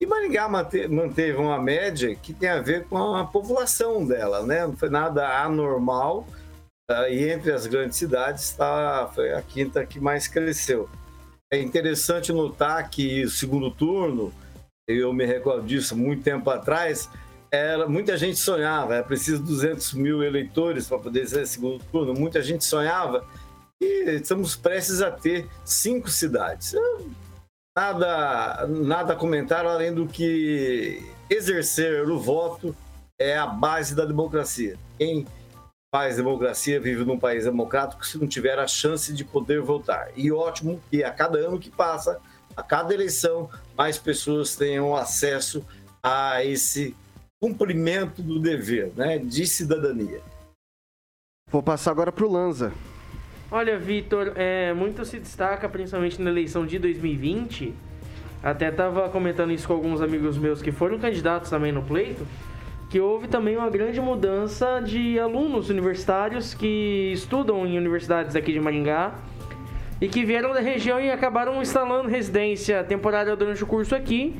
E 0.00 0.06
Maringá 0.06 0.48
mante- 0.48 0.88
manteve 0.88 1.36
uma 1.36 1.60
média 1.60 2.14
que 2.16 2.32
tem 2.32 2.48
a 2.48 2.60
ver 2.62 2.86
com 2.86 3.14
a 3.14 3.24
população 3.26 4.04
dela, 4.06 4.42
né? 4.42 4.66
Não 4.66 4.76
foi 4.76 4.88
nada 4.88 5.42
anormal. 5.44 6.26
ah, 6.90 7.10
E 7.10 7.28
entre 7.30 7.52
as 7.52 7.66
grandes 7.66 7.98
cidades 7.98 8.50
tá, 8.52 9.08
foi 9.14 9.34
a 9.34 9.42
quinta 9.42 9.84
que 9.84 10.00
mais 10.00 10.26
cresceu. 10.26 10.88
É 11.52 11.60
interessante 11.60 12.32
notar 12.32 12.88
que 12.88 13.22
o 13.24 13.30
segundo 13.30 13.70
turno, 13.70 14.32
eu 14.98 15.12
me 15.12 15.24
recordo 15.24 15.66
disso 15.66 15.96
muito 15.96 16.22
tempo 16.22 16.48
atrás, 16.50 17.08
era, 17.50 17.86
muita 17.86 18.16
gente 18.16 18.38
sonhava, 18.38 18.94
era 18.94 19.04
preciso 19.04 19.42
200 19.42 19.92
mil 19.94 20.22
eleitores 20.22 20.88
para 20.88 20.98
poder 20.98 21.26
ser 21.26 21.46
segundo 21.46 21.84
turno, 21.92 22.14
muita 22.14 22.42
gente 22.42 22.64
sonhava 22.64 23.26
e 23.80 24.10
estamos 24.10 24.56
prestes 24.56 25.02
a 25.02 25.10
ter 25.10 25.46
cinco 25.64 26.08
cidades. 26.08 26.74
Nada, 27.76 28.66
nada 28.66 29.12
a 29.12 29.16
comentar 29.16 29.66
além 29.66 29.94
do 29.94 30.06
que 30.06 31.02
exercer 31.28 32.08
o 32.08 32.18
voto 32.18 32.76
é 33.18 33.36
a 33.36 33.46
base 33.46 33.94
da 33.94 34.04
democracia. 34.04 34.78
Quem 34.98 35.26
faz 35.94 36.16
democracia 36.16 36.80
vive 36.80 37.04
num 37.04 37.18
país 37.18 37.44
democrático 37.44 38.06
se 38.06 38.18
não 38.18 38.26
tiver 38.26 38.58
a 38.58 38.66
chance 38.66 39.12
de 39.12 39.24
poder 39.24 39.60
votar. 39.60 40.10
E 40.16 40.32
ótimo 40.32 40.80
que 40.90 41.04
a 41.04 41.10
cada 41.10 41.38
ano 41.38 41.58
que 41.58 41.70
passa, 41.70 42.18
a 42.56 42.62
cada 42.62 42.94
eleição, 42.94 43.50
mais 43.76 43.98
pessoas 43.98 44.56
tenham 44.56 44.94
acesso 44.94 45.64
a 46.02 46.44
esse 46.44 46.96
cumprimento 47.40 48.22
do 48.22 48.38
dever, 48.38 48.92
né, 48.96 49.18
de 49.18 49.46
cidadania. 49.46 50.20
Vou 51.50 51.62
passar 51.62 51.90
agora 51.90 52.12
pro 52.12 52.30
Lanza. 52.30 52.72
Olha, 53.50 53.78
Vitor, 53.78 54.32
é, 54.36 54.72
muito 54.72 55.04
se 55.04 55.18
destaca, 55.18 55.68
principalmente 55.68 56.20
na 56.22 56.30
eleição 56.30 56.64
de 56.64 56.78
2020. 56.78 57.74
Até 58.42 58.70
estava 58.70 59.08
comentando 59.10 59.52
isso 59.52 59.66
com 59.66 59.74
alguns 59.74 60.00
amigos 60.00 60.38
meus 60.38 60.62
que 60.62 60.72
foram 60.72 60.98
candidatos 60.98 61.50
também 61.50 61.70
no 61.70 61.82
pleito, 61.82 62.26
que 62.88 62.98
houve 62.98 63.28
também 63.28 63.56
uma 63.56 63.68
grande 63.68 64.00
mudança 64.00 64.80
de 64.80 65.18
alunos 65.18 65.68
universitários 65.68 66.54
que 66.54 67.12
estudam 67.12 67.66
em 67.66 67.76
universidades 67.76 68.34
aqui 68.34 68.52
de 68.52 68.60
Maringá 68.60 69.14
e 70.02 70.08
que 70.08 70.24
vieram 70.24 70.52
da 70.52 70.58
região 70.58 71.00
e 71.00 71.12
acabaram 71.12 71.62
instalando 71.62 72.08
residência 72.08 72.82
temporária 72.82 73.36
durante 73.36 73.62
o 73.62 73.66
curso 73.68 73.94
aqui. 73.94 74.36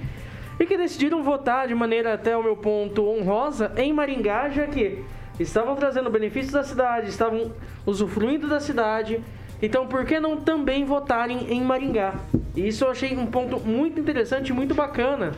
E 0.59 0.67
que 0.67 0.77
decidiram 0.77 1.23
votar 1.23 1.69
de 1.69 1.75
maneira 1.75 2.13
até 2.13 2.37
o 2.37 2.43
meu 2.43 2.57
ponto 2.57 3.09
honrosa 3.09 3.71
em 3.77 3.93
Maringá, 3.93 4.49
já 4.49 4.67
que 4.67 5.05
estavam 5.39 5.77
trazendo 5.77 6.11
benefícios 6.11 6.53
da 6.53 6.65
cidade, 6.65 7.11
estavam 7.11 7.53
usufruindo 7.87 8.49
da 8.49 8.59
cidade. 8.59 9.23
Então, 9.63 9.87
por 9.87 10.05
que 10.05 10.19
não 10.19 10.37
também 10.37 10.85
votarem 10.85 11.53
em 11.53 11.63
Maringá? 11.63 12.15
Isso 12.57 12.85
eu 12.85 12.91
achei 12.91 13.17
um 13.17 13.27
ponto 13.27 13.61
muito 13.61 14.01
interessante 14.01 14.49
e 14.49 14.53
muito 14.53 14.75
bacana, 14.75 15.31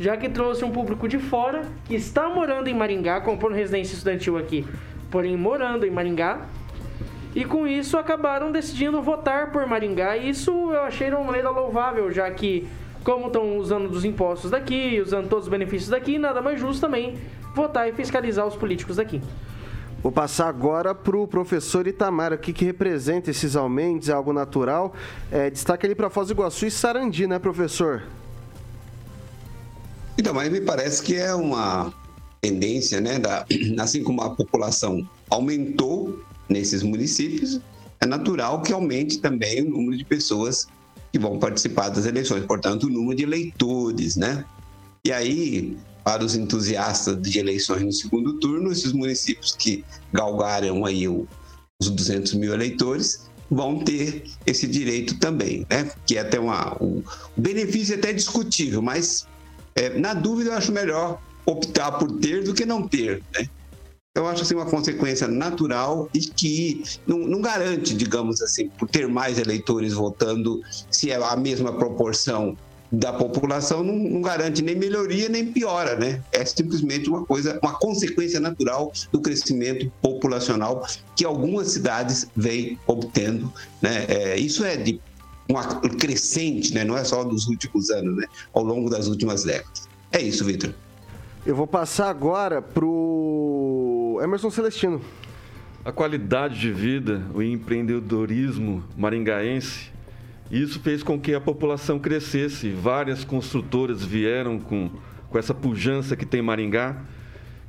já 0.00 0.16
que 0.16 0.28
trouxe 0.28 0.64
um 0.64 0.72
público 0.72 1.06
de 1.06 1.20
fora 1.20 1.62
que 1.84 1.94
está 1.94 2.28
morando 2.28 2.66
em 2.66 2.74
Maringá, 2.74 3.20
comprando 3.20 3.54
residência 3.54 3.94
estudantil 3.94 4.36
aqui, 4.36 4.66
porém 5.12 5.36
morando 5.36 5.86
em 5.86 5.90
Maringá, 5.92 6.40
e 7.34 7.44
com 7.44 7.66
isso 7.66 7.98
acabaram 7.98 8.52
decidindo 8.52 9.02
votar 9.02 9.50
por 9.50 9.66
Maringá. 9.66 10.16
E 10.16 10.30
isso 10.30 10.50
eu 10.50 10.82
achei 10.82 11.08
de 11.08 11.16
uma 11.16 11.24
maneira 11.24 11.50
louvável, 11.50 12.10
já 12.12 12.30
que, 12.30 12.68
como 13.02 13.26
estão 13.26 13.58
usando 13.58 13.88
dos 13.88 14.04
impostos 14.04 14.50
daqui, 14.50 15.00
usando 15.00 15.28
todos 15.28 15.46
os 15.46 15.50
benefícios 15.50 15.90
daqui, 15.90 16.16
nada 16.18 16.40
mais 16.40 16.60
justo 16.60 16.80
também 16.80 17.18
votar 17.54 17.88
e 17.88 17.92
fiscalizar 17.92 18.46
os 18.46 18.54
políticos 18.54 18.96
daqui. 18.96 19.20
Vou 20.02 20.12
passar 20.12 20.48
agora 20.48 20.94
para 20.94 21.16
o 21.16 21.26
professor 21.26 21.86
Itamar, 21.86 22.32
o 22.32 22.38
que, 22.38 22.52
que 22.52 22.64
representa 22.64 23.30
esses 23.30 23.56
aumentos, 23.56 24.10
é 24.10 24.12
algo 24.12 24.34
natural. 24.34 24.92
É, 25.32 25.48
destaque 25.48 25.86
ali 25.86 25.94
para 25.94 26.10
Foz 26.10 26.28
do 26.28 26.34
Iguaçu 26.34 26.66
e 26.66 26.70
Sarandi, 26.70 27.26
né, 27.26 27.38
professor? 27.38 28.02
Então, 30.18 30.34
mas 30.34 30.52
me 30.52 30.60
parece 30.60 31.02
que 31.02 31.16
é 31.16 31.34
uma 31.34 31.92
tendência, 32.40 33.00
né? 33.00 33.18
Da, 33.18 33.46
assim 33.80 34.04
como 34.04 34.20
a 34.20 34.30
população 34.30 35.08
aumentou 35.30 36.20
nesses 36.54 36.82
municípios, 36.82 37.60
é 38.00 38.06
natural 38.06 38.62
que 38.62 38.72
aumente 38.72 39.18
também 39.18 39.60
o 39.62 39.70
número 39.70 39.98
de 39.98 40.04
pessoas 40.04 40.66
que 41.12 41.18
vão 41.18 41.38
participar 41.38 41.88
das 41.88 42.06
eleições, 42.06 42.44
portanto, 42.46 42.84
o 42.84 42.90
número 42.90 43.16
de 43.16 43.24
eleitores, 43.24 44.16
né? 44.16 44.44
E 45.04 45.12
aí, 45.12 45.76
para 46.02 46.24
os 46.24 46.34
entusiastas 46.34 47.20
de 47.20 47.38
eleições 47.38 47.82
no 47.82 47.92
segundo 47.92 48.34
turno, 48.34 48.70
esses 48.70 48.92
municípios 48.92 49.54
que 49.54 49.84
galgaram 50.12 50.84
aí 50.84 51.06
os 51.08 51.90
200 51.90 52.34
mil 52.34 52.52
eleitores 52.52 53.28
vão 53.50 53.78
ter 53.84 54.24
esse 54.46 54.66
direito 54.66 55.18
também, 55.18 55.66
né? 55.70 55.90
Que 56.06 56.16
é 56.16 56.20
até 56.20 56.38
uma, 56.38 56.76
o, 56.82 57.02
o 57.36 57.40
benefício 57.40 57.94
é 57.94 57.98
até 57.98 58.12
discutível, 58.12 58.80
mas 58.80 59.26
é, 59.74 59.98
na 59.98 60.14
dúvida 60.14 60.50
eu 60.50 60.54
acho 60.54 60.72
melhor 60.72 61.20
optar 61.46 61.92
por 61.92 62.10
ter 62.18 62.42
do 62.42 62.54
que 62.54 62.64
não 62.64 62.86
ter, 62.88 63.22
né? 63.34 63.48
Eu 64.16 64.28
acho 64.28 64.42
assim 64.42 64.54
uma 64.54 64.64
consequência 64.64 65.26
natural 65.26 66.08
e 66.14 66.20
que 66.20 66.84
não, 67.04 67.18
não, 67.18 67.40
garante, 67.40 67.96
digamos 67.96 68.40
assim, 68.40 68.68
por 68.68 68.88
ter 68.88 69.08
mais 69.08 69.40
eleitores 69.40 69.92
votando, 69.92 70.60
se 70.88 71.10
é 71.10 71.16
a 71.16 71.34
mesma 71.34 71.72
proporção 71.72 72.56
da 72.92 73.12
população, 73.12 73.82
não, 73.82 73.96
não, 73.96 74.22
garante 74.22 74.62
nem 74.62 74.76
melhoria 74.76 75.28
nem 75.28 75.50
piora, 75.50 75.96
né? 75.96 76.22
É 76.30 76.44
simplesmente 76.44 77.10
uma 77.10 77.24
coisa, 77.24 77.58
uma 77.60 77.76
consequência 77.76 78.38
natural 78.38 78.92
do 79.10 79.20
crescimento 79.20 79.90
populacional 80.00 80.86
que 81.16 81.24
algumas 81.24 81.72
cidades 81.72 82.28
vêm 82.36 82.78
obtendo, 82.86 83.52
né? 83.82 84.04
É, 84.06 84.38
isso 84.38 84.64
é 84.64 84.76
de 84.76 85.00
uma 85.48 85.64
crescente, 85.64 86.72
né? 86.72 86.84
Não 86.84 86.96
é 86.96 87.02
só 87.02 87.24
dos 87.24 87.48
últimos 87.48 87.90
anos, 87.90 88.16
né? 88.16 88.28
Ao 88.52 88.62
longo 88.62 88.88
das 88.88 89.08
últimas 89.08 89.42
décadas. 89.42 89.88
É 90.12 90.22
isso, 90.22 90.44
Vitor. 90.44 90.72
Eu 91.44 91.54
vou 91.54 91.66
passar 91.66 92.08
agora 92.08 92.62
pro 92.62 93.93
Emerson 94.22 94.50
Celestino. 94.50 95.00
A 95.84 95.92
qualidade 95.92 96.58
de 96.58 96.72
vida, 96.72 97.22
o 97.34 97.42
empreendedorismo 97.42 98.82
maringaense, 98.96 99.92
isso 100.50 100.80
fez 100.80 101.02
com 101.02 101.18
que 101.18 101.34
a 101.34 101.40
população 101.40 101.98
crescesse. 101.98 102.70
Várias 102.70 103.24
construtoras 103.24 104.04
vieram 104.04 104.58
com, 104.58 104.90
com 105.28 105.38
essa 105.38 105.54
pujança 105.54 106.16
que 106.16 106.24
tem 106.24 106.40
Maringá. 106.40 106.96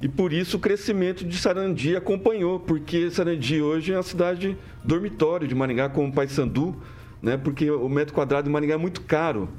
E 0.01 0.07
por 0.07 0.33
isso 0.33 0.57
o 0.57 0.59
crescimento 0.59 1.25
de 1.25 1.37
Sarandi 1.37 1.95
acompanhou, 1.95 2.59
porque 2.59 3.09
Sarandi 3.09 3.61
hoje 3.61 3.93
é 3.93 3.97
uma 3.97 4.03
cidade 4.03 4.57
dormitório 4.83 5.47
de 5.47 5.55
Maringá, 5.55 5.89
como 5.89 6.13
Paysandu, 6.13 6.75
né? 7.21 7.37
porque 7.37 7.71
o 7.71 7.89
metro 7.89 8.13
quadrado 8.13 8.45
de 8.45 8.51
Maringá 8.51 8.75
é 8.75 8.77
muito 8.77 9.01
caro. 9.01 9.49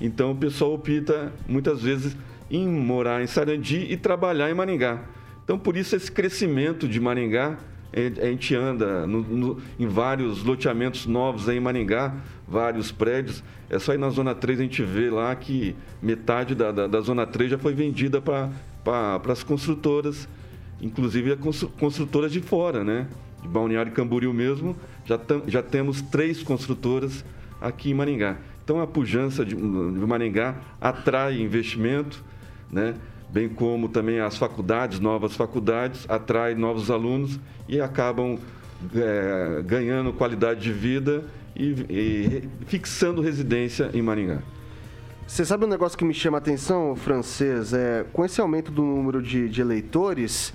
Então 0.00 0.32
o 0.32 0.36
pessoal 0.36 0.74
opta 0.74 1.32
muitas 1.48 1.80
vezes 1.80 2.16
em 2.50 2.68
morar 2.68 3.22
em 3.22 3.26
Sarandi 3.26 3.86
e 3.88 3.96
trabalhar 3.96 4.50
em 4.50 4.54
Maringá. 4.54 5.00
Então, 5.44 5.58
por 5.58 5.76
isso, 5.76 5.94
esse 5.94 6.10
crescimento 6.10 6.88
de 6.88 6.98
Maringá, 6.98 7.58
a 8.20 8.26
gente 8.26 8.56
anda 8.56 9.06
no, 9.06 9.20
no, 9.20 9.62
em 9.78 9.86
vários 9.86 10.42
loteamentos 10.42 11.06
novos 11.06 11.48
em 11.48 11.60
Maringá, 11.60 12.14
vários 12.48 12.90
prédios. 12.90 13.44
É 13.70 13.78
só 13.78 13.94
ir 13.94 13.98
na 13.98 14.08
Zona 14.10 14.34
3 14.34 14.58
a 14.58 14.62
gente 14.62 14.82
vê 14.82 15.10
lá 15.10 15.34
que 15.36 15.76
metade 16.02 16.54
da, 16.54 16.72
da, 16.72 16.86
da 16.88 17.00
Zona 17.00 17.24
3 17.26 17.52
já 17.52 17.58
foi 17.58 17.72
vendida 17.72 18.20
para 18.20 19.20
as 19.28 19.44
construtoras, 19.44 20.28
inclusive 20.80 21.32
as 21.32 21.62
construtoras 21.78 22.32
de 22.32 22.40
fora, 22.40 22.82
né? 22.82 23.06
De 23.42 23.48
Balneário 23.48 23.92
Camboriú 23.92 24.32
mesmo, 24.32 24.74
já, 25.04 25.18
tam, 25.18 25.42
já 25.46 25.62
temos 25.62 26.02
três 26.02 26.42
construtoras 26.42 27.24
aqui 27.60 27.90
em 27.90 27.94
Maringá. 27.94 28.38
Então, 28.64 28.80
a 28.80 28.86
pujança 28.86 29.44
de, 29.44 29.54
de 29.54 29.60
Maringá 29.60 30.56
atrai 30.80 31.38
investimento, 31.40 32.24
né? 32.72 32.94
Bem 33.30 33.48
como 33.48 33.88
também 33.88 34.20
as 34.20 34.36
faculdades, 34.36 35.00
novas 35.00 35.34
faculdades, 35.34 36.06
atraem 36.08 36.56
novos 36.56 36.90
alunos 36.90 37.38
e 37.68 37.80
acabam 37.80 38.38
é, 38.94 39.62
ganhando 39.62 40.12
qualidade 40.12 40.60
de 40.60 40.72
vida 40.72 41.24
e, 41.56 41.74
e, 41.88 42.48
fixando 42.66 43.20
residência 43.22 43.90
em 43.94 44.02
Maringá. 44.02 44.38
Você 45.26 45.44
sabe 45.44 45.64
um 45.64 45.68
negócio 45.68 45.96
que 45.96 46.04
me 46.04 46.12
chama 46.12 46.36
a 46.36 46.40
atenção, 46.40 46.94
francês? 46.94 47.72
É, 47.72 48.04
com 48.12 48.24
esse 48.24 48.40
aumento 48.40 48.70
do 48.70 48.82
número 48.82 49.22
de, 49.22 49.48
de 49.48 49.60
eleitores, 49.60 50.52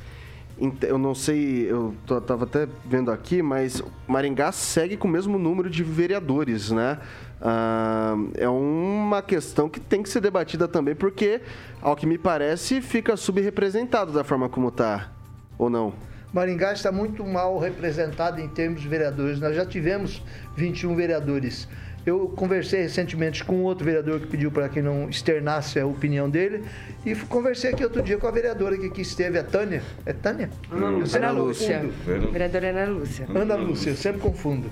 eu 0.82 0.98
não 0.98 1.16
sei, 1.16 1.72
eu 1.72 1.96
estava 2.04 2.44
até 2.44 2.68
vendo 2.86 3.12
aqui, 3.12 3.42
mas 3.42 3.82
Maringá 4.08 4.52
segue 4.52 4.98
com 4.98 5.08
o 5.08 5.12
mesmo 5.12 5.40
número 5.40 5.70
de 5.70 5.84
vereadores, 5.84 6.70
né? 6.70 7.00
É 8.36 8.50
uma 8.50 9.22
questão 9.22 9.70
que 9.70 9.80
tem 9.80 10.04
que 10.04 10.10
ser 10.10 10.20
debatida 10.20 10.68
também, 10.68 10.96
porque, 10.96 11.42
ao 11.82 11.96
que 11.96 12.06
me 12.06 12.18
parece, 12.18 12.82
fica 12.82 13.16
subrepresentado 13.16 14.12
da 14.12 14.24
forma 14.24 14.50
como 14.50 14.68
está, 14.68 15.12
ou 15.58 15.70
não? 15.70 15.94
Maringá 16.32 16.74
está 16.74 16.92
muito 16.92 17.26
mal 17.26 17.58
representado 17.58 18.40
em 18.40 18.48
termos 18.48 18.82
de 18.82 18.88
vereadores. 18.88 19.40
Nós 19.40 19.56
já 19.56 19.66
tivemos 19.66 20.22
21 20.56 20.96
vereadores. 20.96 21.68
Eu 22.06 22.30
conversei 22.30 22.82
recentemente 22.82 23.44
com 23.44 23.64
outro 23.64 23.84
vereador 23.84 24.20
que 24.20 24.28
pediu 24.28 24.52
para 24.52 24.70
que 24.70 24.82
não 24.82 25.10
externasse 25.10 25.80
a 25.80 25.86
opinião 25.86 26.30
dele. 26.30 26.64
E 27.06 27.16
conversei 27.16 27.72
aqui 27.72 27.84
outro 27.84 28.02
dia 28.02 28.18
com 28.18 28.28
a 28.28 28.32
vereadora 28.32 28.78
que 28.78 28.86
aqui 28.86 29.02
esteve, 29.02 29.40
a 29.40 29.44
Tânia. 29.44 29.82
É 30.06 30.14
Tânia? 30.14 30.50
Ana 30.72 30.90
Lúcia. 30.90 31.18
Ana 31.18 31.32
Lúcia. 31.32 31.90
Vereadora 32.32 32.70
Ana 32.70 32.86
Lúcia. 32.86 33.28
Ana 33.34 33.56
Lúcia, 33.56 33.90
eu 33.90 33.96
sempre 33.96 34.22
confundo. 34.22 34.70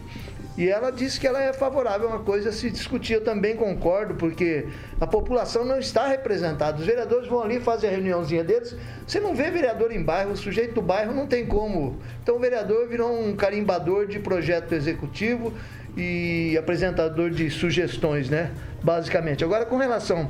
E 0.57 0.67
ela 0.67 0.91
disse 0.91 1.19
que 1.19 1.27
ela 1.27 1.41
é 1.41 1.53
favorável 1.53 2.07
a 2.09 2.15
uma 2.15 2.23
coisa 2.23 2.51
se 2.51 2.71
discutir. 2.71 3.13
Eu 3.13 3.23
também 3.23 3.55
concordo, 3.55 4.15
porque 4.15 4.65
a 4.99 5.05
população 5.05 5.63
não 5.63 5.77
está 5.77 6.07
representada. 6.07 6.79
Os 6.79 6.85
vereadores 6.85 7.27
vão 7.27 7.43
ali 7.43 7.59
fazer 7.59 7.87
a 7.87 7.91
reuniãozinha 7.91 8.43
deles. 8.43 8.75
Você 9.05 9.19
não 9.19 9.35
vê 9.35 9.51
vereador 9.51 9.91
em 9.91 10.01
bairro, 10.01 10.31
o 10.31 10.37
sujeito 10.37 10.73
do 10.73 10.81
bairro 10.81 11.13
não 11.13 11.27
tem 11.27 11.45
como. 11.45 11.99
Então 12.23 12.37
o 12.37 12.39
vereador 12.39 12.87
virou 12.87 13.11
um 13.11 13.35
carimbador 13.35 14.07
de 14.07 14.17
projeto 14.17 14.73
executivo 14.73 15.53
e 15.95 16.57
apresentador 16.57 17.29
de 17.29 17.51
sugestões, 17.51 18.27
né? 18.27 18.51
Basicamente. 18.81 19.43
Agora, 19.43 19.63
com 19.63 19.77
relação 19.77 20.27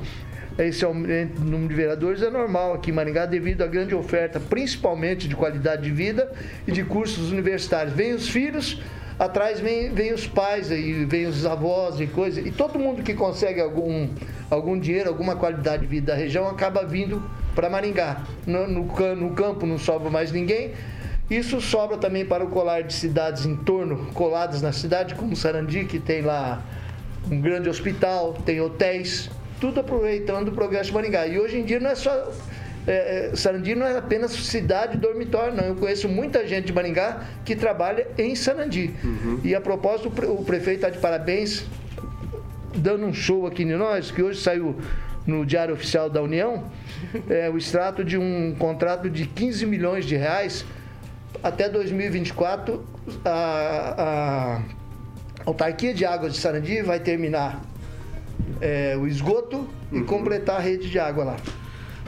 a 0.57 0.63
esse 0.63 0.84
aumento 0.84 1.39
do 1.39 1.49
número 1.49 1.69
de 1.69 1.75
vereadores, 1.75 2.21
é 2.21 2.30
normal 2.30 2.73
aqui 2.73 2.91
em 2.91 2.93
Maringá, 2.93 3.25
devido 3.25 3.61
à 3.61 3.67
grande 3.67 3.95
oferta, 3.95 4.41
principalmente 4.41 5.25
de 5.25 5.38
qualidade 5.38 5.84
de 5.84 5.91
vida 5.91 6.30
e 6.67 6.71
de 6.73 6.84
cursos 6.84 7.32
universitários. 7.32 7.93
Vêm 7.93 8.13
os 8.13 8.28
filhos 8.28 8.82
atrás 9.20 9.59
vem, 9.59 9.91
vem 9.93 10.13
os 10.13 10.28
pais 10.28 10.72
aí, 10.72 11.05
vem 11.05 11.26
os 11.26 11.45
avós 11.45 11.99
e 11.99 12.07
coisa, 12.07 12.39
e 12.39 12.51
todo 12.51 12.78
mundo 12.78 13.03
que 13.03 13.13
consegue 13.13 13.59
algum, 13.59 14.09
algum 14.49 14.80
dinheiro, 14.80 15.09
alguma 15.09 15.36
qualidade 15.36 15.82
de 15.84 15.88
vida 15.88 16.13
da 16.13 16.18
região 16.18 16.47
acaba 16.47 16.86
vindo 16.86 17.22
para 17.55 17.70
Maringá. 17.70 18.24
No, 18.45 18.68
no, 18.68 19.15
no 19.15 19.32
campo 19.32 19.65
não 19.65 19.78
sobra 19.78 20.09
mais 20.09 20.32
ninguém. 20.32 20.74
Isso 21.30 21.59
sobra 21.59 21.97
também 21.97 22.26
para 22.26 22.43
o 22.45 22.49
colar 22.49 22.84
de 22.84 22.93
cidades 22.93 23.45
em 23.45 23.55
torno, 23.55 24.05
coladas 24.13 24.61
na 24.61 24.72
cidade, 24.72 25.15
como 25.15 25.36
Sarandi, 25.36 25.84
que 25.84 25.99
tem 25.99 26.22
lá 26.22 26.63
um 27.30 27.41
grande 27.41 27.68
hospital, 27.68 28.34
tem 28.45 28.61
hotéis, 28.61 29.30
tudo 29.59 29.82
aproveitando 29.82 30.49
o 30.49 30.51
progresso 30.53 30.89
de 30.89 30.93
Maringá. 30.93 31.28
E 31.28 31.38
hoje 31.38 31.57
em 31.57 31.65
dia 31.65 31.80
não 31.80 31.89
é 31.89 31.95
só 31.95 32.32
é, 32.88 33.32
é, 33.32 33.36
Sarandi 33.36 33.76
não 33.76 33.86
é 33.86 33.98
apenas 33.98 34.32
cidade 34.32 34.98
dormitório, 34.98 35.54
não. 35.54 35.66
Eu 35.66 35.76
conheço 35.76 36.08
muita 36.08 36.48
gente 36.48 36.68
de 36.68 36.74
Maringá 36.74 37.22
que 37.44 37.54
trabalha 37.54 38.08
em 38.18 38.34
Sarandi. 38.34 38.94
Uhum. 39.04 39.42
E 39.44 39.54
a 39.54 39.60
propósito, 39.60 40.08
o 40.08 40.46
prefeito 40.46 40.78
está 40.78 40.90
de 40.90 40.98
parabéns, 40.98 41.66
dando 42.74 43.06
um 43.06 43.14
show 43.14 43.46
aqui 43.46 43.64
em 43.64 43.76
nós, 43.76 44.10
que 44.10 44.24
hoje 44.24 44.40
saiu 44.42 44.78
no 45.26 45.46
Diário 45.46 45.74
Oficial 45.74 46.10
da 46.10 46.22
União, 46.22 46.64
é, 47.30 47.50
o 47.50 47.58
extrato 47.58 48.06
de 48.06 48.18
um 48.18 48.56
contrato 48.58 49.10
de 49.10 49.26
15 49.28 49.66
milhões 49.66 50.06
de 50.06 50.16
reais. 50.16 50.66
Até 51.44 51.68
2024, 51.68 52.86
a, 53.26 53.96
a 53.98 54.62
autarquia 55.46 55.94
de 55.94 56.06
águas 56.06 56.34
de 56.34 56.40
Sarandi 56.40 56.82
vai 56.82 57.02
terminar 57.02 57.62
é, 58.62 58.96
o 58.98 59.06
esgoto 59.06 59.68
e 59.92 59.98
uhum. 59.98 60.06
completar 60.06 60.56
a 60.56 60.60
rede 60.60 60.90
de 60.90 60.98
água 60.98 61.26
lá. 61.26 61.36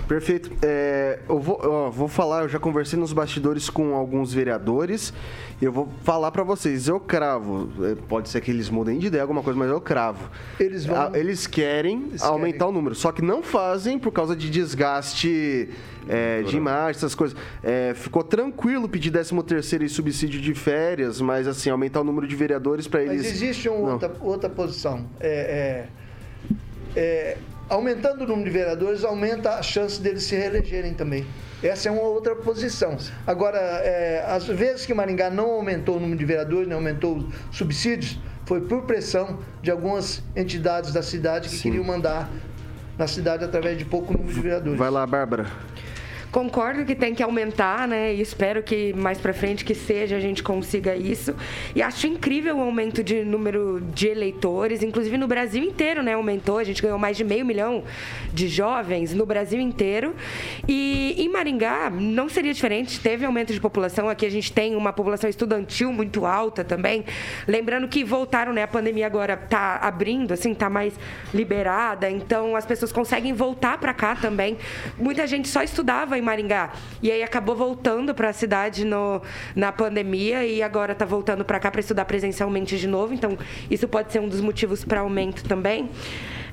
Perfeito. 0.10 0.52
É, 0.64 1.20
eu 1.30 1.40
vou, 1.40 1.60
ó, 1.64 1.90
vou 1.92 2.08
falar, 2.08 2.42
eu 2.42 2.50
já 2.50 2.58
conversei 2.60 2.98
nos 3.00 3.14
bastidores 3.14 3.70
com 3.70 3.94
alguns 3.94 4.34
vereadores. 4.34 5.14
Eu 5.62 5.72
vou 5.72 5.88
falar 6.04 6.32
pra 6.32 6.42
vocês, 6.44 6.88
eu 6.88 7.00
cravo. 7.00 7.70
é, 7.86 7.96
Pode 8.08 8.28
ser 8.28 8.42
que 8.42 8.50
eles 8.50 8.70
mudem 8.72 8.98
de 8.98 9.06
ideia, 9.06 9.22
alguma 9.22 9.44
coisa, 9.44 9.58
mas 9.60 9.70
eu 9.70 9.80
cravo. 9.80 10.28
Eles 10.60 10.84
vão- 10.84 11.16
eles 11.16 11.46
querem 11.46 12.12
aumentar 12.22 12.66
o 12.68 12.72
número, 12.72 12.96
só 12.96 13.12
que 13.12 13.22
não 13.22 13.44
fazem 13.44 14.00
por 14.00 14.12
causa 14.12 14.36
de 14.36 14.50
desgaste 14.50 15.70
é, 16.08 16.42
de 16.42 16.58
imagem, 16.58 16.98
essas 16.98 17.14
coisas. 17.14 17.38
É, 17.62 17.94
ficou 17.94 18.24
tranquilo 18.24 18.90
pedir 18.90 19.12
13 19.12 19.44
terceiro 19.44 19.84
e 19.86 19.90
subsídio 19.90 20.42
de 20.42 20.56
férias, 20.56 21.22
mas 21.22 21.48
assim, 21.48 21.70
aumentar 21.70 22.02
o 22.02 22.04
número 22.04 22.26
de 22.28 22.36
vereadores 22.36 22.88
pra 22.88 23.04
eles. 23.04 23.18
Mas 23.18 23.28
existe 23.28 23.70
uma 23.70 23.92
outra, 23.94 24.12
outra 24.22 24.50
posição. 24.50 25.06
É, 25.20 25.86
é, 26.96 27.00
é, 27.00 27.38
aumentando 27.70 28.24
o 28.24 28.28
número 28.28 28.46
de 28.46 28.50
vereadores, 28.50 29.04
aumenta 29.04 29.52
a 29.52 29.62
chance 29.62 30.02
deles 30.02 30.24
se 30.24 30.36
reelegerem 30.36 30.94
também. 30.94 31.26
Essa 31.62 31.90
é 31.90 31.92
uma 31.92 32.02
outra 32.02 32.36
posição. 32.36 32.98
Agora, 33.28 33.58
é, 33.58 34.24
às 34.28 34.46
vezes 34.46 34.86
que 34.86 34.94
Maringá 34.94 35.30
não 35.30 35.52
aumentou 35.52 35.98
o 35.98 36.00
número 36.00 36.18
de 36.18 36.26
vereadores, 36.26 36.68
não 36.68 36.78
aumentou 36.78 37.18
os 37.18 37.58
subsídios, 37.58 38.20
foi 38.46 38.62
por 38.62 38.84
pressão 38.84 39.40
de 39.62 39.70
algumas 39.70 40.24
entidades 40.36 40.92
da 40.92 41.04
cidade 41.04 41.50
que 41.50 41.60
queriam 41.60 41.84
mandar 41.84 42.30
na 42.98 43.08
cidade 43.08 43.46
através 43.46 43.78
de 43.78 43.86
pouco 43.86 44.12
número 44.12 44.34
de 44.34 44.42
vereadores. 44.42 44.80
Vai 44.80 44.90
lá, 44.90 45.06
Bárbara. 45.06 45.46
Concordo 46.32 46.86
que 46.86 46.94
tem 46.94 47.16
que 47.16 47.24
aumentar, 47.24 47.88
né? 47.88 48.14
E 48.14 48.22
espero 48.22 48.62
que 48.62 48.94
mais 48.94 49.18
pra 49.18 49.34
frente 49.34 49.66
que 49.66 49.74
seja 49.74 50.16
a 50.16 50.20
gente 50.20 50.44
consiga 50.44 50.96
isso. 50.96 51.36
E 51.74 51.82
acho 51.82 52.06
incrível 52.06 52.58
o 52.58 52.62
aumento 52.62 53.04
de 53.04 53.24
número 53.24 53.82
de 53.94 54.08
eleitores, 54.08 54.84
inclusive 54.84 55.18
no 55.18 55.28
Brasil 55.28 55.64
inteiro, 55.64 56.04
né? 56.04 56.14
Aumentou, 56.14 56.60
a 56.60 56.64
gente 56.64 56.84
ganhou 56.84 57.00
mais 57.00 57.18
de 57.18 57.24
meio 57.24 57.44
milhão 57.44 57.84
de 58.32 58.48
jovens 58.48 59.12
no 59.12 59.26
Brasil 59.26 59.60
inteiro. 59.60 60.16
E 60.68 61.16
em 61.18 61.30
Maringá 61.30 61.90
não 61.90 62.30
seria 62.30 62.54
diferente, 62.54 63.00
teve 63.00 63.26
aumento 63.26 63.52
de 63.52 63.60
população. 63.60 64.08
Aqui 64.08 64.26
a 64.26 64.32
gente 64.32 64.54
tem 64.54 64.76
uma 64.76 64.94
população 64.94 65.28
estudantil 65.28 65.92
muito 65.92 66.28
alta 66.28 66.64
também. 66.64 67.06
Lembrando 67.48 67.88
que 67.88 68.04
voltaram, 68.04 68.54
né? 68.54 68.62
A 68.62 68.68
pandemia 68.68 69.08
agora 69.08 69.36
tá 69.36 69.78
abrindo, 69.78 70.32
assim, 70.32 70.54
tá 70.54 70.70
mais 70.70 70.94
liberada, 71.34 72.08
então 72.08 72.56
as 72.56 72.68
pessoas 72.68 72.92
conseguem 72.92 73.34
voltar 73.34 73.80
pra 73.80 73.96
cá 73.96 74.16
também. 74.16 74.58
Muita 74.96 75.26
gente 75.26 75.48
só 75.48 75.64
estudava 75.64 76.19
em 76.20 76.22
Maringá 76.22 76.74
e 77.02 77.12
aí 77.12 77.24
acabou 77.24 77.56
voltando 77.56 78.14
para 78.14 78.30
a 78.30 78.34
cidade 78.34 78.86
no, 78.86 79.22
na 79.56 79.72
pandemia 79.72 80.46
e 80.46 80.62
agora 80.62 80.92
está 80.92 81.06
voltando 81.06 81.44
para 81.44 81.60
cá 81.60 81.72
para 81.72 81.80
estudar 81.82 82.06
presencialmente 82.06 82.78
de 82.78 82.88
novo. 82.88 83.14
Então 83.14 83.38
isso 83.70 83.88
pode 83.88 84.12
ser 84.12 84.20
um 84.20 84.28
dos 84.28 84.42
motivos 84.42 84.84
para 84.84 85.00
aumento 85.02 85.44
também. 85.44 85.90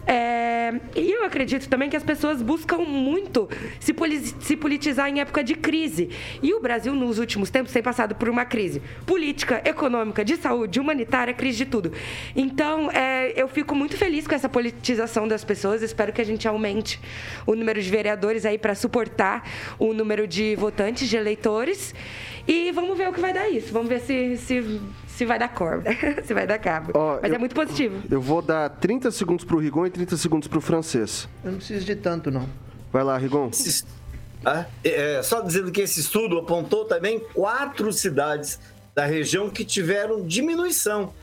É, 0.06 0.72
e 0.94 1.10
eu 1.10 1.24
acredito 1.24 1.68
também 1.68 1.90
que 1.90 1.96
as 1.96 2.04
pessoas 2.04 2.40
buscam 2.40 2.78
muito 2.78 3.48
se, 3.80 3.94
se 4.40 4.56
politizar 4.56 5.08
em 5.08 5.20
época 5.20 5.42
de 5.42 5.54
crise. 5.54 6.10
E 6.42 6.54
o 6.54 6.60
Brasil, 6.60 6.94
nos 6.94 7.18
últimos 7.18 7.50
tempos, 7.50 7.72
tem 7.72 7.82
passado 7.82 8.14
por 8.14 8.28
uma 8.28 8.44
crise 8.44 8.80
política, 9.04 9.60
econômica, 9.64 10.24
de 10.24 10.36
saúde, 10.36 10.78
humanitária, 10.78 11.34
crise 11.34 11.58
de 11.58 11.66
tudo. 11.66 11.92
Então, 12.34 12.90
é, 12.92 13.32
eu 13.40 13.48
fico 13.48 13.74
muito 13.74 13.96
feliz 13.96 14.26
com 14.26 14.34
essa 14.34 14.48
politização 14.48 15.26
das 15.26 15.44
pessoas. 15.44 15.82
Espero 15.82 16.12
que 16.12 16.20
a 16.20 16.24
gente 16.24 16.46
aumente 16.46 17.00
o 17.44 17.54
número 17.54 17.82
de 17.82 17.90
vereadores 17.90 18.46
aí 18.46 18.58
para 18.58 18.74
suportar 18.74 19.48
o 19.78 19.92
número 19.92 20.26
de 20.26 20.54
votantes, 20.54 21.08
de 21.08 21.16
eleitores. 21.16 21.94
E 22.46 22.70
vamos 22.70 22.96
ver 22.96 23.08
o 23.08 23.12
que 23.12 23.20
vai 23.20 23.32
dar 23.32 23.48
isso. 23.48 23.72
Vamos 23.72 23.88
ver 23.88 24.00
se, 24.00 24.36
se, 24.36 24.80
se 25.16 25.24
vai 25.24 25.38
dar 25.38 25.48
corda, 25.48 25.90
se 26.24 26.34
vai 26.34 26.46
dar 26.46 26.58
cabo. 26.58 26.92
Mas 27.22 27.32
é 27.32 27.38
muito 27.38 27.54
positivo. 27.54 28.02
Eu 28.10 28.20
vou 28.20 28.42
dar 28.42 28.68
30 28.68 29.10
segundos 29.10 29.46
pro 29.46 29.58
Rigon 29.58 29.86
e 29.86 29.90
30 29.90 30.16
segundos 30.18 30.46
pro 30.46 30.60
francês. 30.60 31.26
Eu 31.42 31.52
não 31.52 31.58
preciso 31.58 31.86
de 31.86 31.96
tanto, 31.96 32.30
não. 32.30 32.46
Vai 32.92 33.02
lá, 33.02 33.16
Rigon. 33.16 33.50
Ah, 34.44 34.66
é, 34.84 35.22
só 35.22 35.40
dizendo 35.40 35.72
que 35.72 35.80
esse 35.80 36.00
estudo 36.00 36.38
apontou 36.38 36.84
também 36.84 37.18
quatro 37.32 37.90
cidades 37.94 38.60
da 38.94 39.06
região 39.06 39.48
que 39.48 39.64
tiveram 39.64 40.22
diminuição. 40.26 41.14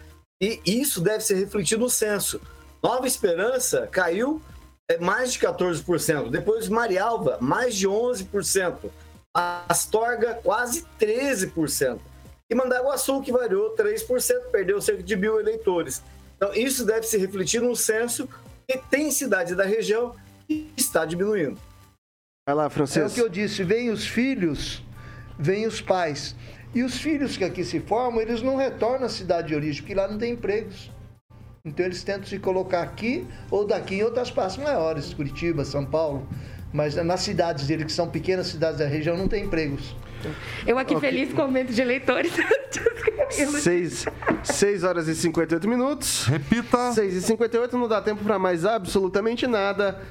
E 0.42 0.60
isso 0.66 1.00
deve 1.00 1.22
ser 1.22 1.36
refletido 1.36 1.84
no 1.84 1.90
censo. 1.90 2.42
Nova 2.82 3.06
Esperança 3.06 3.88
caiu 3.92 4.42
é, 4.90 4.98
mais 4.98 5.34
de 5.34 5.40
14%. 5.40 6.32
Depois 6.32 6.68
Marialva, 6.68 7.38
mais 7.40 7.76
de 7.76 7.88
11%. 7.88 8.90
Astorga, 9.36 10.34
quase 10.44 10.84
13%. 11.00 12.00
E 12.54 12.56
Mandaguaçu, 12.56 13.20
que 13.20 13.32
variou 13.32 13.76
3%, 13.76 14.52
perdeu 14.52 14.80
cerca 14.80 15.02
de 15.02 15.16
mil 15.16 15.40
eleitores. 15.40 16.04
Então, 16.38 16.54
isso 16.54 16.86
deve 16.86 17.08
se 17.08 17.18
refletir 17.18 17.60
no 17.60 17.76
censo, 17.76 18.30
que 18.68 18.78
tem 18.92 19.10
cidades 19.10 19.56
da 19.56 19.64
região 19.64 20.16
que 20.48 20.72
está 20.78 21.04
diminuindo. 21.04 21.60
Vai 22.48 22.56
lá, 22.56 22.70
É 22.96 23.06
o 23.06 23.10
que 23.10 23.22
eu 23.22 23.28
disse, 23.28 23.64
vem 23.64 23.90
os 23.90 24.06
filhos, 24.06 24.84
vem 25.40 25.66
os 25.66 25.82
pais. 25.82 26.36
E 26.76 26.84
os 26.84 26.96
filhos 27.00 27.38
que 27.38 27.44
aqui 27.44 27.64
se 27.64 27.80
formam, 27.80 28.22
eles 28.22 28.44
não 28.44 28.56
retornam 28.56 29.08
à 29.08 29.10
cidade 29.10 29.48
de 29.48 29.56
origem, 29.56 29.82
porque 29.82 29.96
lá 29.96 30.08
não 30.08 30.20
tem 30.20 30.34
empregos. 30.34 30.92
Então 31.66 31.84
eles 31.84 32.04
tentam 32.04 32.26
se 32.26 32.38
colocar 32.38 32.84
aqui 32.84 33.26
ou 33.50 33.66
daqui 33.66 33.96
em 33.96 34.04
outras 34.04 34.30
praças 34.30 34.64
maiores, 34.64 35.12
Curitiba, 35.12 35.66
São 35.66 35.84
Paulo. 35.86 36.28
Mas 36.74 36.96
nas 36.96 37.20
cidades 37.22 37.68
dele, 37.68 37.86
que 37.86 37.92
são 37.92 38.10
pequenas 38.10 38.48
cidades 38.48 38.80
da 38.80 38.88
região, 38.88 39.16
não 39.16 39.28
tem 39.28 39.46
empregos. 39.46 39.96
Eu 40.66 40.78
aqui 40.80 40.96
Ok. 40.96 41.10
feliz 41.10 41.32
com 41.34 41.42
o 41.42 41.44
aumento 41.44 41.72
de 41.72 41.82
eleitores. 41.82 42.32
6, 43.30 44.06
6 44.44 44.84
horas 44.84 45.08
e 45.08 45.16
58 45.16 45.68
minutos. 45.68 46.26
Repita. 46.26 46.92
6 46.94 47.14
e 47.16 47.22
58, 47.22 47.78
não 47.78 47.88
dá 47.88 48.02
tempo 48.02 48.24
pra 48.24 48.40
mais 48.40 48.66
absolutamente 48.66 49.46
nada. 49.46 50.02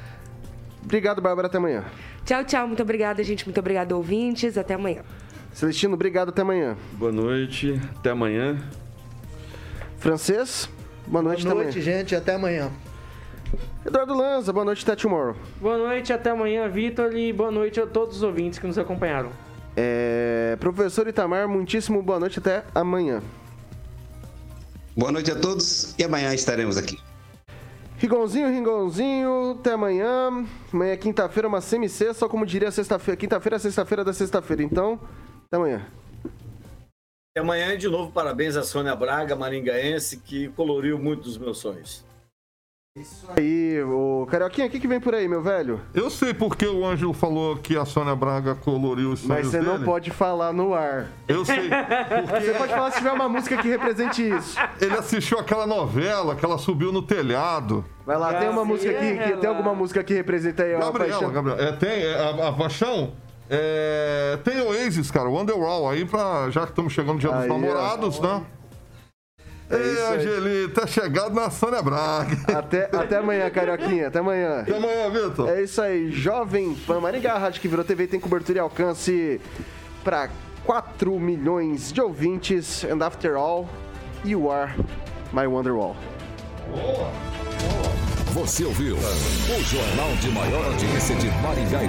Obrigado, 0.84 1.20
Bárbara. 1.22 1.46
Até 1.48 1.56
amanhã. 1.58 1.84
Tchau, 2.24 2.44
tchau. 2.44 2.66
Muito 2.68 2.82
obrigada, 2.82 3.22
gente. 3.24 3.44
Muito 3.46 3.58
obrigada, 3.58 3.96
ouvintes. 3.96 4.56
Até 4.58 4.74
amanhã. 4.74 5.02
Celestino, 5.52 5.94
obrigado. 5.94 6.28
Até 6.28 6.42
amanhã. 6.42 6.76
Boa 6.92 7.10
noite, 7.12 7.80
até 7.98 8.10
amanhã. 8.10 8.58
Francês, 9.98 10.68
boa 11.06 11.22
noite, 11.22 11.42
Boa 11.44 11.54
até 11.54 11.62
noite, 11.64 11.78
amanhã. 11.78 11.98
gente. 11.98 12.14
Até 12.14 12.34
amanhã. 12.34 12.70
Eduardo 13.84 14.14
Lanza, 14.14 14.52
boa 14.52 14.64
noite, 14.64 14.82
até 14.82 14.96
tomorrow. 15.00 15.36
Boa 15.60 15.76
noite, 15.76 16.12
até 16.12 16.30
amanhã, 16.30 16.68
Vitor, 16.68 17.14
e 17.16 17.32
boa 17.32 17.50
noite 17.50 17.80
a 17.80 17.86
todos 17.86 18.16
os 18.18 18.22
ouvintes 18.22 18.58
que 18.58 18.66
nos 18.66 18.78
acompanharam. 18.78 19.30
É, 19.76 20.56
professor 20.60 21.06
Itamar, 21.08 21.48
muitíssimo 21.48 22.02
boa 22.02 22.20
noite, 22.20 22.38
até 22.38 22.64
amanhã. 22.74 23.22
Boa 24.96 25.10
noite 25.10 25.30
a 25.30 25.34
todos 25.34 25.94
e 25.98 26.04
amanhã 26.04 26.34
estaremos 26.34 26.76
aqui. 26.76 26.98
Rigonzinho, 27.96 28.48
Rigonzinho, 28.48 29.56
até 29.58 29.72
amanhã. 29.72 30.44
Amanhã 30.72 30.92
é 30.92 30.96
quinta-feira, 30.96 31.48
uma 31.48 31.60
semi-sexta, 31.60 32.14
só 32.14 32.28
como 32.28 32.44
diria 32.44 32.70
sexta-feira. 32.70 33.16
Quinta-feira 33.16 33.56
é 33.56 33.58
sexta-feira 33.58 34.04
da 34.04 34.12
sexta-feira, 34.12 34.62
então, 34.62 35.00
até 35.46 35.56
amanhã. 35.56 35.86
E 37.34 37.40
amanhã, 37.40 37.78
de 37.78 37.88
novo, 37.88 38.12
parabéns 38.12 38.56
a 38.56 38.62
Sônia 38.62 38.94
Braga, 38.94 39.34
maringaense, 39.34 40.18
que 40.18 40.48
coloriu 40.48 40.98
muito 40.98 41.22
dos 41.22 41.38
meus 41.38 41.58
sonhos. 41.58 42.04
Aí, 43.34 43.82
o 43.84 44.26
Carioquinha, 44.30 44.66
o 44.66 44.70
que, 44.70 44.78
que 44.78 44.86
vem 44.86 45.00
por 45.00 45.14
aí, 45.14 45.26
meu 45.26 45.40
velho? 45.40 45.80
Eu 45.94 46.10
sei 46.10 46.34
porque 46.34 46.66
o 46.66 46.84
Ângelo 46.84 47.14
falou 47.14 47.56
que 47.56 47.74
a 47.74 47.86
Sônia 47.86 48.14
Braga 48.14 48.54
coloriu 48.54 49.12
os 49.12 49.20
sonhos 49.20 49.44
Mas 49.44 49.46
você 49.46 49.60
dele. 49.60 49.78
não 49.78 49.82
pode 49.82 50.10
falar 50.10 50.52
no 50.52 50.74
ar. 50.74 51.06
Eu 51.26 51.42
sei. 51.42 51.70
Porque 52.28 52.44
Você 52.44 52.52
pode 52.52 52.74
falar 52.74 52.90
se 52.90 52.98
tiver 52.98 53.12
uma 53.12 53.30
música 53.30 53.56
que 53.56 53.66
represente 53.66 54.22
isso. 54.22 54.58
ele 54.78 54.94
assistiu 54.94 55.38
aquela 55.38 55.66
novela 55.66 56.36
que 56.36 56.44
ela 56.44 56.58
subiu 56.58 56.92
no 56.92 57.00
telhado. 57.00 57.82
Vai 58.04 58.18
lá, 58.18 58.34
tem 58.34 58.50
uma 58.50 58.62
música 58.64 58.90
aqui, 58.90 59.16
que, 59.16 59.36
tem 59.38 59.48
alguma 59.48 59.74
música 59.74 60.04
que 60.04 60.12
representa 60.12 60.62
aí 60.62 60.74
ó, 60.74 60.76
a 60.76 60.80
Gabriela, 60.80 61.12
paixão? 61.12 61.32
Gabriela. 61.32 61.62
É, 61.62 61.72
tem 61.72 62.02
é, 62.02 62.14
a, 62.14 62.48
a 62.48 62.52
paixão. 62.52 63.12
É, 63.48 64.38
tem 64.44 64.60
Oasis, 64.60 65.10
cara, 65.10 65.30
Wonderwall 65.30 65.88
aí, 65.88 66.04
pra, 66.04 66.50
já 66.50 66.64
que 66.64 66.72
estamos 66.72 66.92
chegando 66.92 67.14
no 67.14 67.20
dia 67.20 67.30
Aí, 67.34 67.48
dos 67.48 67.56
ó. 67.56 67.58
namorados, 67.58 68.20
né? 68.20 68.42
É 69.72 69.76
Ei, 69.76 69.92
isso 69.92 70.02
aí. 70.02 70.18
Angelita, 70.18 70.80
tá 70.82 70.86
chegado 70.86 71.34
na 71.34 71.50
Sônia 71.50 71.82
Braga. 71.82 72.36
Até, 72.58 72.90
até 72.92 73.16
amanhã, 73.16 73.48
Carioquinha, 73.48 74.08
até 74.08 74.18
amanhã. 74.18 74.60
Até 74.60 74.76
amanhã, 74.76 75.10
Vitor. 75.10 75.48
É 75.48 75.62
isso 75.62 75.80
aí, 75.80 76.10
Jovem 76.10 76.74
Pan 76.86 77.00
Maringá, 77.00 77.34
a 77.34 77.38
rádio 77.38 77.60
que 77.60 77.68
virou 77.68 77.84
TV 77.84 78.06
tem 78.06 78.20
cobertura 78.20 78.58
e 78.58 78.60
alcance 78.60 79.40
para 80.04 80.28
4 80.64 81.18
milhões 81.18 81.90
de 81.90 82.00
ouvintes. 82.00 82.84
And 82.84 83.02
after 83.04 83.36
all, 83.36 83.68
you 84.24 84.50
are 84.50 84.72
my 85.32 85.46
Wonderwall. 85.46 85.96
Você 88.32 88.64
ouviu 88.64 88.96
o 88.96 89.62
jornal 89.64 90.10
de 90.20 90.28
maior 90.30 90.64
audiência 90.66 91.14
de 91.16 91.28
Maringá 91.42 91.82
e 91.84 91.88